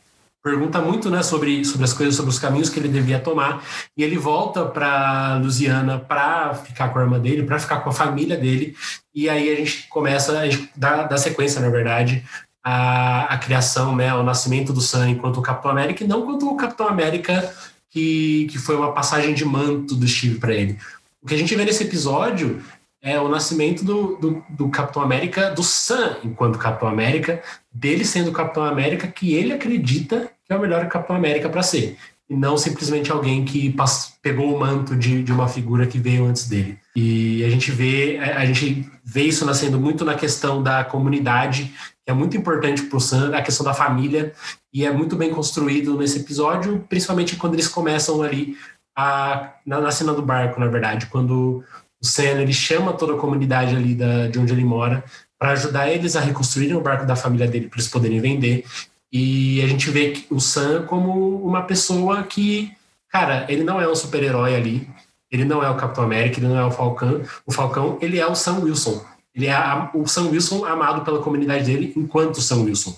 pergunta 0.48 0.80
muito 0.80 1.10
né, 1.10 1.22
sobre, 1.22 1.62
sobre 1.62 1.84
as 1.84 1.92
coisas, 1.92 2.14
sobre 2.14 2.30
os 2.30 2.38
caminhos 2.38 2.70
que 2.70 2.80
ele 2.80 2.88
devia 2.88 3.20
tomar, 3.20 3.62
e 3.94 4.02
ele 4.02 4.16
volta 4.16 4.64
para 4.64 5.36
Louisiana 5.36 5.98
para 5.98 6.54
ficar 6.54 6.88
com 6.88 6.98
a 6.98 7.02
irmã 7.02 7.20
dele, 7.20 7.42
para 7.42 7.58
ficar 7.58 7.80
com 7.80 7.90
a 7.90 7.92
família 7.92 8.34
dele, 8.34 8.74
e 9.14 9.28
aí 9.28 9.52
a 9.52 9.56
gente 9.56 9.86
começa, 9.88 10.38
a 10.38 10.48
gente 10.48 10.70
dá 10.74 11.16
sequência, 11.18 11.60
na 11.60 11.68
verdade, 11.68 12.24
a, 12.64 13.34
a 13.34 13.36
criação, 13.36 13.94
né, 13.94 14.14
o 14.14 14.22
nascimento 14.22 14.72
do 14.72 14.80
Sam 14.80 15.10
enquanto 15.10 15.36
o 15.36 15.42
Capitão 15.42 15.70
América, 15.70 16.02
e 16.02 16.06
não 16.06 16.22
quanto 16.22 16.50
o 16.50 16.56
Capitão 16.56 16.88
América 16.88 17.54
que, 17.90 18.46
que 18.50 18.58
foi 18.58 18.74
uma 18.74 18.92
passagem 18.92 19.34
de 19.34 19.44
manto 19.44 19.94
do 19.94 20.08
Steve 20.08 20.38
para 20.38 20.54
ele. 20.54 20.78
O 21.22 21.26
que 21.26 21.34
a 21.34 21.38
gente 21.38 21.54
vê 21.54 21.64
nesse 21.64 21.84
episódio 21.84 22.62
é 23.02 23.20
o 23.20 23.28
nascimento 23.28 23.84
do, 23.84 24.16
do, 24.16 24.44
do, 24.48 24.68
Capitão 24.70 25.02
América, 25.02 25.50
do 25.50 25.62
Sam 25.62 26.16
enquanto 26.24 26.58
Capitão 26.58 26.88
América, 26.88 27.42
dele 27.72 28.04
sendo 28.04 28.30
o 28.30 28.32
Capitão 28.32 28.64
América 28.64 29.06
que 29.06 29.34
ele 29.34 29.52
acredita 29.52 30.30
que 30.48 30.54
é 30.54 30.56
o 30.56 30.60
melhor 30.60 30.88
Capitão 30.88 31.14
América 31.14 31.48
para 31.48 31.62
ser. 31.62 31.98
E 32.28 32.34
não 32.34 32.56
simplesmente 32.56 33.12
alguém 33.12 33.44
que 33.44 33.74
pegou 34.22 34.54
o 34.54 34.58
manto 34.58 34.96
de, 34.96 35.22
de 35.22 35.32
uma 35.32 35.48
figura 35.48 35.86
que 35.86 35.98
veio 35.98 36.26
antes 36.26 36.48
dele. 36.48 36.78
E 36.96 37.44
a 37.44 37.50
gente 37.50 37.70
vê 37.70 38.18
a 38.18 38.44
gente 38.44 38.90
vê 39.04 39.22
isso 39.22 39.46
nascendo 39.46 39.78
muito 39.78 40.04
na 40.04 40.14
questão 40.14 40.62
da 40.62 40.84
comunidade, 40.84 41.72
que 42.04 42.10
é 42.10 42.12
muito 42.12 42.36
importante 42.36 42.82
para 42.82 42.96
o 42.96 43.00
Sam, 43.00 43.34
a 43.34 43.42
questão 43.42 43.64
da 43.64 43.72
família, 43.72 44.32
e 44.72 44.84
é 44.84 44.92
muito 44.92 45.16
bem 45.16 45.30
construído 45.30 45.96
nesse 45.96 46.18
episódio, 46.18 46.84
principalmente 46.88 47.36
quando 47.36 47.54
eles 47.54 47.68
começam 47.68 48.22
ali 48.22 48.56
a, 48.96 49.54
na, 49.64 49.80
na 49.80 49.90
cena 49.90 50.12
do 50.12 50.20
barco, 50.20 50.60
na 50.60 50.66
verdade, 50.66 51.06
quando 51.06 51.64
o 52.02 52.06
Senna 52.06 52.42
ele 52.42 52.52
chama 52.52 52.92
toda 52.92 53.14
a 53.14 53.18
comunidade 53.18 53.74
ali 53.74 53.94
da, 53.94 54.28
de 54.28 54.38
onde 54.38 54.52
ele 54.52 54.64
mora 54.64 55.02
para 55.38 55.52
ajudar 55.52 55.88
eles 55.88 56.16
a 56.16 56.20
reconstruírem 56.20 56.76
o 56.76 56.80
barco 56.80 57.06
da 57.06 57.14
família 57.14 57.46
dele 57.46 57.68
para 57.68 57.78
eles 57.78 57.88
poderem 57.88 58.20
vender. 58.20 58.64
E 59.12 59.62
a 59.62 59.66
gente 59.66 59.90
vê 59.90 60.24
o 60.30 60.40
Sam 60.40 60.84
como 60.86 61.36
uma 61.44 61.62
pessoa 61.62 62.22
que, 62.22 62.70
cara, 63.08 63.46
ele 63.48 63.64
não 63.64 63.80
é 63.80 63.88
um 63.88 63.94
super-herói 63.94 64.54
ali, 64.54 64.88
ele 65.30 65.44
não 65.44 65.62
é 65.62 65.70
o 65.70 65.76
Capitão 65.76 66.04
América, 66.04 66.38
ele 66.38 66.48
não 66.48 66.58
é 66.58 66.64
o 66.64 66.70
Falcão, 66.70 67.22
o 67.46 67.52
Falcão, 67.52 67.98
ele 68.00 68.18
é 68.18 68.26
o 68.26 68.34
Sam 68.34 68.60
Wilson. 68.60 69.04
Ele 69.34 69.46
é 69.46 69.52
a, 69.52 69.90
o 69.94 70.06
Sam 70.06 70.30
Wilson 70.30 70.64
amado 70.64 71.04
pela 71.04 71.22
comunidade 71.22 71.64
dele 71.64 71.92
enquanto 71.96 72.40
Sam 72.40 72.64
Wilson. 72.64 72.96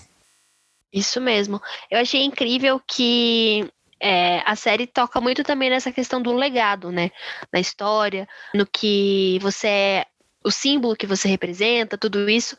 Isso 0.91 1.21
mesmo. 1.21 1.61
Eu 1.89 1.99
achei 1.99 2.23
incrível 2.23 2.81
que 2.85 3.69
é, 3.99 4.41
a 4.45 4.55
série 4.55 4.87
toca 4.87 5.21
muito 5.21 5.43
também 5.43 5.69
nessa 5.69 5.91
questão 5.91 6.21
do 6.21 6.33
legado, 6.33 6.91
né? 6.91 7.11
Na 7.53 7.59
história, 7.59 8.27
no 8.53 8.65
que 8.65 9.37
você 9.41 9.67
é, 9.67 10.05
o 10.43 10.51
símbolo 10.51 10.95
que 10.95 11.05
você 11.05 11.27
representa, 11.27 11.97
tudo 11.97 12.29
isso. 12.29 12.57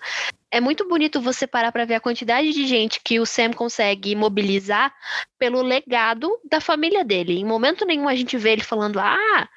É 0.53 0.61
muito 0.61 0.87
bonito 0.87 1.19
você 1.19 1.47
parar 1.47 1.73
para 1.73 1.87
ver 1.87 1.95
a 1.95 2.01
quantidade 2.01 2.53
de 2.53 2.67
gente 2.67 3.01
que 3.03 3.19
o 3.19 3.25
Sam 3.25 3.55
consegue 3.55 4.15
mobilizar 4.15 4.93
pelo 5.39 5.63
legado 5.63 6.31
da 6.45 6.61
família 6.61 7.03
dele. 7.03 7.39
Em 7.39 7.45
momento 7.45 7.87
nenhum 7.87 8.07
a 8.07 8.15
gente 8.15 8.37
vê 8.37 8.53
ele 8.53 8.63
falando: 8.63 9.01
Ah, 9.01 9.49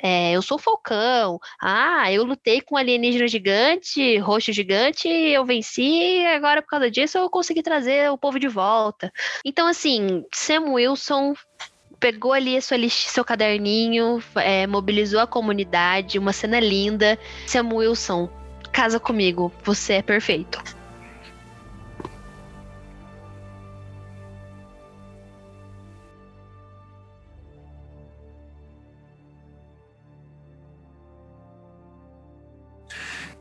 é, 0.00 0.30
eu 0.30 0.40
sou 0.40 0.56
Falcão. 0.56 1.40
Ah, 1.60 2.12
eu 2.12 2.22
lutei 2.22 2.60
com 2.60 2.76
alienígena 2.76 3.26
gigante, 3.26 4.16
roxo 4.18 4.52
gigante, 4.52 5.08
eu 5.08 5.44
venci. 5.44 6.24
Agora, 6.26 6.62
por 6.62 6.68
causa 6.68 6.88
disso, 6.88 7.18
eu 7.18 7.28
consegui 7.28 7.60
trazer 7.60 8.08
o 8.12 8.16
povo 8.16 8.38
de 8.38 8.46
volta. 8.46 9.12
Então, 9.44 9.66
assim, 9.66 10.24
Sam 10.32 10.70
Wilson 10.74 11.34
pegou 11.98 12.32
ali 12.32 12.62
sua 12.62 12.76
seu 12.88 13.24
caderninho, 13.24 14.22
é, 14.36 14.68
mobilizou 14.68 15.18
a 15.18 15.26
comunidade, 15.26 16.16
uma 16.16 16.32
cena 16.32 16.60
linda. 16.60 17.18
Sam 17.44 17.72
Wilson, 17.72 18.30
casa 18.74 18.98
comigo, 18.98 19.52
você 19.62 19.94
é 19.94 20.02
perfeito. 20.02 20.60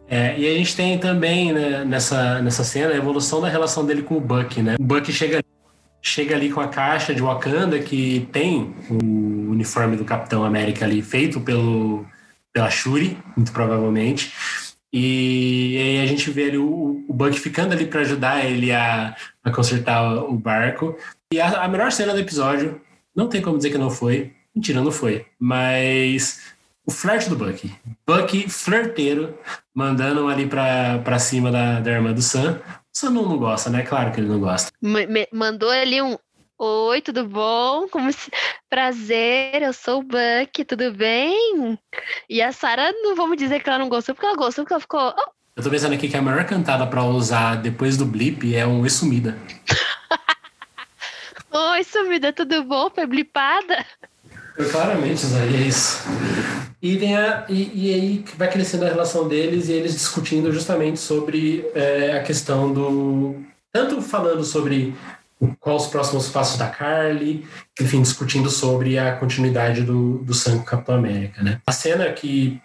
É, 0.07 0.37
e 0.37 0.47
a 0.47 0.55
gente 0.55 0.75
tem 0.75 0.99
também 0.99 1.51
né, 1.51 1.83
nessa, 1.83 2.39
nessa 2.39 2.63
cena 2.63 2.93
a 2.93 2.95
evolução 2.95 3.41
da 3.41 3.49
relação 3.49 3.83
dele 3.83 4.03
com 4.03 4.15
o 4.15 4.21
Buck, 4.21 4.61
né? 4.61 4.75
O 4.79 4.83
Buck 4.83 5.11
chega, 5.11 5.41
chega 5.99 6.35
ali 6.35 6.51
com 6.51 6.61
a 6.61 6.67
caixa 6.67 7.15
de 7.15 7.21
Wakanda 7.23 7.79
que 7.79 8.29
tem 8.31 8.75
o 8.87 9.49
uniforme 9.49 9.97
do 9.97 10.05
Capitão 10.05 10.43
América 10.43 10.85
ali 10.85 11.01
feito 11.01 11.41
pelo, 11.41 12.05
pela 12.53 12.69
Shuri, 12.69 13.17
muito 13.35 13.51
provavelmente. 13.51 14.31
E, 14.93 15.75
aí 15.77 16.01
a 16.01 16.05
gente 16.05 16.29
vê 16.29 16.55
o, 16.55 17.03
o 17.07 17.13
Buck 17.13 17.39
ficando 17.39 17.73
ali 17.73 17.87
para 17.87 18.01
ajudar 18.01 18.45
ele 18.45 18.71
a, 18.71 19.15
a 19.43 19.51
consertar 19.51 20.23
o 20.23 20.33
barco. 20.33 20.95
E 21.33 21.41
a, 21.41 21.63
a 21.63 21.67
melhor 21.67 21.91
cena 21.91 22.13
do 22.13 22.19
episódio, 22.19 22.79
não 23.15 23.27
tem 23.27 23.41
como 23.41 23.57
dizer 23.57 23.71
que 23.71 23.77
não 23.77 23.89
foi. 23.89 24.31
Mentira, 24.55 24.81
não 24.81 24.91
foi. 24.91 25.25
Mas 25.39 26.53
o 26.85 26.91
flerte 26.91 27.29
do 27.29 27.35
Buck. 27.35 27.73
Buck 28.05 28.49
flirteiro, 28.49 29.37
mandando 29.73 30.27
ali 30.27 30.45
pra 30.45 31.17
cima 31.17 31.51
da, 31.51 31.79
da 31.79 31.91
irmã 31.91 32.13
do 32.13 32.21
Sam. 32.21 32.61
O 32.67 32.97
Sam 32.97 33.09
não, 33.09 33.23
não 33.23 33.37
gosta, 33.37 33.71
né? 33.71 33.81
Claro 33.81 34.11
que 34.11 34.19
ele 34.19 34.27
não 34.27 34.39
gosta. 34.39 34.71
Me, 34.79 35.27
mandou 35.31 35.71
ali 35.71 36.01
um 36.01 36.17
Oi, 36.59 37.01
tudo 37.01 37.27
bom? 37.27 37.87
Como. 37.89 38.09
Prazer, 38.69 39.61
eu 39.61 39.73
sou 39.73 39.99
o 39.99 40.03
Buck, 40.03 40.63
tudo 40.65 40.93
bem? 40.93 41.77
E 42.29 42.41
a 42.41 42.51
Sarah, 42.51 42.91
não 42.91 43.15
vamos 43.15 43.37
dizer 43.37 43.61
que 43.61 43.69
ela 43.69 43.79
não 43.79 43.89
gostou, 43.89 44.13
porque 44.15 44.25
ela 44.25 44.35
gostou, 44.35 44.63
porque 44.63 44.73
ela 44.73 44.81
ficou. 44.81 45.13
Oh. 45.17 45.31
Eu 45.55 45.63
tô 45.63 45.69
pensando 45.69 45.93
aqui 45.93 46.09
que 46.09 46.17
a 46.17 46.21
maior 46.21 46.45
cantada 46.45 46.87
pra 46.87 47.03
usar 47.03 47.55
depois 47.55 47.95
do 47.95 48.05
blip 48.05 48.55
é 48.55 48.65
um 48.65 48.81
Oi 48.81 48.89
Sumida. 48.89 49.37
Oi, 51.51 51.83
sumida, 51.83 52.33
tudo 52.33 52.63
bom? 52.63 52.89
Foi 52.89 53.05
blipada? 53.05 53.85
Eu 54.57 54.67
claramente 54.71 55.23
usaria 55.23 55.67
isso. 55.67 56.01
E, 56.81 56.97
tem 56.97 57.15
a, 57.15 57.45
e, 57.47 57.71
e, 57.73 57.93
aí 57.93 58.25
vai 58.35 58.49
crescendo 58.49 58.85
a 58.85 58.89
relação 58.89 59.27
deles 59.27 59.69
e 59.69 59.73
eles 59.73 59.93
discutindo 59.93 60.51
justamente 60.51 60.99
sobre 60.99 61.63
é, 61.75 62.17
a 62.17 62.23
questão 62.23 62.73
do. 62.73 63.35
Tanto 63.71 64.01
falando 64.01 64.43
sobre 64.43 64.95
quais 65.59 65.83
os 65.83 65.87
próximos 65.89 66.29
passos 66.29 66.57
da 66.57 66.69
Carly, 66.69 67.45
enfim, 67.79 68.01
discutindo 68.01 68.49
sobre 68.49 68.97
a 68.97 69.15
continuidade 69.15 69.83
do, 69.83 70.19
do 70.19 70.33
Sangue 70.33 70.65
Capitão 70.65 70.95
América, 70.95 71.41
né? 71.41 71.61
A 71.65 71.71
cena 71.71 72.11
que 72.11 72.61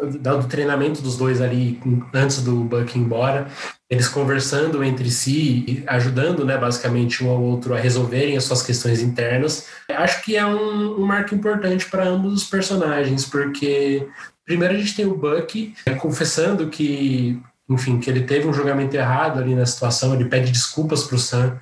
do 0.00 0.48
treinamento 0.48 1.02
dos 1.02 1.16
dois 1.16 1.40
ali 1.40 1.80
antes 2.12 2.42
do 2.42 2.64
Buck 2.64 2.96
ir 2.96 3.00
embora, 3.00 3.46
eles 3.88 4.08
conversando 4.08 4.82
entre 4.82 5.10
si, 5.10 5.84
ajudando, 5.86 6.44
né, 6.44 6.56
basicamente 6.56 7.22
um 7.22 7.30
ao 7.30 7.40
outro 7.40 7.74
a 7.74 7.78
resolverem 7.78 8.36
as 8.36 8.44
suas 8.44 8.62
questões 8.62 9.00
internas. 9.00 9.66
Acho 9.90 10.22
que 10.24 10.36
é 10.36 10.44
um, 10.46 11.00
um 11.00 11.06
marco 11.06 11.34
importante 11.34 11.88
para 11.88 12.04
ambos 12.04 12.32
os 12.32 12.44
personagens, 12.44 13.26
porque 13.26 14.08
primeiro 14.44 14.74
a 14.74 14.78
gente 14.78 14.96
tem 14.96 15.04
o 15.04 15.14
Buck 15.14 15.74
é, 15.84 15.94
confessando 15.94 16.68
que, 16.68 17.40
enfim, 17.68 18.00
que 18.00 18.08
ele 18.08 18.22
teve 18.22 18.48
um 18.48 18.52
julgamento 18.52 18.96
errado 18.96 19.38
ali 19.38 19.54
na 19.54 19.66
situação, 19.66 20.14
ele 20.14 20.24
pede 20.24 20.50
desculpas 20.50 21.04
para 21.04 21.16
o 21.16 21.18
Sam 21.18 21.60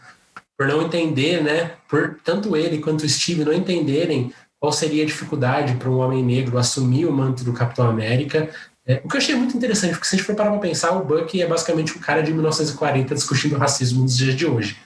por 0.61 0.67
não 0.67 0.83
entender, 0.83 1.43
né, 1.43 1.71
por 1.89 2.19
tanto 2.23 2.55
ele 2.55 2.81
quanto 2.81 3.01
o 3.01 3.09
Steve 3.09 3.47
não 3.47 3.53
entenderem 3.55 4.31
qual 4.59 4.71
seria 4.71 5.05
a 5.05 5.07
dificuldade 5.07 5.75
para 5.77 5.89
um 5.89 5.97
homem 5.97 6.23
negro 6.23 6.59
assumir 6.59 7.07
o 7.07 7.13
manto 7.13 7.43
do 7.43 7.55
Capitão 7.55 7.89
América. 7.89 8.47
É, 8.87 9.01
o 9.03 9.09
que 9.09 9.17
eu 9.17 9.19
achei 9.19 9.35
muito 9.35 9.57
interessante, 9.57 9.93
porque 9.93 10.07
se 10.07 10.17
a 10.17 10.19
gente 10.19 10.27
for 10.27 10.37
parar 10.37 10.51
para 10.51 10.59
pensar, 10.59 10.91
o 10.91 11.03
Bucky 11.03 11.41
é 11.41 11.47
basicamente 11.47 11.97
um 11.97 11.99
cara 11.99 12.23
de 12.23 12.31
1940 12.35 13.15
discutindo 13.15 13.57
racismo 13.57 14.03
nos 14.03 14.15
dias 14.15 14.37
de 14.37 14.45
hoje. 14.45 14.77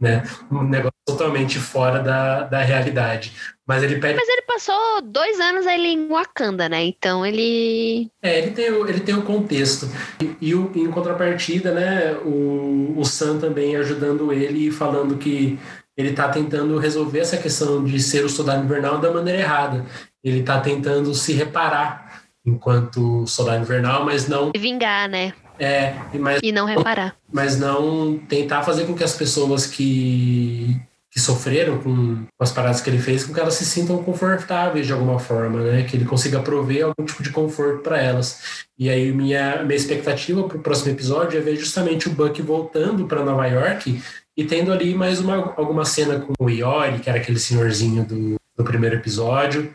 Né? 0.00 0.22
Um 0.50 0.62
negócio 0.62 0.96
totalmente 1.06 1.58
fora 1.58 2.02
da, 2.02 2.44
da 2.44 2.62
realidade. 2.62 3.34
Mas 3.68 3.82
ele 3.82 3.96
pede. 3.96 4.16
Mas 4.16 4.28
ele 4.30 4.42
passou 4.42 5.02
dois 5.02 5.38
anos 5.38 5.66
ali 5.66 5.92
em 5.92 6.08
Wakanda, 6.08 6.70
né? 6.70 6.84
Então 6.84 7.26
ele. 7.26 8.10
É, 8.22 8.38
ele 8.38 8.52
tem 8.52 8.70
o, 8.70 8.88
ele 8.88 9.00
tem 9.00 9.14
o 9.14 9.22
contexto. 9.22 9.86
E, 10.22 10.36
e 10.40 10.54
o, 10.54 10.72
em 10.74 10.90
contrapartida, 10.90 11.72
né, 11.72 12.14
o, 12.24 12.94
o 12.96 13.04
Sam 13.04 13.38
também 13.38 13.76
ajudando 13.76 14.32
ele 14.32 14.68
e 14.68 14.70
falando 14.70 15.18
que 15.18 15.58
ele 15.94 16.10
está 16.10 16.30
tentando 16.30 16.78
resolver 16.78 17.18
essa 17.18 17.36
questão 17.36 17.84
de 17.84 18.00
ser 18.00 18.24
o 18.24 18.28
soldado 18.28 18.64
invernal 18.64 18.98
da 18.98 19.12
maneira 19.12 19.40
errada. 19.40 19.84
Ele 20.24 20.40
está 20.40 20.58
tentando 20.60 21.14
se 21.14 21.34
reparar 21.34 22.22
enquanto 22.46 23.26
soldado 23.26 23.60
invernal, 23.60 24.02
mas 24.02 24.26
não. 24.26 24.50
Vingar, 24.56 25.10
né? 25.10 25.34
É, 25.58 25.94
mas, 26.18 26.40
e 26.42 26.52
não 26.52 26.64
reparar. 26.64 27.16
Mas 27.30 27.58
não 27.58 28.16
tentar 28.16 28.62
fazer 28.62 28.86
com 28.86 28.94
que 28.94 29.04
as 29.04 29.14
pessoas 29.14 29.66
que, 29.66 30.80
que 31.10 31.18
sofreram 31.18 31.78
com, 31.78 32.26
as 32.38 32.52
paradas 32.52 32.80
que 32.80 32.90
ele 32.90 32.98
fez, 32.98 33.24
com 33.24 33.32
que 33.32 33.40
elas 33.40 33.54
se 33.54 33.64
sintam 33.64 34.02
confortáveis 34.02 34.86
de 34.86 34.92
alguma 34.92 35.18
forma, 35.18 35.60
né? 35.60 35.82
Que 35.84 35.96
ele 35.96 36.04
consiga 36.04 36.40
prover 36.40 36.84
algum 36.84 37.04
tipo 37.04 37.22
de 37.22 37.30
conforto 37.30 37.82
para 37.82 38.00
elas. 38.00 38.66
E 38.78 38.90
aí 38.90 39.10
minha, 39.12 39.62
minha 39.62 39.76
expectativa 39.76 40.42
para 40.46 40.58
o 40.58 40.62
próximo 40.62 40.92
episódio 40.92 41.38
é 41.38 41.40
ver 41.40 41.56
justamente 41.56 42.08
o 42.08 42.12
Buck 42.12 42.40
voltando 42.42 43.06
para 43.06 43.24
Nova 43.24 43.46
York 43.46 44.02
e 44.36 44.44
tendo 44.44 44.72
ali 44.72 44.94
mais 44.94 45.18
uma, 45.18 45.54
alguma 45.56 45.84
cena 45.84 46.20
com 46.20 46.32
o 46.38 46.50
Iori, 46.50 47.00
que 47.00 47.08
era 47.08 47.18
aquele 47.18 47.38
senhorzinho 47.38 48.04
do, 48.04 48.36
do 48.56 48.64
primeiro 48.64 48.96
episódio. 48.96 49.74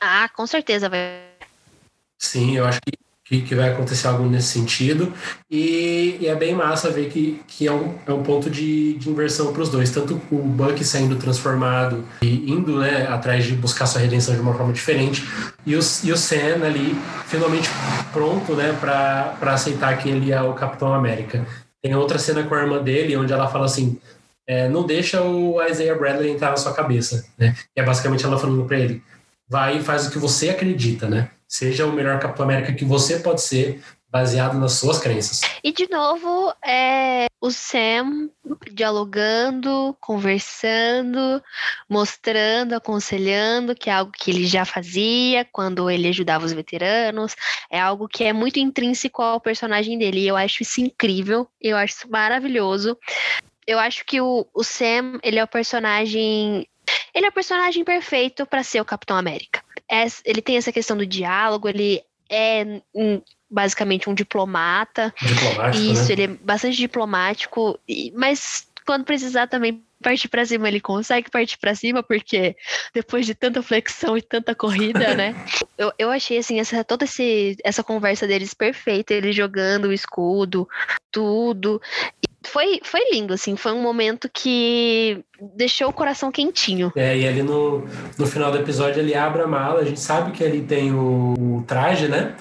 Ah, 0.00 0.28
com 0.28 0.46
certeza 0.46 0.88
vai. 0.88 1.22
Sim, 2.18 2.56
eu 2.56 2.66
acho 2.66 2.80
que, 2.80 2.92
que, 3.26 3.42
que 3.42 3.54
vai 3.56 3.70
acontecer 3.70 4.06
algo 4.06 4.24
nesse 4.24 4.48
sentido. 4.48 5.12
E, 5.50 6.16
e, 6.20 6.28
é 6.28 6.34
bem 6.34 6.54
massa 6.54 6.90
ver 6.90 7.08
que, 7.08 7.40
que 7.46 7.66
é, 7.66 7.72
um, 7.72 7.94
é 8.06 8.12
um 8.12 8.22
ponto 8.22 8.48
de, 8.48 8.94
de 8.94 9.10
inversão 9.10 9.52
para 9.52 9.62
os 9.62 9.68
dois. 9.68 9.90
Tanto 9.90 10.20
o 10.30 10.38
Buck 10.38 10.82
saindo 10.84 11.16
transformado 11.16 12.04
e 12.22 12.50
indo 12.50 12.78
né, 12.78 13.06
atrás 13.08 13.44
de 13.44 13.54
buscar 13.54 13.86
sua 13.86 14.00
redenção 14.00 14.34
de 14.34 14.40
uma 14.40 14.54
forma 14.54 14.72
diferente. 14.72 15.26
E 15.66 15.74
o, 15.74 15.80
e 16.04 16.12
o 16.12 16.16
Sam 16.16 16.64
ali 16.64 16.96
finalmente 17.26 17.68
pronto 18.12 18.54
né, 18.54 18.72
para 18.80 19.52
aceitar 19.52 19.98
que 19.98 20.08
ele 20.08 20.30
é 20.30 20.40
o 20.40 20.54
Capitão 20.54 20.94
América. 20.94 21.44
Tem 21.82 21.94
outra 21.96 22.18
cena 22.18 22.44
com 22.44 22.54
a 22.54 22.60
irmã 22.60 22.80
dele, 22.80 23.16
onde 23.16 23.32
ela 23.32 23.48
fala 23.48 23.66
assim: 23.66 23.98
é, 24.46 24.68
não 24.68 24.86
deixa 24.86 25.20
o 25.20 25.60
Isaiah 25.62 25.98
Bradley 25.98 26.30
entrar 26.30 26.50
na 26.50 26.56
sua 26.56 26.72
cabeça, 26.72 27.24
né? 27.36 27.56
E 27.76 27.80
é 27.80 27.84
basicamente 27.84 28.24
ela 28.24 28.38
falando 28.38 28.64
para 28.64 28.78
ele: 28.78 29.02
vai 29.48 29.78
e 29.78 29.82
faz 29.82 30.06
o 30.06 30.10
que 30.10 30.18
você 30.18 30.48
acredita, 30.48 31.08
né? 31.08 31.30
Seja 31.48 31.86
o 31.86 31.92
melhor 31.92 32.18
Capitão 32.18 32.44
América 32.44 32.72
que 32.72 32.84
você 32.84 33.18
pode 33.18 33.40
ser, 33.40 33.80
baseado 34.16 34.58
nas 34.58 34.72
suas 34.72 34.98
crenças. 34.98 35.42
E 35.62 35.72
de 35.72 35.88
novo, 35.90 36.54
é 36.64 37.26
o 37.40 37.50
Sam 37.50 38.30
dialogando, 38.72 39.94
conversando, 40.00 41.42
mostrando, 41.88 42.74
aconselhando, 42.74 43.74
que 43.74 43.90
é 43.90 43.92
algo 43.92 44.12
que 44.12 44.30
ele 44.30 44.46
já 44.46 44.64
fazia 44.64 45.44
quando 45.44 45.90
ele 45.90 46.08
ajudava 46.08 46.46
os 46.46 46.52
veteranos, 46.52 47.36
é 47.70 47.78
algo 47.78 48.08
que 48.08 48.24
é 48.24 48.32
muito 48.32 48.58
intrínseco 48.58 49.20
ao 49.20 49.40
personagem 49.40 49.98
dele. 49.98 50.20
E 50.20 50.28
eu 50.28 50.36
acho 50.36 50.62
isso 50.62 50.80
incrível, 50.80 51.46
eu 51.60 51.76
acho 51.76 51.96
isso 51.96 52.10
maravilhoso. 52.10 52.96
Eu 53.66 53.78
acho 53.78 54.04
que 54.06 54.20
o, 54.20 54.46
o 54.54 54.62
Sam, 54.62 55.18
ele 55.22 55.38
é 55.38 55.44
o 55.44 55.48
personagem 55.48 56.66
ele 57.12 57.26
é 57.26 57.28
o 57.30 57.32
personagem 57.32 57.82
perfeito 57.82 58.46
para 58.46 58.62
ser 58.62 58.80
o 58.80 58.84
Capitão 58.84 59.16
América. 59.16 59.65
É, 59.90 60.06
ele 60.24 60.42
tem 60.42 60.56
essa 60.56 60.72
questão 60.72 60.96
do 60.96 61.06
diálogo, 61.06 61.68
ele 61.68 62.02
é 62.28 62.80
basicamente 63.50 64.10
um 64.10 64.14
diplomata. 64.14 65.14
Diplomático, 65.20 65.84
Isso, 65.84 66.08
né? 66.08 66.12
ele 66.12 66.22
é 66.24 66.28
bastante 66.28 66.76
diplomático, 66.76 67.78
mas 68.14 68.66
quando 68.84 69.04
precisar 69.04 69.46
também 69.46 69.84
partir 70.02 70.28
para 70.28 70.44
cima, 70.44 70.68
ele 70.68 70.80
consegue 70.80 71.30
partir 71.30 71.58
para 71.58 71.74
cima, 71.74 72.02
porque 72.02 72.56
depois 72.94 73.26
de 73.26 73.34
tanta 73.34 73.62
flexão 73.62 74.16
e 74.16 74.22
tanta 74.22 74.54
corrida, 74.54 75.14
né? 75.14 75.34
Eu, 75.78 75.92
eu 75.98 76.10
achei 76.10 76.38
assim, 76.38 76.58
essa, 76.58 76.82
toda 76.82 77.04
esse, 77.04 77.54
essa 77.62 77.84
conversa 77.84 78.26
deles 78.26 78.54
perfeita, 78.54 79.12
ele 79.12 79.30
jogando 79.30 79.88
o 79.88 79.92
escudo, 79.92 80.66
tudo. 81.12 81.82
Foi, 82.46 82.80
foi 82.82 83.00
lindo, 83.12 83.34
assim, 83.34 83.56
foi 83.56 83.72
um 83.72 83.82
momento 83.82 84.28
que 84.32 85.22
deixou 85.54 85.88
o 85.88 85.92
coração 85.92 86.32
quentinho. 86.32 86.92
É, 86.96 87.16
e 87.16 87.26
ali 87.26 87.42
no, 87.42 87.86
no 88.18 88.26
final 88.26 88.50
do 88.50 88.58
episódio 88.58 89.00
ele 89.00 89.14
abre 89.14 89.42
a 89.42 89.46
mala, 89.46 89.80
a 89.80 89.84
gente 89.84 90.00
sabe 90.00 90.32
que 90.32 90.44
ali 90.44 90.62
tem 90.62 90.92
o, 90.92 91.34
o 91.38 91.64
traje, 91.66 92.08
né? 92.08 92.34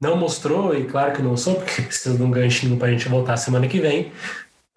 Não 0.00 0.16
mostrou, 0.16 0.74
e 0.74 0.84
claro 0.84 1.12
que 1.12 1.22
não 1.22 1.36
sou, 1.36 1.56
porque 1.56 1.82
precisa 1.82 2.16
de 2.16 2.22
um 2.22 2.30
ganchinho 2.30 2.76
pra 2.78 2.90
gente 2.90 3.08
voltar 3.08 3.36
semana 3.36 3.68
que 3.68 3.78
vem. 3.78 4.12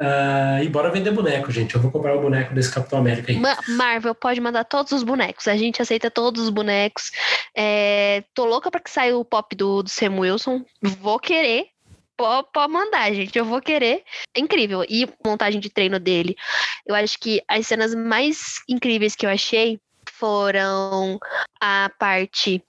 Uh, 0.02 0.62
e 0.62 0.68
bora 0.68 0.92
vender 0.92 1.12
boneco, 1.12 1.52
gente. 1.52 1.76
Eu 1.76 1.82
vou 1.82 1.90
comprar 1.90 2.16
o 2.16 2.22
boneco 2.22 2.54
desse 2.54 2.74
Capitão 2.74 3.00
América 3.00 3.32
aí. 3.32 3.40
Ma 3.40 3.58
Marvel 3.70 4.14
pode 4.14 4.42
mandar 4.42 4.66
todos 4.66 4.92
os 4.92 5.04
bonecos. 5.04 5.48
A 5.48 5.56
gente 5.56 5.82
aceita 5.82 6.12
todos 6.12 6.44
os 6.44 6.50
bonecos. 6.50 7.12
É, 7.56 8.24
tô 8.34 8.44
louca 8.46 8.70
pra 8.70 8.82
que 8.82 8.90
saia 8.90 9.16
o 9.16 9.24
pop 9.24 9.56
do, 9.56 9.84
do 9.84 9.90
Sam 9.90 10.20
Wilson. 10.20 10.66
Vou 10.82 11.20
querer. 11.20 11.68
Pode, 12.16 12.72
mandar, 12.72 13.12
gente. 13.14 13.38
Eu 13.38 13.46
vou 13.46 13.62
querer. 13.62 14.04
É 14.36 14.40
incrível. 14.40 14.86
E 14.88 15.08
montagem 15.26 15.60
de 15.60 15.70
treino 15.70 16.00
dele. 16.00 16.36
Eu 16.86 16.96
acho 16.96 17.20
que 17.20 17.42
as 17.48 17.66
cenas 17.66 17.94
mais 17.96 18.62
incríveis 18.70 19.16
que 19.16 19.26
eu 19.26 19.30
achei 19.30 19.80
foram 20.12 21.20
a 21.60 21.92
parte 21.98 22.64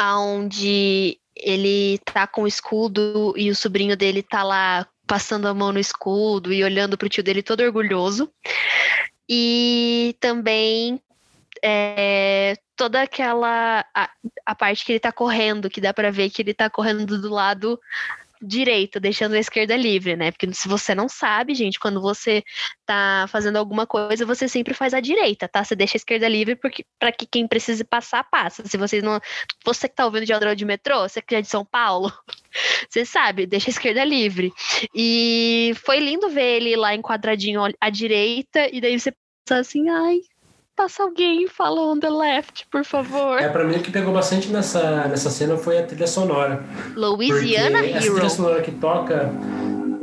onde 0.00 1.18
ele 1.36 1.98
tá 2.04 2.26
com 2.26 2.42
o 2.42 2.46
escudo 2.46 3.34
e 3.36 3.50
o 3.50 3.56
sobrinho 3.56 3.96
dele 3.96 4.22
tá 4.22 4.42
lá 4.42 4.86
passando 5.06 5.48
a 5.48 5.54
mão 5.54 5.72
no 5.72 5.78
escudo 5.78 6.52
e 6.52 6.62
olhando 6.62 6.96
pro 6.96 7.08
tio 7.08 7.22
dele 7.22 7.42
todo 7.42 7.62
orgulhoso. 7.62 8.30
E 9.28 10.16
também 10.20 11.00
é, 11.62 12.56
toda 12.76 13.02
aquela 13.02 13.84
a, 13.94 14.10
a, 14.46 14.54
parte 14.54 14.84
que 14.84 14.92
ele 14.92 15.00
tá 15.00 15.12
correndo, 15.12 15.68
que 15.68 15.80
dá 15.80 15.92
para 15.92 16.10
ver 16.10 16.30
que 16.30 16.42
ele 16.42 16.54
tá 16.54 16.70
correndo 16.70 17.20
do 17.20 17.28
lado 17.28 17.78
direita, 18.40 18.98
deixando 18.98 19.34
a 19.34 19.38
esquerda 19.38 19.76
livre, 19.76 20.16
né? 20.16 20.30
Porque 20.30 20.52
se 20.54 20.66
você 20.66 20.94
não 20.94 21.08
sabe, 21.08 21.54
gente, 21.54 21.78
quando 21.78 22.00
você 22.00 22.42
tá 22.86 23.26
fazendo 23.28 23.56
alguma 23.56 23.86
coisa, 23.86 24.24
você 24.24 24.48
sempre 24.48 24.72
faz 24.72 24.94
a 24.94 25.00
direita, 25.00 25.48
tá? 25.48 25.62
Você 25.62 25.76
deixa 25.76 25.96
a 25.96 25.98
esquerda 25.98 26.28
livre 26.28 26.56
porque 26.56 26.84
para 26.98 27.12
que 27.12 27.26
quem 27.26 27.46
precise 27.46 27.84
passar, 27.84 28.24
passa. 28.24 28.66
Se 28.66 28.76
você 28.76 29.02
não, 29.02 29.20
você 29.64 29.88
que 29.88 29.94
tá 29.94 30.06
ouvindo 30.06 30.24
de 30.24 30.32
Aldrão 30.32 30.54
de 30.54 30.64
metrô, 30.64 31.00
você 31.00 31.20
que 31.20 31.34
é 31.34 31.42
de 31.42 31.48
São 31.48 31.64
Paulo, 31.64 32.12
você 32.88 33.04
sabe, 33.04 33.46
deixa 33.46 33.68
a 33.68 33.72
esquerda 33.72 34.04
livre. 34.04 34.52
E 34.94 35.72
foi 35.84 36.00
lindo 36.00 36.30
ver 36.30 36.56
ele 36.56 36.76
lá 36.76 36.94
enquadradinho 36.94 37.60
à 37.80 37.90
direita 37.90 38.68
e 38.72 38.80
daí 38.80 38.98
você 38.98 39.12
pensa 39.46 39.60
assim, 39.60 39.88
ai, 39.88 40.20
passa 40.80 41.02
alguém 41.02 41.46
fala 41.46 41.78
on 41.78 42.00
the 42.00 42.08
left, 42.08 42.66
por 42.70 42.82
favor. 42.86 43.38
É, 43.38 43.50
pra 43.50 43.64
mim 43.64 43.76
o 43.76 43.82
que 43.82 43.90
pegou 43.90 44.14
bastante 44.14 44.48
nessa, 44.48 45.06
nessa 45.08 45.28
cena 45.28 45.58
foi 45.58 45.78
a 45.78 45.82
trilha 45.82 46.06
sonora. 46.06 46.64
Louisiana 46.96 47.80
Hero. 47.80 47.98
Essa 47.98 48.12
trilha 48.12 48.30
sonora 48.30 48.62
que 48.62 48.72
toca, 48.72 49.30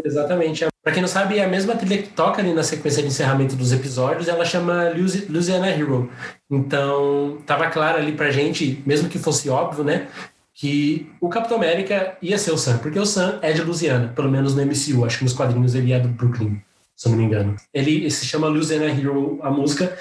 exatamente. 0.06 0.68
Pra 0.84 0.94
quem 0.94 1.02
não 1.02 1.08
sabe, 1.10 1.40
é 1.40 1.44
a 1.44 1.48
mesma 1.48 1.76
trilha 1.76 2.04
que 2.04 2.10
toca 2.10 2.44
ali 2.44 2.54
na 2.54 2.62
sequência 2.62 3.02
de 3.02 3.08
encerramento 3.08 3.56
dos 3.56 3.74
episódios, 3.74 4.28
ela 4.28 4.46
chama 4.46 4.92
Louisiana 5.28 5.68
Hero. 5.68 6.12
Então, 6.48 7.40
tava 7.48 7.72
claro 7.72 7.98
ali 7.98 8.12
pra 8.12 8.30
gente, 8.30 8.84
mesmo 8.86 9.10
que 9.10 9.18
fosse 9.18 9.50
óbvio, 9.50 9.84
né? 9.84 10.08
que 10.54 11.08
o 11.22 11.30
Capitão 11.30 11.58
América 11.58 12.18
ia 12.20 12.36
ser 12.36 12.52
o 12.52 12.58
Sam, 12.58 12.80
porque 12.80 12.98
o 12.98 13.06
Sam 13.06 13.38
é 13.44 13.54
de 13.54 13.62
Louisiana, 13.62 14.12
pelo 14.16 14.30
menos 14.30 14.56
no 14.56 14.66
MCU. 14.66 15.06
Acho 15.06 15.20
que 15.20 15.24
nos 15.24 15.34
quadrinhos 15.34 15.76
ele 15.76 15.94
é 15.94 16.00
do 16.00 16.08
Brooklyn, 16.08 16.60
se 16.96 17.08
eu 17.08 17.12
não 17.12 17.20
me 17.20 17.26
engano. 17.26 17.56
Ele 17.72 18.10
se 18.10 18.26
chama 18.26 18.48
Louisiana 18.48 18.86
Hero, 18.86 19.40
a 19.44 19.52
música, 19.52 19.96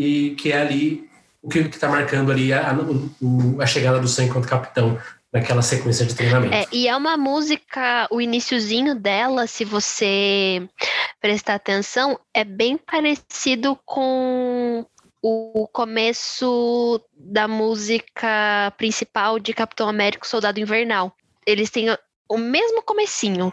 e 0.00 0.34
que 0.34 0.50
é 0.50 0.58
ali 0.58 1.06
o 1.42 1.48
que 1.50 1.58
está 1.58 1.86
marcando 1.86 2.32
ali 2.32 2.54
a, 2.54 2.70
a, 2.70 3.62
a, 3.62 3.66
chegada 3.66 4.00
do 4.00 4.08
Sam 4.08 4.24
enquanto 4.24 4.48
capitão 4.48 4.98
naquela 5.30 5.60
sequência 5.60 6.06
de 6.06 6.14
treinamento. 6.14 6.54
É, 6.54 6.66
e 6.72 6.88
é 6.88 6.96
uma 6.96 7.18
música, 7.18 8.08
o 8.10 8.18
iníciozinho 8.18 8.94
dela, 8.94 9.46
se 9.46 9.62
você 9.62 10.66
prestar 11.20 11.54
atenção, 11.54 12.18
é 12.32 12.44
bem 12.44 12.78
parecido 12.78 13.78
com 13.84 14.86
o 15.22 15.68
começo 15.70 16.98
da 17.14 17.46
música 17.46 18.72
principal 18.78 19.38
de 19.38 19.52
Capitão 19.52 19.86
América 19.86 20.26
Soldado 20.26 20.58
Invernal. 20.58 21.14
Eles 21.46 21.68
têm 21.68 21.94
o 22.26 22.38
mesmo 22.38 22.82
comecinho. 22.82 23.52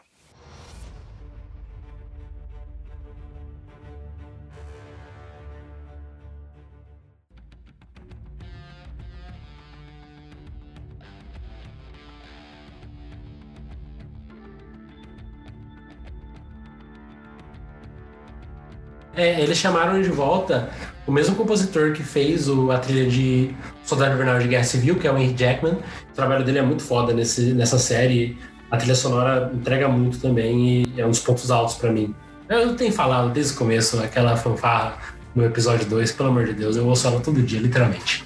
É, 19.17 19.41
eles 19.41 19.57
chamaram 19.57 19.99
de 19.99 20.09
volta 20.09 20.69
o 21.07 21.11
mesmo 21.11 21.35
compositor 21.35 21.91
que 21.93 22.03
fez 22.03 22.47
o, 22.47 22.69
a 22.71 22.77
trilha 22.77 23.09
de 23.09 23.49
Soldado 23.83 24.13
Invernal 24.13 24.37
de 24.37 24.47
Guerra 24.47 24.63
Civil, 24.63 24.95
que 24.95 25.07
é 25.07 25.11
o 25.11 25.17
Henry 25.17 25.35
Jackman. 25.35 25.73
O 25.73 26.13
trabalho 26.13 26.45
dele 26.45 26.59
é 26.59 26.61
muito 26.61 26.83
foda 26.83 27.13
nesse, 27.13 27.53
nessa 27.53 27.79
série. 27.79 28.37
A 28.69 28.77
trilha 28.77 28.93
sonora 28.93 29.51
entrega 29.53 29.87
muito 29.87 30.19
também 30.19 30.83
e 30.95 31.01
é 31.01 31.05
um 31.05 31.09
dos 31.09 31.19
pontos 31.19 31.49
altos 31.49 31.75
para 31.75 31.91
mim. 31.91 32.13
Eu 32.47 32.75
tenho 32.75 32.93
falado 32.93 33.31
desde 33.31 33.53
o 33.53 33.57
começo 33.57 33.99
aquela 33.99 34.37
fanfarra 34.37 34.97
no 35.33 35.43
episódio 35.45 35.85
2, 35.87 36.11
pelo 36.11 36.29
amor 36.29 36.45
de 36.45 36.53
Deus, 36.53 36.75
eu 36.75 36.85
ouço 36.87 37.07
ela 37.07 37.19
todo 37.19 37.41
dia, 37.41 37.59
literalmente. 37.59 38.25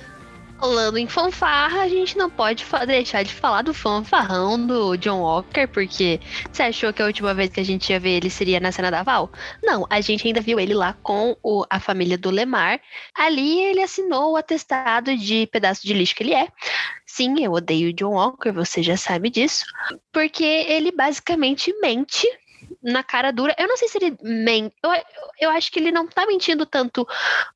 Falando 0.62 1.00
em 1.00 1.08
fanfarra, 1.08 1.82
a 1.82 1.90
gente 1.90 2.16
não 2.16 2.30
pode 2.30 2.64
deixar 2.86 3.24
de 3.24 3.34
falar 3.34 3.64
do 3.64 3.74
fanfarrão 3.74 4.64
do 4.64 4.96
John 4.96 5.22
Walker, 5.22 5.66
porque 5.66 6.20
você 6.52 6.62
achou 6.62 6.94
que 6.94 7.02
a 7.02 7.08
última 7.08 7.34
vez 7.34 7.50
que 7.50 7.60
a 7.60 7.66
gente 7.66 7.90
ia 7.90 8.00
ver 8.00 8.18
ele 8.18 8.30
seria 8.30 8.60
na 8.60 8.72
cena 8.72 8.92
da 8.92 9.02
Val? 9.02 9.32
Não, 9.64 9.88
a 9.90 10.00
gente 10.02 10.28
ainda 10.28 10.40
viu 10.40 10.60
ele 10.60 10.76
lá 10.76 10.94
com 11.02 11.36
o, 11.42 11.66
a 11.68 11.80
família 11.80 12.16
do 12.16 12.30
Lemar. 12.30 12.80
Ali 13.16 13.60
ele 13.60 13.82
assinou 13.82 14.34
o 14.34 14.38
atestado 14.38 15.18
de 15.18 15.48
pedaço 15.48 15.82
de 15.82 15.96
lixo 15.96 16.14
que 16.14 16.22
ele 16.22 16.36
é. 16.36 16.48
Sim, 17.08 17.44
eu 17.44 17.54
odeio 17.54 17.90
o 17.90 17.94
John 17.94 18.14
Walker, 18.14 18.52
você 18.52 18.84
já 18.84 18.96
sabe 18.96 19.32
disso. 19.32 19.66
Porque 20.14 20.44
ele 20.44 20.92
basicamente 20.92 21.74
mente 21.82 22.28
na 22.84 23.02
cara 23.02 23.32
dura. 23.32 23.56
Eu 23.58 23.68
não 23.68 23.78
sei 23.78 23.88
se 23.88 23.98
ele 23.98 24.16
mente. 24.22 24.76
Eu, 24.84 24.92
eu 25.40 25.50
acho 25.50 25.72
que 25.72 25.80
ele 25.80 25.92
não 25.92 26.06
tá 26.06 26.28
mentindo 26.28 26.68
tanto 26.68 27.08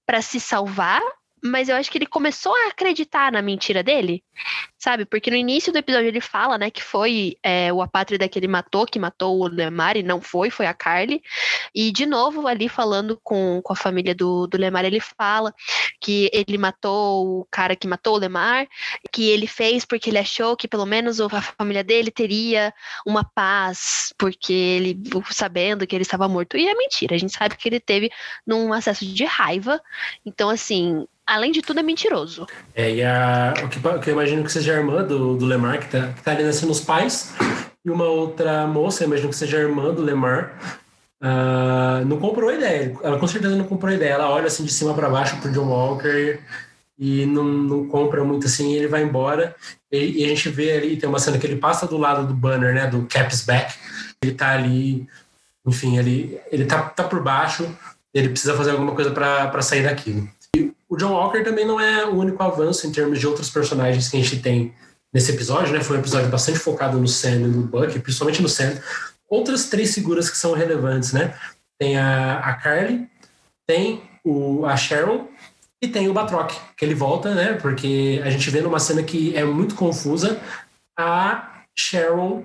para 0.08 0.24
se 0.24 0.39
salvar, 0.39 1.03
mas 1.46 1.70
eu 1.70 1.76
acho 1.76 1.91
que 1.91 1.98
ele 2.00 2.08
começou 2.08 2.54
a 2.56 2.70
acreditar 2.70 3.32
na 3.32 3.39
mentira 3.39 3.84
dele, 3.84 4.24
sabe? 4.80 5.06
Porque 5.06 5.30
no 5.30 5.38
início 5.38 5.72
do 5.72 5.78
episódio 5.78 6.08
ele 6.08 6.20
fala, 6.20 6.58
né, 6.58 6.72
que 6.72 6.82
foi 6.82 7.38
é, 7.43 7.72
o 7.72 7.84
apátrida 7.84 8.28
que 8.28 8.39
ele 8.39 8.48
matou, 8.48 8.86
que 8.88 8.98
matou 8.98 9.39
o 9.39 9.48
Lemar, 9.48 9.96
e 9.96 10.02
não 10.02 10.20
foi, 10.20 10.50
foi 10.50 10.66
a 10.66 10.74
Carly. 10.74 11.22
E 11.74 11.91
de 11.91 12.08
novo, 12.08 12.48
ali 12.48 12.68
falando 12.68 13.20
com, 13.24 13.62
com 13.64 13.74
a 13.74 13.76
família 13.76 14.16
do, 14.16 14.48
do 14.48 14.58
Lemar, 14.58 14.86
ele 14.86 15.00
fala 15.00 15.54
que 16.02 16.32
ele 16.34 16.58
matou 16.58 17.41
o 17.41 17.48
cara 17.52 17.76
que 17.76 17.88
matou 17.88 18.16
o 18.16 18.20
Lemar, 18.20 18.68
que 19.12 19.30
ele 19.30 19.46
fez 19.46 19.86
porque 19.86 20.10
ele 20.10 20.18
achou 20.18 20.58
que 20.58 20.68
pelo 20.68 20.86
menos 20.86 21.22
a 21.22 21.30
família 21.30 21.84
dele 21.84 22.10
teria 22.10 22.74
uma 23.06 23.24
paz, 23.24 24.12
porque 24.18 24.54
ele, 24.54 25.00
sabendo 25.30 25.86
que 25.86 25.96
ele 25.96 26.02
estava 26.02 26.28
morto. 26.28 26.58
E 26.58 26.68
é 26.68 26.74
mentira, 26.74 27.16
a 27.16 27.20
gente 27.20 27.34
sabe 27.34 27.56
que 27.56 27.70
ele 27.70 27.80
teve 27.80 28.10
num 28.48 28.74
acesso 28.74 29.06
de 29.06 29.26
raiva. 29.26 29.80
Então, 30.26 30.50
assim, 30.50 31.06
além 31.26 31.51
de 31.51 31.61
tudo, 31.61 31.80
é 31.80 31.84
mentiroso. 31.84 32.47
É, 32.73 32.95
e 32.95 33.03
a, 33.03 33.53
o, 33.63 33.69
que, 33.69 33.86
o 33.88 33.99
que 33.99 34.09
eu 34.09 34.13
imagino 34.13 34.43
que 34.43 34.51
seja 34.51 34.73
a 34.73 34.78
irmã 34.78 35.03
do, 35.03 35.36
do 35.36 35.45
Lemar, 35.45 35.80
que 35.80 35.88
tá, 35.88 36.13
que 36.13 36.21
tá 36.21 36.32
ali 36.32 36.43
nascendo 36.43 36.71
os 36.71 36.82
pais, 36.82 37.34
e 37.84 37.89
uma 37.89 38.05
outra 38.05 38.65
moça, 38.67 39.03
eu 39.03 39.07
imagino 39.07 39.30
que 39.30 39.36
seja 39.36 39.57
a 39.57 39.61
irmã 39.61 39.93
do 39.93 40.01
Lemar, 40.01 40.57
uh, 41.21 42.05
não 42.05 42.17
comprou 42.19 42.53
ideia. 42.53 42.95
Ela 43.03 43.19
com 43.19 43.28
certeza 43.28 43.55
não 43.55 43.65
comprou 43.65 43.93
ideia. 43.93 44.13
Ela 44.13 44.30
olha 44.30 44.47
assim 44.47 44.65
de 44.65 44.73
cima 44.73 44.93
para 44.93 45.09
baixo 45.09 45.38
pro 45.38 45.51
John 45.51 45.67
Walker 45.67 46.39
e 46.97 47.26
não, 47.26 47.43
não 47.43 47.88
compra 47.88 48.23
muito 48.23 48.47
assim, 48.47 48.73
ele 48.73 48.88
vai 48.88 49.03
embora. 49.03 49.55
E, 49.91 50.21
e, 50.21 50.26
a 50.26 50.28
gente 50.30 50.49
vê 50.49 50.71
ali, 50.71 50.97
tem 50.97 51.07
uma 51.09 51.19
cena 51.19 51.38
que 51.38 51.45
ele 51.45 51.57
passa 51.57 51.88
do 51.88 51.97
lado 51.97 52.26
do 52.26 52.34
banner, 52.34 52.73
né, 52.73 52.88
do 52.88 53.05
Cap's 53.05 53.41
Back. 53.45 53.73
Ele 54.21 54.34
tá 54.34 54.53
ali, 54.53 55.07
enfim, 55.65 55.97
ele, 55.97 56.39
ele 56.51 56.65
tá, 56.65 56.82
tá 56.84 57.03
por 57.03 57.21
baixo, 57.21 57.69
ele 58.13 58.30
precisa 58.30 58.55
fazer 58.55 58.71
alguma 58.71 58.93
coisa 58.95 59.11
para 59.11 59.61
sair 59.61 59.84
daquilo. 59.84 60.28
O 60.89 60.95
John 60.97 61.11
Walker 61.11 61.43
também 61.43 61.65
não 61.65 61.79
é 61.79 62.05
o 62.05 62.15
único 62.15 62.41
avanço 62.43 62.86
em 62.86 62.91
termos 62.91 63.19
de 63.19 63.27
outros 63.27 63.49
personagens 63.49 64.07
que 64.07 64.17
a 64.17 64.21
gente 64.21 64.39
tem 64.39 64.73
nesse 65.13 65.31
episódio, 65.31 65.73
né? 65.73 65.81
Foi 65.81 65.97
um 65.97 65.99
episódio 65.99 66.29
bastante 66.29 66.59
focado 66.59 66.99
no 66.99 67.07
Sam 67.07 67.36
e 67.36 67.47
no 67.47 67.63
Buck, 67.63 67.99
principalmente 67.99 68.41
no 68.41 68.49
Sam. 68.49 68.77
Outras 69.29 69.69
três 69.69 69.93
figuras 69.93 70.29
que 70.29 70.38
são 70.38 70.53
relevantes, 70.53 71.13
né? 71.13 71.33
Tem 71.79 71.97
a, 71.97 72.39
a 72.39 72.53
Carly, 72.53 73.07
tem 73.67 74.03
o, 74.23 74.65
a 74.65 74.75
Sharon 74.77 75.27
e 75.81 75.88
tem 75.88 76.09
o 76.09 76.13
Batroc, 76.13 76.51
que 76.77 76.86
ele 76.86 76.93
volta, 76.93 77.33
né? 77.33 77.53
Porque 77.53 78.21
a 78.23 78.29
gente 78.29 78.49
vê 78.49 78.61
numa 78.61 78.79
cena 78.79 79.03
que 79.03 79.36
é 79.36 79.43
muito 79.43 79.75
confusa 79.75 80.39
a 80.97 81.63
Sharon 81.75 82.43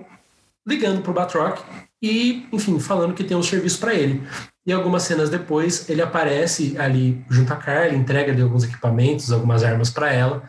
ligando 0.66 1.03
pro 1.03 1.12
Batroc 1.12 1.61
e, 2.03 2.47
enfim, 2.53 2.78
falando 2.78 3.14
que 3.14 3.24
tem 3.24 3.36
um 3.36 3.43
serviço 3.43 3.78
para 3.78 3.95
ele. 3.95 4.22
E 4.71 4.73
algumas 4.73 5.03
cenas 5.03 5.29
depois, 5.29 5.91
ele 5.91 6.01
aparece 6.01 6.77
ali 6.79 7.21
junto 7.29 7.53
a 7.53 7.57
Carly, 7.57 7.97
entrega 7.97 8.33
de 8.33 8.41
alguns 8.41 8.62
equipamentos, 8.62 9.33
algumas 9.33 9.64
armas 9.64 9.91
para 9.91 10.12
ela, 10.12 10.49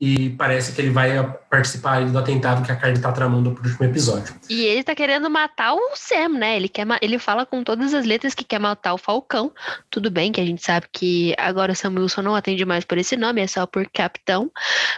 e 0.00 0.30
parece 0.30 0.72
que 0.72 0.80
ele 0.80 0.90
vai 0.90 1.20
participar 1.50 2.04
do 2.04 2.16
atentado 2.16 2.64
que 2.64 2.70
a 2.70 2.76
Carly 2.76 3.00
tá 3.00 3.10
tramando 3.10 3.50
pro 3.50 3.64
último 3.68 3.84
episódio. 3.84 4.36
E 4.48 4.64
ele 4.64 4.84
tá 4.84 4.94
querendo 4.94 5.28
matar 5.28 5.74
o 5.74 5.96
Sam, 5.96 6.28
né? 6.38 6.56
Ele, 6.56 6.68
quer 6.68 6.86
ele 7.02 7.18
fala 7.18 7.44
com 7.44 7.64
todas 7.64 7.92
as 7.92 8.06
letras 8.06 8.36
que 8.36 8.44
quer 8.44 8.60
matar 8.60 8.94
o 8.94 8.98
Falcão. 8.98 9.50
Tudo 9.90 10.12
bem 10.12 10.30
que 10.30 10.40
a 10.40 10.46
gente 10.46 10.64
sabe 10.64 10.86
que 10.92 11.34
agora 11.36 11.72
o 11.72 11.74
Sam 11.74 11.98
Wilson 11.98 12.22
não 12.22 12.36
atende 12.36 12.64
mais 12.64 12.84
por 12.84 12.98
esse 12.98 13.16
nome, 13.16 13.40
é 13.40 13.48
só 13.48 13.66
por 13.66 13.90
Capitão. 13.90 14.48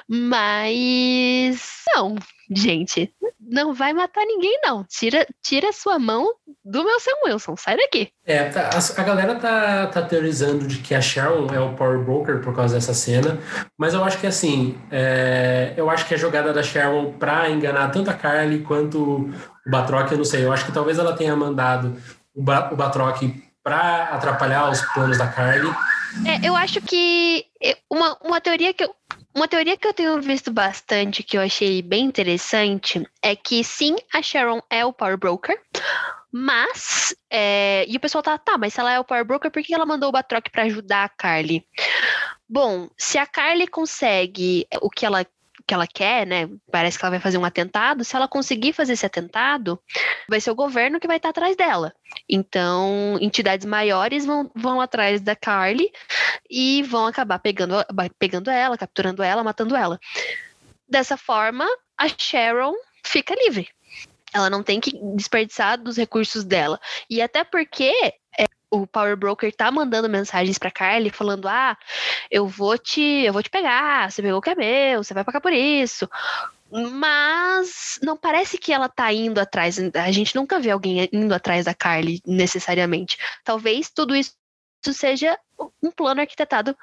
Mas 0.07 1.85
não, 1.95 2.16
gente, 2.51 3.13
não 3.41 3.73
vai 3.73 3.93
matar 3.93 4.25
ninguém, 4.25 4.59
não. 4.63 4.85
Tira, 4.85 5.27
tira 5.43 5.73
sua 5.73 5.99
mão 5.99 6.33
do 6.65 6.85
meu 6.85 7.01
Sam 7.01 7.13
Wilson, 7.27 7.57
sai 7.57 7.77
daqui. 7.77 8.11
É, 8.27 8.45
tá, 8.51 8.71
a, 8.71 9.01
a, 9.01 9.05
galera 9.05 9.35
tá, 9.37 9.87
tá 9.87 10.03
teorizando 10.03 10.67
de 10.67 10.79
que 10.79 10.95
a 10.95 11.01
Sharon 11.01 11.53
é 11.53 11.59
o 11.59 11.75
Power 11.75 11.99
Broker 12.01 12.41
por 12.41 12.55
causa 12.55 12.75
dessa 12.75 12.93
cena, 12.93 13.39
mas 13.77 13.95
eu 13.95 14.05
acho 14.05 14.19
que 14.19 14.27
assim, 14.27 14.79
é, 14.91 15.73
eu 15.77 15.89
acho 15.89 16.07
que 16.07 16.15
a 16.15 16.19
jogada 16.19 16.53
da 16.53 16.63
Sharon 16.63 17.13
pra 17.13 17.49
enganar 17.51 17.91
tanto 17.91 18.11
a 18.11 18.15
Carly 18.15 18.61
quanto 18.61 18.99
o 19.03 19.35
Batroc, 19.67 20.11
eu 20.13 20.19
não 20.19 20.25
sei, 20.25 20.45
eu 20.45 20.53
acho 20.53 20.67
que 20.67 20.73
talvez 20.73 20.99
ela 20.99 21.17
tenha 21.17 21.35
mandado 21.35 21.97
o, 22.35 22.43
ba, 22.43 22.71
o 22.73 22.77
Batroc 22.77 23.23
pra 23.63 24.05
atrapalhar 24.13 24.71
os 24.71 24.81
planos 24.93 25.19
da 25.19 25.27
Carly. 25.27 25.71
É, 26.27 26.47
eu 26.47 26.57
acho 26.57 26.81
que 26.81 27.45
uma, 27.91 28.17
uma 28.23 28.41
teoria 28.41 28.73
que 28.73 28.85
eu, 28.85 28.95
uma 29.35 29.49
teoria 29.49 29.76
que 29.76 29.87
eu 29.87 29.95
tenho 29.95 30.20
visto 30.20 30.53
bastante, 30.53 31.22
que 31.22 31.37
eu 31.37 31.43
achei 31.43 31.83
bem 31.83 32.05
interessante, 32.05 33.07
é 33.22 33.37
que 33.37 33.62
sim, 33.62 33.97
a 34.12 34.22
Sharon 34.22 34.61
é 34.68 34.85
o 34.85 34.93
Power 34.93 35.16
Broker, 35.16 35.61
mas. 36.33 37.14
É, 37.31 37.85
e 37.89 37.97
o 37.97 38.01
pessoal 38.01 38.22
tá, 38.22 38.39
tá, 38.39 38.59
mas 38.59 38.74
se 38.74 38.81
ela 38.81 38.93
é 38.93 38.99
o 38.99 39.05
Power 39.05 39.24
Broker, 39.24 39.51
por 39.51 39.62
que 39.62 39.74
ela 39.74 39.87
mandou 39.87 40.09
o 40.09 40.12
Batroc 40.12 40.51
para 40.51 40.64
ajudar 40.64 41.05
a 41.05 41.09
Carly? 41.09 41.66
Bom, 42.49 42.89
se 42.97 43.18
a 43.18 43.26
Carly 43.26 43.66
consegue 43.66 44.66
o 44.81 44.89
que 44.89 45.05
ela 45.05 45.26
que 45.69 45.75
ela 45.75 45.87
quer, 45.87 46.27
né? 46.27 46.49
Parece 46.73 46.99
que 46.99 47.05
ela 47.05 47.11
vai 47.11 47.21
fazer 47.21 47.37
um 47.37 47.45
atentado. 47.45 48.03
Se 48.03 48.16
ela 48.16 48.27
conseguir 48.27 48.73
fazer 48.73 48.95
esse 48.95 49.05
atentado, 49.05 49.79
vai 50.27 50.41
ser 50.41 50.51
o 50.51 50.55
governo 50.55 50.99
que 50.99 51.07
vai 51.07 51.19
estar 51.19 51.29
atrás 51.29 51.55
dela. 51.55 51.95
Então, 52.27 53.19
entidades 53.21 53.66
maiores 53.66 54.25
vão, 54.25 54.51
vão 54.55 54.81
atrás 54.81 55.21
da 55.21 55.37
Carly 55.37 55.93
e 56.49 56.83
vão 56.85 57.07
acabar 57.07 57.39
pegando, 57.39 57.75
pegando 58.19 58.51
ela, 58.51 58.79
capturando 58.79 59.23
ela, 59.23 59.45
matando 59.45 59.77
ela. 59.77 60.01
Dessa 60.89 61.19
forma, 61.19 61.66
a 61.99 62.09
Sharon 62.09 62.73
fica 63.05 63.35
livre. 63.45 63.69
Ela 64.33 64.49
não 64.49 64.62
tem 64.62 64.81
que 64.81 64.99
desperdiçar 65.14 65.79
dos 65.79 65.99
recursos 65.99 66.45
dela. 66.45 66.81
E 67.11 67.21
até 67.21 67.45
porque 67.45 67.93
o 68.71 68.87
Power 68.87 69.16
Broker 69.16 69.55
tá 69.55 69.71
mandando 69.71 70.09
mensagens 70.09 70.59
para 70.59 70.71
Carly 70.71 71.11
falando: 71.11 71.49
"Ah, 71.49 71.77
eu 72.31 72.47
vou 72.47 72.77
te, 72.79 73.01
eu 73.01 73.33
vou 73.33 73.43
te 73.43 73.51
pegar, 73.51 74.11
você 74.11 74.23
pegou 74.23 74.39
o 74.39 74.43
que 74.43 74.51
é 74.51 74.55
meu, 74.55 75.03
você 75.03 75.14
vai 75.14 75.25
pagar 75.25 75.41
por 75.41 75.53
isso". 75.53 76.09
Mas 76.71 77.99
não 78.03 78.16
parece 78.16 78.59
que 78.59 78.73
ela 78.73 78.89
tá 78.89 79.11
indo 79.12 79.39
atrás. 79.39 79.79
A 79.95 80.12
gente 80.12 80.37
nunca 80.37 80.61
vê 80.61 80.71
alguém 80.71 81.09
indo 81.12 81.35
atrás 81.35 81.64
da 81.64 81.75
Carly 81.75 82.21
necessariamente. 82.27 83.16
Talvez 83.43 83.89
tudo 83.91 84.14
isso 84.14 84.35
seja 84.93 85.39
um 85.83 85.91
plano 85.91 86.21
arquitetado 86.21 86.77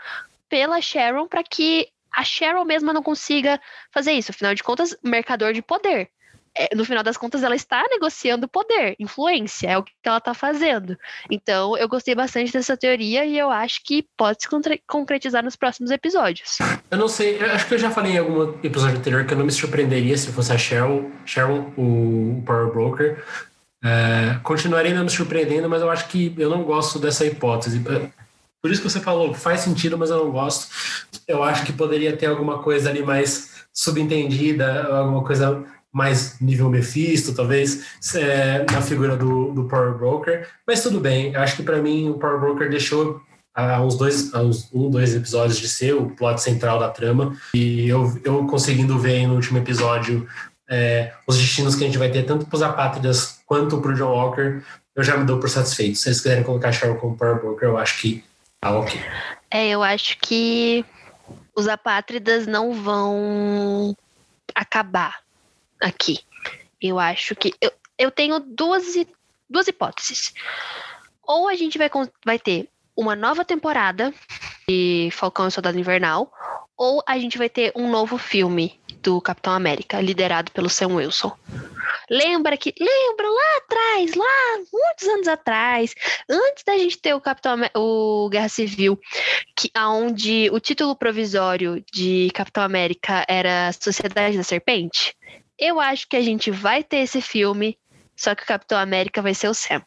pela 0.50 0.82
Sharon 0.82 1.28
para 1.28 1.44
que 1.44 1.88
a 2.12 2.24
Sharon 2.24 2.66
mesma 2.66 2.94
não 2.94 3.04
consiga 3.04 3.62
fazer 3.92 4.14
isso. 4.14 4.32
Afinal 4.32 4.56
de 4.56 4.64
contas, 4.64 4.98
mercador 5.04 5.54
de 5.54 5.62
poder 5.62 6.10
no 6.76 6.86
final 6.86 7.04
das 7.04 7.18
contas, 7.18 7.44
ela 7.44 7.56
está 7.56 7.84
negociando 7.90 8.48
poder, 8.48 8.96
influência, 9.00 9.68
é 9.68 9.78
o 9.78 9.84
que 9.84 9.92
ela 10.04 10.18
está 10.18 10.34
fazendo. 10.34 10.98
Então, 11.30 11.78
eu 11.78 11.88
gostei 11.88 12.16
bastante 12.16 12.52
dessa 12.52 12.78
teoria 12.78 13.26
e 13.26 13.38
eu 13.38 13.50
acho 13.50 13.82
que 13.84 14.06
pode 14.18 14.44
se 14.44 14.80
concretizar 14.88 15.44
nos 15.44 15.56
próximos 15.56 15.92
episódios. 15.92 16.58
Eu 16.90 16.98
não 16.98 17.08
sei, 17.08 17.42
eu 17.42 17.52
acho 17.52 17.68
que 17.68 17.74
eu 17.74 17.80
já 17.80 17.92
falei 17.92 18.14
em 18.14 18.18
algum 18.18 18.54
episódio 18.64 18.98
anterior 18.98 19.26
que 19.26 19.34
eu 19.34 19.38
não 19.38 19.46
me 19.46 19.52
surpreenderia 19.52 20.18
se 20.18 20.32
fosse 20.32 20.52
a 20.54 20.58
Cheryl, 20.58 21.12
Cheryl 21.26 21.74
o 21.78 22.42
Power 22.46 22.72
Broker. 22.72 23.24
É, 23.84 24.40
continuaria 24.42 24.96
não 24.96 25.04
me 25.04 25.10
surpreendendo, 25.10 25.70
mas 25.70 25.82
eu 25.82 25.92
acho 25.92 26.08
que 26.08 26.34
eu 26.38 26.50
não 26.50 26.64
gosto 26.64 26.98
dessa 26.98 27.26
hipótese. 27.26 27.80
Por 28.62 28.72
isso 28.72 28.82
que 28.82 28.90
você 28.90 29.00
falou, 29.00 29.34
faz 29.34 29.60
sentido, 29.60 29.98
mas 29.98 30.10
eu 30.10 30.18
não 30.18 30.32
gosto. 30.32 30.74
Eu 31.28 31.44
acho 31.44 31.66
que 31.66 31.72
poderia 31.72 32.16
ter 32.16 32.26
alguma 32.26 32.64
coisa 32.64 32.90
ali 32.90 33.04
mais 33.04 33.68
subentendida, 33.72 34.86
alguma 34.88 35.24
coisa 35.24 35.64
mais 35.96 36.38
nível 36.42 36.70
Mephisto, 36.70 37.34
talvez, 37.34 37.86
é, 38.16 38.66
na 38.70 38.82
figura 38.82 39.16
do, 39.16 39.54
do 39.54 39.64
Power 39.64 39.98
Broker. 39.98 40.46
Mas 40.68 40.84
tudo 40.84 41.00
bem, 41.00 41.34
eu 41.34 41.40
acho 41.40 41.56
que 41.56 41.64
para 41.64 41.82
mim 41.82 42.10
o 42.10 42.16
Power 42.16 42.38
Broker 42.38 42.70
deixou 42.70 43.22
há 43.56 43.82
uns 43.82 43.96
dois, 43.96 44.34
há 44.34 44.42
uns 44.42 44.70
um, 44.74 44.90
dois 44.90 45.16
episódios 45.16 45.58
de 45.58 45.70
ser 45.70 45.96
o 45.96 46.10
plot 46.10 46.42
central 46.42 46.80
da 46.80 46.90
trama. 46.90 47.38
E 47.54 47.88
eu, 47.88 48.20
eu 48.26 48.46
conseguindo 48.46 49.00
ver 49.00 49.26
no 49.26 49.36
último 49.36 49.58
episódio 49.58 50.28
é, 50.70 51.14
os 51.26 51.38
destinos 51.38 51.76
que 51.76 51.86
a 51.86 51.88
gente 51.88 51.98
vai 51.98 52.12
ter, 52.12 52.24
tanto 52.24 52.46
para 52.46 52.58
os 52.58 52.62
apátridas 52.62 53.40
quanto 53.46 53.80
para 53.80 53.92
o 53.92 53.96
John 53.96 54.12
Walker, 54.12 54.62
eu 54.94 55.02
já 55.02 55.16
me 55.16 55.24
dou 55.24 55.40
por 55.40 55.50
satisfeito. 55.50 55.98
Se 55.98 56.10
eles 56.10 56.20
quiserem 56.20 56.44
colocar 56.44 56.74
Cheryl 56.74 56.98
como 56.98 57.16
Power 57.16 57.40
Broker, 57.40 57.70
eu 57.70 57.78
acho 57.78 58.02
que 58.02 58.22
tá 58.60 58.78
ok. 58.78 59.00
É, 59.50 59.70
eu 59.70 59.82
acho 59.82 60.18
que 60.20 60.84
os 61.56 61.70
apátridas 61.70 62.46
não 62.46 62.74
vão 62.74 63.96
acabar 64.54 65.25
aqui. 65.82 66.20
Eu 66.82 67.00
acho 67.00 67.36
que. 67.36 67.54
Eu, 67.62 67.72
eu 67.98 68.12
tenho 68.12 68.40
duas, 68.40 68.84
duas 69.50 69.68
hipóteses. 69.68 70.34
Ou 71.24 71.48
a 71.48 71.56
gente 71.56 71.78
vai, 71.78 71.90
vai 72.24 72.38
ter 72.38 72.70
uma 72.96 73.16
nova 73.16 73.44
temporada 73.44 74.14
de 74.68 75.10
Falcão 75.12 75.48
e 75.48 75.52
Soldado 75.52 75.78
Invernal, 75.78 76.32
ou 76.78 77.04
a 77.08 77.18
gente 77.18 77.38
vai 77.38 77.50
ter 77.50 77.72
um 77.76 77.90
novo 77.90 78.18
filme 78.18 78.80
do 79.02 79.22
Capitão 79.22 79.54
América, 79.54 80.02
liderado 80.02 80.52
pelo 80.52 80.70
Sam 80.70 80.96
Wilson. 80.96 81.32
Lembra 82.10 82.58
que. 82.58 82.74
Lembra 82.80 83.28
lá 83.28 83.58
atrás, 83.58 84.16
lá, 84.16 84.58
muitos 84.74 85.08
anos 85.08 85.28
atrás, 85.28 85.94
antes 86.30 86.64
da 86.64 86.78
gente 86.78 86.98
ter 86.98 87.14
o 87.14 87.22
Capitão 87.22 87.56
o 87.76 88.30
Guerra 88.30 88.50
Civil, 88.50 89.00
que 89.56 89.70
aonde 89.74 90.50
o 90.52 90.60
título 90.60 90.96
provisório 90.96 91.84
de 91.92 92.30
Capitão 92.34 92.64
América 92.64 93.26
era 93.28 93.72
Sociedade 93.74 94.38
da 94.38 94.44
Serpente? 94.44 95.16
Eu 95.58 95.80
acho 95.80 96.08
que 96.08 96.18
a 96.18 96.22
gente 96.22 96.52
vai 96.52 96.84
ter 96.84 96.98
esse 96.98 97.22
filme, 97.22 97.78
só 98.16 98.36
que 98.36 98.44
o 98.44 98.46
Capitão 98.46 98.78
América 98.78 99.22
vai 99.22 99.34
ser 99.34 99.48
o 99.48 99.54
Sam. 99.54 99.82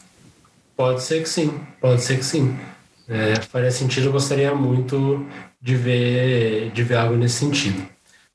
Pode 0.75 1.03
ser 1.03 1.23
que 1.23 1.29
sim, 1.29 1.61
pode 1.81 2.01
ser 2.01 2.17
que 2.17 2.25
sim. 2.25 2.59
É, 3.07 3.37
faria 3.37 3.71
sentido, 3.71 4.07
eu 4.07 4.13
gostaria 4.13 4.55
muito 4.55 5.27
de 5.61 5.75
ver, 5.75 6.71
de 6.71 6.83
ver 6.83 6.97
algo 6.97 7.17
nesse 7.17 7.37
sentido. 7.37 7.87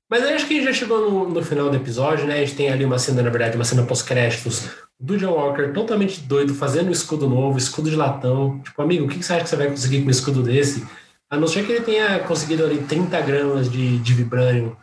Mas 0.09 0.23
acho 0.23 0.45
que 0.45 0.53
a 0.53 0.57
gente 0.57 0.65
já 0.65 0.73
chegou 0.73 1.09
no, 1.09 1.29
no, 1.29 1.43
final 1.43 1.69
do 1.69 1.75
episódio, 1.75 2.27
né? 2.27 2.35
A 2.35 2.45
gente 2.45 2.55
tem 2.55 2.69
ali 2.69 2.85
uma 2.85 2.99
cena, 2.99 3.23
na 3.23 3.29
verdade, 3.29 3.55
uma 3.55 3.63
cena 3.63 3.83
pós-créditos 3.83 4.69
do 4.99 5.17
John 5.17 5.31
Walker 5.31 5.71
totalmente 5.73 6.21
doido, 6.21 6.53
fazendo 6.53 6.89
um 6.89 6.91
escudo 6.91 7.27
novo, 7.27 7.57
escudo 7.57 7.89
de 7.89 7.95
latão. 7.95 8.59
Tipo, 8.59 8.81
amigo, 8.81 9.05
o 9.05 9.07
que 9.07 9.23
você 9.23 9.33
acha 9.33 9.43
que 9.43 9.49
você 9.49 9.55
vai 9.55 9.69
conseguir 9.69 10.01
com 10.01 10.07
um 10.07 10.11
escudo 10.11 10.43
desse? 10.43 10.85
A 11.29 11.37
não 11.37 11.47
ser 11.47 11.65
que 11.65 11.71
ele 11.71 11.83
tenha 11.83 12.19
conseguido 12.19 12.63
ali 12.63 12.77
30 12.83 13.21
gramas 13.21 13.71
de, 13.71 13.97
de 13.97 14.13
vibrânio 14.13 14.77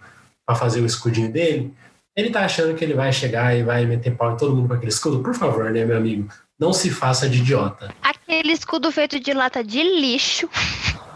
para 0.45 0.57
fazer 0.57 0.81
o 0.81 0.87
escudinho 0.87 1.31
dele. 1.31 1.73
Ele 2.21 2.31
tá 2.31 2.45
achando 2.45 2.75
que 2.75 2.85
ele 2.85 2.93
vai 2.93 3.11
chegar 3.13 3.57
e 3.57 3.63
vai 3.63 3.87
meter 3.87 4.15
pau 4.15 4.33
em 4.33 4.37
todo 4.37 4.55
mundo 4.55 4.69
com 4.69 4.75
aquele 4.75 4.93
escudo? 4.93 5.23
Por 5.23 5.35
favor, 5.35 5.71
né, 5.71 5.87
meu 5.87 5.97
amigo? 5.97 6.29
Não 6.59 6.71
se 6.71 6.91
faça 6.91 7.27
de 7.29 7.39
idiota. 7.39 7.95
Aquele 8.03 8.53
escudo 8.53 8.93
feito 8.93 9.19
de 9.19 9.33
lata 9.33 9.65
de 9.65 9.83
lixo. 9.83 10.49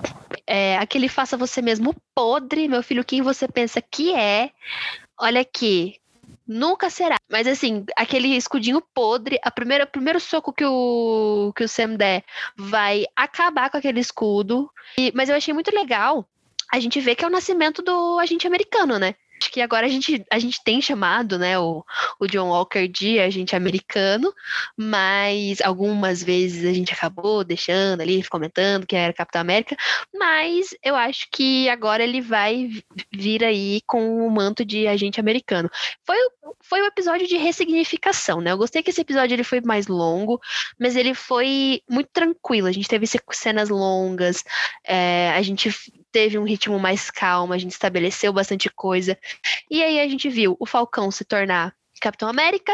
É, 0.46 0.76
aquele 0.76 1.08
faça 1.08 1.38
você 1.38 1.62
mesmo 1.62 1.96
podre, 2.14 2.68
meu 2.68 2.82
filho, 2.82 3.02
quem 3.02 3.22
você 3.22 3.48
pensa 3.48 3.80
que 3.80 4.14
é. 4.14 4.50
Olha 5.18 5.40
aqui, 5.40 5.96
Nunca 6.46 6.90
será. 6.90 7.16
Mas 7.30 7.46
assim, 7.46 7.86
aquele 7.96 8.36
escudinho 8.36 8.82
podre, 8.94 9.38
a 9.42 9.50
primeira, 9.50 9.84
o 9.84 9.86
primeiro 9.86 10.20
soco 10.20 10.52
que 10.52 10.64
o, 10.64 11.52
que 11.56 11.64
o 11.64 11.68
Sam 11.68 11.96
der 11.96 12.22
vai 12.54 13.06
acabar 13.16 13.70
com 13.70 13.78
aquele 13.78 14.00
escudo. 14.00 14.70
E, 14.98 15.10
mas 15.14 15.30
eu 15.30 15.36
achei 15.36 15.54
muito 15.54 15.74
legal 15.74 16.28
a 16.70 16.78
gente 16.78 17.00
ver 17.00 17.14
que 17.14 17.24
é 17.24 17.28
o 17.28 17.30
nascimento 17.30 17.80
do 17.80 18.18
agente 18.18 18.46
americano, 18.46 18.98
né? 18.98 19.14
Acho 19.40 19.50
que 19.50 19.60
agora 19.60 19.86
a 19.86 19.88
gente, 19.88 20.24
a 20.30 20.38
gente 20.38 20.62
tem 20.62 20.80
chamado 20.80 21.38
né, 21.38 21.58
o, 21.58 21.84
o 22.18 22.26
John 22.26 22.48
Walker 22.48 22.86
de 22.88 23.18
agente 23.18 23.54
americano, 23.54 24.32
mas 24.76 25.60
algumas 25.60 26.22
vezes 26.22 26.64
a 26.64 26.72
gente 26.72 26.92
acabou 26.92 27.44
deixando 27.44 28.00
ali, 28.00 28.22
comentando 28.24 28.86
que 28.86 28.96
era 28.96 29.12
Capitão 29.12 29.40
América, 29.40 29.76
mas 30.14 30.74
eu 30.82 30.94
acho 30.96 31.28
que 31.30 31.68
agora 31.68 32.02
ele 32.02 32.20
vai 32.20 32.70
vir 33.12 33.44
aí 33.44 33.80
com 33.86 34.26
o 34.26 34.30
manto 34.30 34.64
de 34.64 34.86
agente 34.86 35.20
americano. 35.20 35.70
Foi, 36.04 36.16
foi 36.62 36.82
um 36.82 36.86
episódio 36.86 37.26
de 37.26 37.36
ressignificação, 37.36 38.40
né? 38.40 38.52
Eu 38.52 38.58
gostei 38.58 38.82
que 38.82 38.90
esse 38.90 39.00
episódio 39.00 39.34
ele 39.34 39.44
foi 39.44 39.60
mais 39.60 39.86
longo, 39.86 40.40
mas 40.78 40.96
ele 40.96 41.14
foi 41.14 41.82
muito 41.88 42.08
tranquilo. 42.12 42.68
A 42.68 42.72
gente 42.72 42.88
teve 42.88 43.06
cenas 43.32 43.68
longas, 43.68 44.44
é, 44.84 45.30
a 45.34 45.42
gente 45.42 45.70
teve 46.14 46.38
um 46.38 46.44
ritmo 46.44 46.78
mais 46.78 47.10
calmo, 47.10 47.52
a 47.52 47.58
gente 47.58 47.72
estabeleceu 47.72 48.32
bastante 48.32 48.70
coisa. 48.70 49.18
E 49.68 49.82
aí 49.82 49.98
a 49.98 50.06
gente 50.06 50.30
viu 50.30 50.56
o 50.60 50.64
Falcão 50.64 51.10
se 51.10 51.24
tornar 51.24 51.74
Capitão 52.00 52.28
América, 52.28 52.72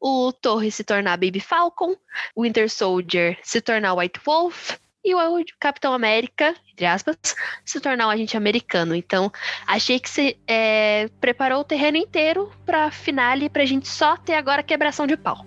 o 0.00 0.32
Torre 0.32 0.70
se 0.70 0.84
tornar 0.84 1.16
Baby 1.16 1.40
Falcon, 1.40 1.96
o 2.32 2.44
Winter 2.44 2.70
Soldier 2.70 3.36
se 3.42 3.60
tornar 3.60 3.94
White 3.94 4.20
Wolf 4.24 4.76
e 5.04 5.14
o 5.16 5.44
Capitão 5.58 5.92
América, 5.92 6.54
entre 6.70 6.86
aspas, 6.86 7.16
se 7.64 7.80
tornar 7.80 8.06
um 8.06 8.10
agente 8.10 8.36
americano. 8.36 8.94
Então, 8.94 9.32
achei 9.66 9.98
que 9.98 10.08
se 10.08 10.38
é, 10.46 11.08
preparou 11.20 11.62
o 11.62 11.64
terreno 11.64 11.96
inteiro 11.96 12.52
para 12.64 12.92
finale 12.92 13.48
para 13.48 13.64
a 13.64 13.66
gente 13.66 13.88
só 13.88 14.16
ter 14.16 14.34
agora 14.34 14.62
quebração 14.62 15.08
de 15.08 15.16
pau. 15.16 15.44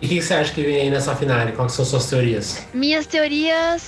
E 0.00 0.06
o 0.06 0.08
que 0.08 0.22
você 0.22 0.34
acha 0.34 0.52
que 0.52 0.62
vem 0.62 0.76
aí 0.76 0.90
nessa 0.90 1.14
finale? 1.14 1.52
Quais 1.52 1.72
são 1.72 1.84
suas 1.84 2.06
teorias? 2.06 2.66
Minhas 2.72 3.06
teorias 3.06 3.82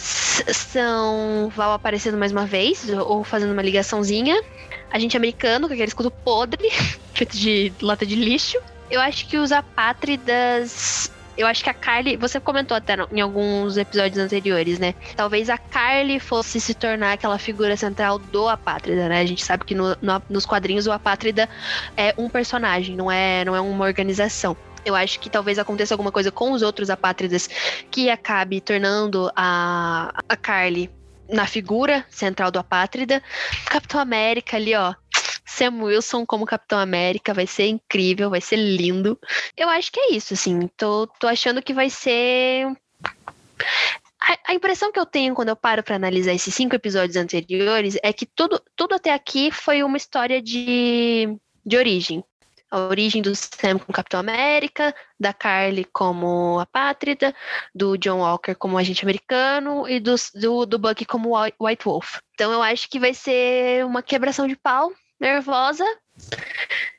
são 0.53 1.51
Val 1.57 1.73
aparecendo 1.73 2.19
mais 2.19 2.33
uma 2.33 2.45
vez, 2.45 2.87
ou 2.91 3.25
fazendo 3.25 3.53
uma 3.53 3.63
ligaçãozinha. 3.63 4.43
Agente 4.91 5.17
americano, 5.17 5.69
com 5.69 5.73
aquele 5.73 5.89
escudo 5.89 6.11
podre, 6.11 6.69
feito 7.15 7.37
de 7.37 7.73
lata 7.81 8.05
de 8.05 8.15
lixo. 8.15 8.59
Eu 8.91 9.01
acho 9.01 9.27
que 9.27 9.39
os 9.39 9.53
apátridas 9.53 11.11
eu 11.37 11.47
acho 11.47 11.65
que 11.65 11.71
a 11.71 11.75
Carly, 11.75 12.17
você 12.17 12.39
comentou 12.39 12.77
até 12.77 12.95
em 13.11 13.21
alguns 13.21 13.79
episódios 13.79 14.19
anteriores, 14.19 14.79
né? 14.79 14.95
Talvez 15.17 15.49
a 15.49 15.57
Carly 15.57 16.21
fosse 16.21 16.61
se 16.61 16.75
tornar 16.75 17.13
aquela 17.13 17.39
figura 17.39 17.75
central 17.77 18.19
do 18.19 18.49
Apátrida, 18.49 19.09
né? 19.09 19.21
A 19.21 19.25
gente 19.25 19.43
sabe 19.43 19.65
que 19.65 19.75
no, 19.75 19.97
no, 20.03 20.23
nos 20.29 20.45
quadrinhos 20.45 20.87
o 20.87 20.93
Apátrida 20.93 21.49
é 21.97 22.15
um 22.19 22.29
personagem, 22.29 22.95
não 22.95 23.11
é, 23.11 23.45
não 23.45 23.57
é 23.57 23.61
uma 23.61 23.85
organização. 23.85 24.55
Eu 24.85 24.95
acho 24.95 25.21
que 25.21 25.31
talvez 25.31 25.59
aconteça 25.59 25.95
alguma 25.95 26.11
coisa 26.11 26.31
com 26.31 26.53
os 26.53 26.63
outros 26.63 26.91
apátridas 26.91 27.49
que 27.91 28.11
acabe 28.11 28.61
tornando 28.61 29.31
a, 29.37 30.13
a 30.29 30.37
Carly 30.37 30.91
na 31.29 31.47
figura 31.47 32.05
central 32.11 32.51
do 32.51 32.59
apátrida. 32.59 33.23
Capitão 33.67 34.01
América 34.01 34.57
ali, 34.57 34.75
ó. 34.75 34.95
Sam 35.47 35.83
Wilson 35.83 36.25
como 36.25 36.47
Capitão 36.47 36.79
América 36.79 37.35
vai 37.35 37.47
ser 37.47 37.67
incrível, 37.67 38.31
vai 38.31 38.41
ser 38.41 38.57
lindo. 38.57 39.19
Eu 39.57 39.69
acho 39.69 39.93
que 39.93 40.01
é 40.01 40.13
isso, 40.13 40.35
assim. 40.35 40.69
Tô, 40.77 41.07
tô 41.07 41.27
achando 41.29 41.63
que 41.63 41.75
vai 41.75 41.91
ser 41.91 42.67
A, 44.47 44.55
impressão 44.55 44.91
que 44.91 44.99
eu 44.99 45.07
tenho 45.07 45.35
quando 45.35 45.51
eu 45.51 45.57
paro 45.57 45.83
para 45.83 45.97
analisar 45.97 46.33
esses 46.33 46.55
cinco 46.55 46.75
episódios 46.75 47.17
anteriores 47.17 47.99
é 48.03 48.13
que 48.13 48.25
tudo, 48.27 48.61
tudo 48.75 48.95
até 48.95 49.13
aqui 49.13 49.51
foi 49.51 49.83
uma 49.83 49.97
história 49.97 50.41
de, 50.41 51.37
de 51.65 51.77
origem 51.77 52.25
a 52.73 52.79
origem 52.89 53.21
do 53.21 53.37
Sam 53.37 53.79
como 53.79 53.93
Capitão 53.93 54.21
América, 54.21 54.95
da 55.21 55.35
Carly 55.35 55.85
como 55.85 56.59
a 56.59 56.65
Pátrida, 56.65 57.35
do 57.75 57.99
John 57.99 58.21
Walker 58.21 58.55
como 58.55 58.79
agente 58.79 59.05
americano 59.05 59.87
e 59.87 60.01
do, 60.01 60.15
do, 60.35 60.65
do 60.65 60.79
Bucky 60.79 61.05
como 61.05 61.37
White 61.61 61.85
Wolf. 61.85 62.21
Então 62.33 62.51
eu 62.51 62.63
acho 62.63 62.89
que 62.89 62.99
vai 62.99 63.13
ser 63.13 63.85
uma 63.85 64.03
quebração 64.03 64.49
de 64.49 64.57
pau 64.57 64.91
nervosa 65.21 65.85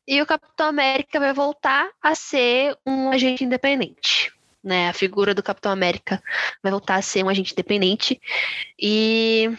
e 0.07 0.21
o 0.21 0.27
Capitão 0.27 0.67
América 0.67 1.19
vai 1.19 1.33
voltar 1.33 1.89
a 1.99 2.13
ser 2.13 2.77
um 2.85 3.09
agente 3.09 3.43
independente. 3.43 4.31
Né, 4.63 4.87
a 4.87 4.93
figura 4.93 5.33
do 5.33 5.43
Capitão 5.43 5.73
América 5.73 6.23
vai 6.61 6.71
voltar 6.71 6.95
a 6.95 7.01
ser 7.01 7.21
um 7.21 7.27
agente 7.27 7.51
independente. 7.51 8.21
E 8.79 9.51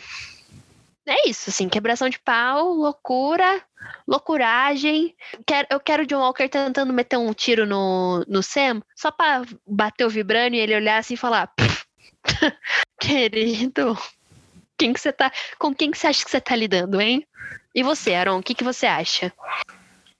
é 1.07 1.29
isso, 1.29 1.51
assim, 1.51 1.69
quebração 1.69 2.09
de 2.09 2.19
pau, 2.19 2.73
loucura, 2.73 3.63
loucuragem. 4.07 5.15
Eu 5.71 5.79
quero 5.79 6.03
o 6.03 6.07
John 6.07 6.21
Walker 6.21 6.49
tentando 6.49 6.93
meter 6.93 7.19
um 7.19 7.33
tiro 7.33 7.67
no, 7.67 8.25
no 8.27 8.43
Sam, 8.43 8.81
só 8.97 9.11
pra 9.11 9.43
bater 9.67 10.07
o 10.07 10.11
vibrânio 10.11 10.59
e 10.59 10.61
ele 10.61 10.75
olhar 10.75 10.99
assim 10.99 11.15
e 11.15 11.19
falar: 11.19 11.53
Querido, 12.99 13.97
quem 14.79 14.93
que 14.93 15.01
você 15.01 15.13
tá, 15.13 15.31
com 15.59 15.75
quem 15.75 15.91
que 15.91 15.99
você 15.99 16.07
acha 16.07 16.25
que 16.25 16.31
você 16.31 16.41
tá 16.41 16.57
lidando, 16.57 17.01
hein? 17.01 17.27
E 17.75 17.83
você, 17.83 18.15
Aaron, 18.15 18.39
o 18.39 18.43
que, 18.43 18.55
que 18.55 18.65
você 18.65 18.87
acha? 18.87 19.33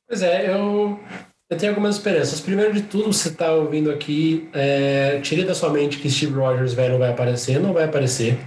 Pois 0.07 0.23
é, 0.23 0.51
eu, 0.51 1.01
eu 1.49 1.57
tenho 1.57 1.73
algumas 1.73 1.97
esperanças. 1.97 2.41
Primeiro 2.41 2.75
de 2.75 2.83
tudo, 2.83 3.13
você 3.13 3.29
está 3.29 3.53
ouvindo 3.53 3.91
aqui, 3.91 4.51
é, 4.53 5.21
tire 5.21 5.45
da 5.45 5.55
sua 5.55 5.71
mente 5.71 5.99
que 5.99 6.11
Steve 6.11 6.35
Rogers 6.35 6.75
velho 6.75 6.99
vai 6.99 7.11
aparecer, 7.11 7.59
não 7.59 7.73
vai 7.73 7.85
aparecer. 7.85 8.39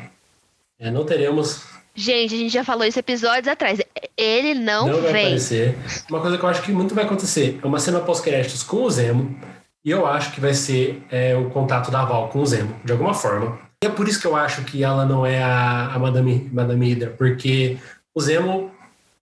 É, 0.80 0.92
não 0.92 1.06
teremos 1.06 1.77
Gente, 2.00 2.36
a 2.36 2.38
gente 2.38 2.54
já 2.54 2.64
falou 2.64 2.86
isso 2.86 3.00
episódios 3.00 3.48
atrás. 3.48 3.82
Ele 4.16 4.54
não, 4.54 4.88
não 4.88 5.02
vai 5.02 5.12
vem. 5.12 5.26
aparecer. 5.26 5.76
Uma 6.08 6.22
coisa 6.22 6.38
que 6.38 6.44
eu 6.44 6.50
acho 6.50 6.62
que 6.62 6.72
muito 6.72 6.94
vai 6.94 7.06
acontecer 7.06 7.60
é 7.60 7.66
uma 7.66 7.80
cena 7.80 8.00
pós-créditos 8.00 8.62
com 8.62 8.84
o 8.84 8.92
Zemo. 8.92 9.36
E 9.84 9.90
eu 9.90 10.06
acho 10.06 10.32
que 10.32 10.40
vai 10.40 10.54
ser 10.54 11.04
é, 11.10 11.36
o 11.36 11.50
contato 11.50 11.90
da 11.90 12.06
Val 12.06 12.30
com 12.30 12.40
o 12.40 12.46
Zemo, 12.46 12.80
de 12.86 12.92
alguma 12.92 13.16
forma. 13.16 13.58
E 13.84 13.88
é 13.88 13.90
por 13.90 14.08
isso 14.08 14.22
que 14.22 14.28
eu 14.28 14.36
acho 14.36 14.64
que 14.64 14.84
ela 14.84 15.08
não 15.08 15.26
é 15.26 15.42
a, 15.42 15.88
a 15.88 15.98
Madame, 15.98 16.48
Madame 16.54 16.88
Hydra, 16.88 17.16
porque 17.18 17.80
o 18.14 18.22
Zemo, 18.22 18.70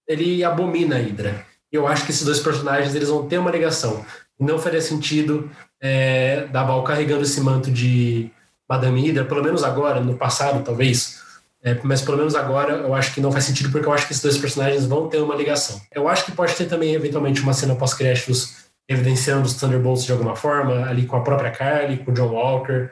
ele 0.05 0.43
abomina 0.43 0.97
a 0.97 0.99
Hydra. 0.99 1.45
E 1.71 1.78
eu 1.78 1.88
acho 1.88 2.03
que 2.03 2.11
esses 2.11 2.26
dois 2.26 2.41
personagens, 2.41 2.93
eles 2.93 3.07
vão 3.07 3.26
ter 3.26 3.38
uma 3.38 3.51
ligação. 3.51 4.05
Não 4.38 4.59
faria 4.59 4.82
sentido 4.82 5.49
é, 5.82 6.45
da 6.51 6.61
Val 6.63 6.84
carregando 6.84 7.23
esse 7.23 7.39
manto 7.39 7.71
de 7.71 8.30
Madame 8.67 8.99
Hydra, 8.99 9.23
pelo 9.23 9.43
menos 9.43 9.63
agora, 9.63 10.01
no 10.01 10.17
passado, 10.17 10.61
talvez, 10.61 11.23
é, 11.66 11.76
mas 11.82 12.03
pelo 12.03 12.18
menos 12.18 12.36
agora 12.36 12.74
eu 12.74 12.93
acho 12.93 13.11
que 13.11 13.20
não 13.20 13.32
faz 13.32 13.45
sentido 13.45 13.72
porque 13.72 13.88
eu 13.88 13.91
acho 13.91 14.05
que 14.05 14.13
esses 14.13 14.22
dois 14.22 14.38
personagens 14.38 14.86
vão 14.86 15.09
ter 15.09 15.18
uma 15.18 15.34
ligação. 15.34 15.82
Eu 15.91 16.07
acho 16.07 16.24
que 16.24 16.32
pode 16.32 16.53
ter 16.53 16.66
também 16.66 16.93
eventualmente 16.93 17.41
uma 17.41 17.53
cena 17.53 17.74
pós-créditos 17.74 18.66
evidenciando 18.88 19.47
os 19.47 19.55
Thunderbolts 19.55 20.05
de 20.05 20.11
alguma 20.11 20.36
forma, 20.36 20.88
ali 20.88 21.07
com 21.07 21.18
a 21.18 21.22
própria 21.22 21.49
Carly, 21.49 21.97
com 21.97 22.11
o 22.11 22.13
John 22.13 22.28
Walker, 22.28 22.91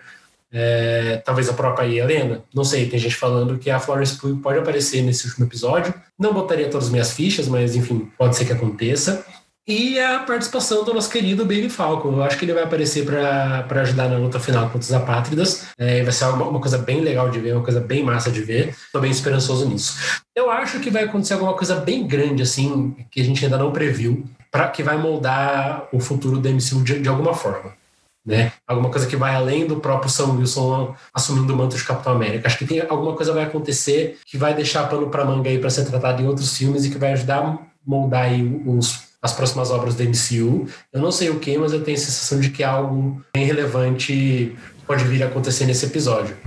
é, 0.51 1.17
talvez 1.23 1.47
a 1.49 1.53
própria 1.53 1.85
Helena, 1.87 2.43
não 2.53 2.63
sei, 2.63 2.89
tem 2.89 2.99
gente 2.99 3.15
falando 3.15 3.59
que 3.59 3.69
a 3.69 3.79
Florence 3.79 4.17
Pugh 4.17 4.39
pode 4.41 4.57
aparecer 4.57 5.03
nesse 5.03 5.27
último 5.27 5.45
episódio. 5.45 5.93
Não 6.17 6.33
botaria 6.33 6.67
todas 6.67 6.87
as 6.87 6.91
minhas 6.91 7.13
fichas, 7.13 7.47
mas 7.47 7.75
enfim, 7.75 8.11
pode 8.17 8.35
ser 8.35 8.45
que 8.45 8.53
aconteça. 8.53 9.23
E 9.65 9.97
a 9.97 10.19
participação 10.19 10.83
do 10.83 10.93
nosso 10.93 11.09
querido 11.09 11.45
Baby 11.45 11.69
Falcon. 11.69 12.11
Eu 12.11 12.23
acho 12.23 12.37
que 12.37 12.43
ele 12.43 12.53
vai 12.53 12.63
aparecer 12.63 13.05
para 13.05 13.81
ajudar 13.81 14.09
na 14.09 14.17
luta 14.17 14.37
final 14.37 14.65
contra 14.65 14.79
os 14.79 14.91
apátridas. 14.91 15.67
É, 15.77 16.03
vai 16.03 16.11
ser 16.11 16.25
uma, 16.25 16.43
uma, 16.49 16.59
coisa 16.59 16.77
bem 16.77 16.99
legal 16.99 17.29
de 17.29 17.39
ver, 17.39 17.53
uma 17.53 17.63
coisa 17.63 17.79
bem 17.79 18.03
massa 18.03 18.29
de 18.29 18.41
ver. 18.41 18.75
Estou 18.85 18.99
bem 18.99 19.09
esperançoso 19.09 19.65
nisso. 19.65 20.21
Eu 20.35 20.51
acho 20.51 20.81
que 20.81 20.89
vai 20.89 21.05
acontecer 21.05 21.35
alguma 21.35 21.53
coisa 21.53 21.75
bem 21.75 22.05
grande, 22.05 22.43
assim, 22.43 22.93
que 23.09 23.21
a 23.21 23.23
gente 23.23 23.45
ainda 23.45 23.57
não 23.57 23.71
previu, 23.71 24.25
para 24.51 24.67
que 24.67 24.83
vai 24.83 24.97
moldar 24.97 25.87
o 25.93 25.99
futuro 26.01 26.39
do 26.39 26.49
MCU 26.49 26.83
de, 26.83 26.99
de 26.99 27.07
alguma 27.07 27.33
forma. 27.33 27.71
Né? 28.25 28.51
Alguma 28.67 28.89
coisa 28.89 29.07
que 29.07 29.15
vai 29.15 29.33
além 29.33 29.65
do 29.65 29.77
próprio 29.77 30.09
Sam 30.09 30.33
Wilson 30.37 30.93
assumindo 31.13 31.53
o 31.53 31.57
manto 31.57 31.77
de 31.77 31.83
Capitão 31.85 32.13
América. 32.13 32.47
Acho 32.47 32.57
que 32.57 32.65
tem 32.65 32.81
alguma 32.81 33.15
coisa 33.15 33.33
vai 33.33 33.43
acontecer 33.43 34.17
que 34.25 34.37
vai 34.37 34.53
deixar 34.53 34.89
pano 34.89 35.09
para 35.09 35.23
manga 35.23 35.49
aí 35.49 35.57
para 35.57 35.69
ser 35.69 35.85
tratado 35.85 36.21
em 36.21 36.27
outros 36.27 36.57
filmes 36.57 36.83
e 36.83 36.89
que 36.89 36.97
vai 36.97 37.13
ajudar 37.13 37.39
a 37.39 37.57
moldar 37.85 38.23
aí 38.23 38.61
os 38.65 39.12
as 39.23 39.31
próximas 39.31 39.71
obras 39.71 39.95
do 39.95 40.03
MCU. 40.03 40.69
Eu 40.91 41.01
não 41.01 41.11
sei 41.11 41.29
o 41.29 41.39
que, 41.39 41.57
mas 41.57 41.71
eu 41.71 41.81
tenho 41.81 41.95
a 41.95 41.99
sensação 41.99 42.41
de 42.41 42.49
que 42.49 42.61
algo 42.61 43.23
bem 43.33 43.45
relevante 43.45 44.53
pode 44.85 45.05
vir 45.05 45.23
a 45.23 45.27
acontecer 45.27 45.65
nesse 45.65 45.85
episódio. 45.85 46.37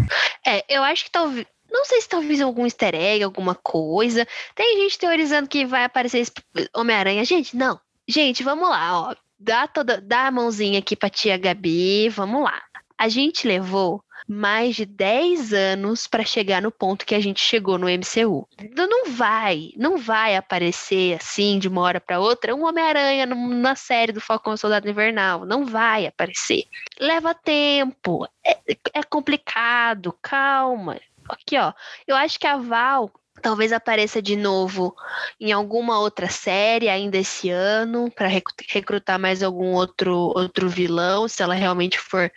É, 0.47 0.63
eu 0.69 0.83
acho 0.83 1.07
que 1.07 1.11
talvez. 1.11 1.47
Não 1.69 1.85
sei 1.85 2.01
se 2.01 2.09
talvez 2.09 2.41
algum 2.41 2.65
easter 2.65 2.95
egg, 2.95 3.25
alguma 3.25 3.55
coisa. 3.55 4.27
Tem 4.55 4.83
gente 4.83 4.99
teorizando 4.99 5.49
que 5.49 5.67
vai 5.67 5.85
aparecer 5.85 6.27
Homem-Aranha. 6.75 7.25
Gente, 7.25 7.57
não. 7.57 7.81
Gente, 8.07 8.43
vamos 8.43 8.69
lá, 8.69 9.01
ó. 9.01 9.15
Dá, 9.39 9.67
toda, 9.67 10.01
dá 10.01 10.29
a 10.29 10.31
mãozinha 10.31 10.79
aqui 10.79 10.95
pra 10.95 11.11
tia 11.11 11.37
Gabi. 11.37 12.09
Vamos 12.09 12.45
lá. 12.45 12.63
A 12.97 13.09
gente 13.09 13.49
levou 13.49 14.03
mais 14.29 14.75
de 14.75 14.85
10 14.85 15.53
anos 15.53 16.07
para 16.07 16.25
chegar 16.25 16.61
no 16.61 16.71
ponto 16.71 17.07
que 17.07 17.15
a 17.15 17.21
gente 17.21 17.41
chegou 17.41 17.79
no 17.79 17.87
MCU. 17.87 18.49
Não 18.75 19.11
vai, 19.11 19.73
não 19.77 19.97
vai 19.97 20.37
aparecer 20.37 21.17
assim 21.17 21.59
de 21.59 21.69
uma 21.69 21.83
hora 21.83 22.01
para 22.01 22.21
outra 22.21 22.55
um 22.55 22.65
Homem-Aranha 22.65 23.27
na 23.27 23.77
série 23.77 24.13
do 24.13 24.21
Falcão 24.21 24.57
Soldado 24.57 24.89
Invernal. 24.89 25.45
Não 25.45 25.65
vai 25.65 26.07
aparecer. 26.07 26.65
Leva 26.99 27.35
tempo, 27.35 28.27
é, 28.45 28.59
é 28.95 29.03
complicado, 29.03 30.17
calma. 30.21 31.01
Aqui, 31.29 31.59
ó. 31.59 31.73
Eu 32.07 32.17
acho 32.17 32.39
que 32.39 32.47
a 32.47 32.57
Val 32.57 33.11
Talvez 33.43 33.73
apareça 33.73 34.21
de 34.21 34.35
novo 34.35 34.95
em 35.41 35.53
alguma 35.53 35.99
outra 35.99 36.29
série 36.29 36.89
ainda 36.89 37.19
esse 37.19 37.51
ano 37.51 38.11
para 38.11 38.29
recrutar 38.29 39.19
mais 39.19 39.43
algum 39.43 39.73
outro 39.73 40.33
outro 40.35 40.69
vilão, 40.69 41.29
se 41.29 41.43
ela 41.43 41.55
realmente 41.55 41.99
for 41.99 42.31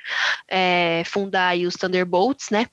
é, 0.48 1.04
fundar 1.06 1.58
os 1.58 1.76
Thunderbolts, 1.76 2.50
né? 2.50 2.68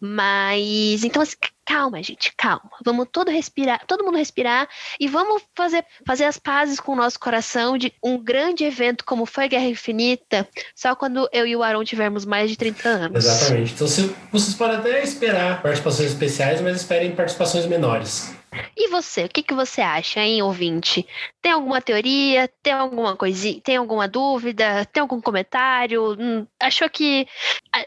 Mas 0.00 1.04
então 1.04 1.20
assim, 1.20 1.36
calma, 1.66 2.02
gente, 2.02 2.32
calma. 2.36 2.70
Vamos 2.84 3.06
todo 3.12 3.30
respirar, 3.30 3.84
todo 3.86 4.04
mundo 4.04 4.16
respirar 4.16 4.68
e 4.98 5.06
vamos 5.06 5.42
fazer, 5.54 5.84
fazer 6.06 6.24
as 6.24 6.38
pazes 6.38 6.80
com 6.80 6.92
o 6.92 6.96
nosso 6.96 7.20
coração 7.20 7.76
de 7.76 7.92
um 8.02 8.18
grande 8.18 8.64
evento 8.64 9.04
como 9.04 9.26
foi 9.26 9.48
Guerra 9.48 9.66
Infinita, 9.66 10.48
só 10.74 10.96
quando 10.96 11.28
eu 11.32 11.46
e 11.46 11.54
o 11.54 11.62
Aaron 11.62 11.84
tivermos 11.84 12.24
mais 12.24 12.50
de 12.50 12.56
30 12.56 12.88
anos. 12.88 13.24
Exatamente. 13.24 13.74
Então 13.74 13.86
vocês 13.86 14.54
podem 14.54 14.78
até 14.78 15.02
esperar 15.02 15.62
participações 15.62 16.10
especiais, 16.10 16.60
mas 16.60 16.76
esperem 16.76 17.12
participações 17.12 17.66
menores. 17.66 18.39
E 18.76 18.88
você, 18.88 19.24
o 19.24 19.28
que, 19.28 19.42
que 19.42 19.54
você 19.54 19.80
acha, 19.80 20.20
hein, 20.20 20.42
ouvinte? 20.42 21.06
Tem 21.40 21.52
alguma 21.52 21.80
teoria? 21.80 22.48
Tem 22.62 22.72
alguma 22.72 23.16
coisinha? 23.16 23.60
Tem 23.60 23.76
alguma 23.76 24.08
dúvida? 24.08 24.84
Tem 24.86 25.00
algum 25.00 25.20
comentário? 25.20 26.16
Hum, 26.18 26.46
achou 26.58 26.88
que 26.90 27.26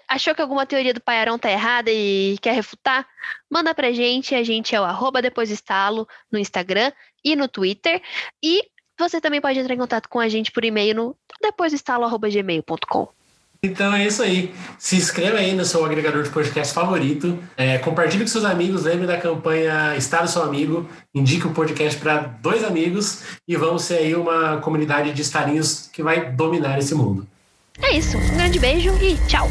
achou 0.08 0.34
que 0.34 0.42
alguma 0.42 0.66
teoria 0.66 0.94
do 0.94 1.02
Paiarão 1.02 1.38
tá 1.38 1.52
errada 1.52 1.92
e 1.92 2.38
quer 2.42 2.54
refutar? 2.54 3.06
Manda 3.50 3.76
pra 3.76 3.92
gente, 3.92 4.36
a 4.36 4.44
gente 4.44 4.76
é 4.76 4.80
o 4.80 4.86
arroba 4.86 5.22
depois 5.22 5.52
estalo 5.52 6.08
no 6.32 6.40
Instagram 6.40 6.92
e 7.24 7.36
no 7.36 7.48
Twitter. 7.48 8.02
E 8.42 8.64
você 8.98 9.20
também 9.20 9.42
pode 9.42 9.60
entrar 9.60 9.74
em 9.74 9.80
contato 9.80 10.08
com 10.08 10.20
a 10.20 10.30
gente 10.30 10.52
por 10.52 10.64
e-mail 10.64 10.96
no 10.96 11.18
depoisestalo.gmail.com. 11.42 13.23
Então 13.66 13.94
é 13.94 14.06
isso 14.06 14.22
aí. 14.22 14.54
Se 14.78 14.98
inscreva 14.98 15.38
aí 15.38 15.56
no 15.56 15.64
seu 15.64 15.86
agregador 15.86 16.22
de 16.22 16.30
podcast 16.30 16.74
favorito. 16.74 17.40
É, 17.56 17.78
compartilhe 17.78 18.26
com 18.26 18.28
seus 18.28 18.44
amigos. 18.44 18.84
Lembre 18.84 19.08
da 19.08 19.18
campanha 19.18 19.96
Estar 19.96 20.26
o 20.26 20.28
Seu 20.28 20.44
Amigo. 20.44 20.86
Indique 21.16 21.48
o 21.48 21.52
podcast 21.52 21.98
para 21.98 22.18
dois 22.18 22.62
amigos. 22.62 23.24
E 23.48 23.56
vamos 23.56 23.84
ser 23.84 24.00
aí 24.00 24.16
uma 24.16 24.58
comunidade 24.58 25.14
de 25.14 25.22
estarinhos 25.22 25.90
que 25.94 26.04
vai 26.04 26.30
dominar 26.32 26.78
esse 26.78 26.94
mundo. 26.94 27.26
É 27.82 27.98
isso. 27.98 28.18
Um 28.18 28.36
grande 28.36 28.60
beijo 28.60 28.92
e 29.02 29.16
tchau. 29.28 29.50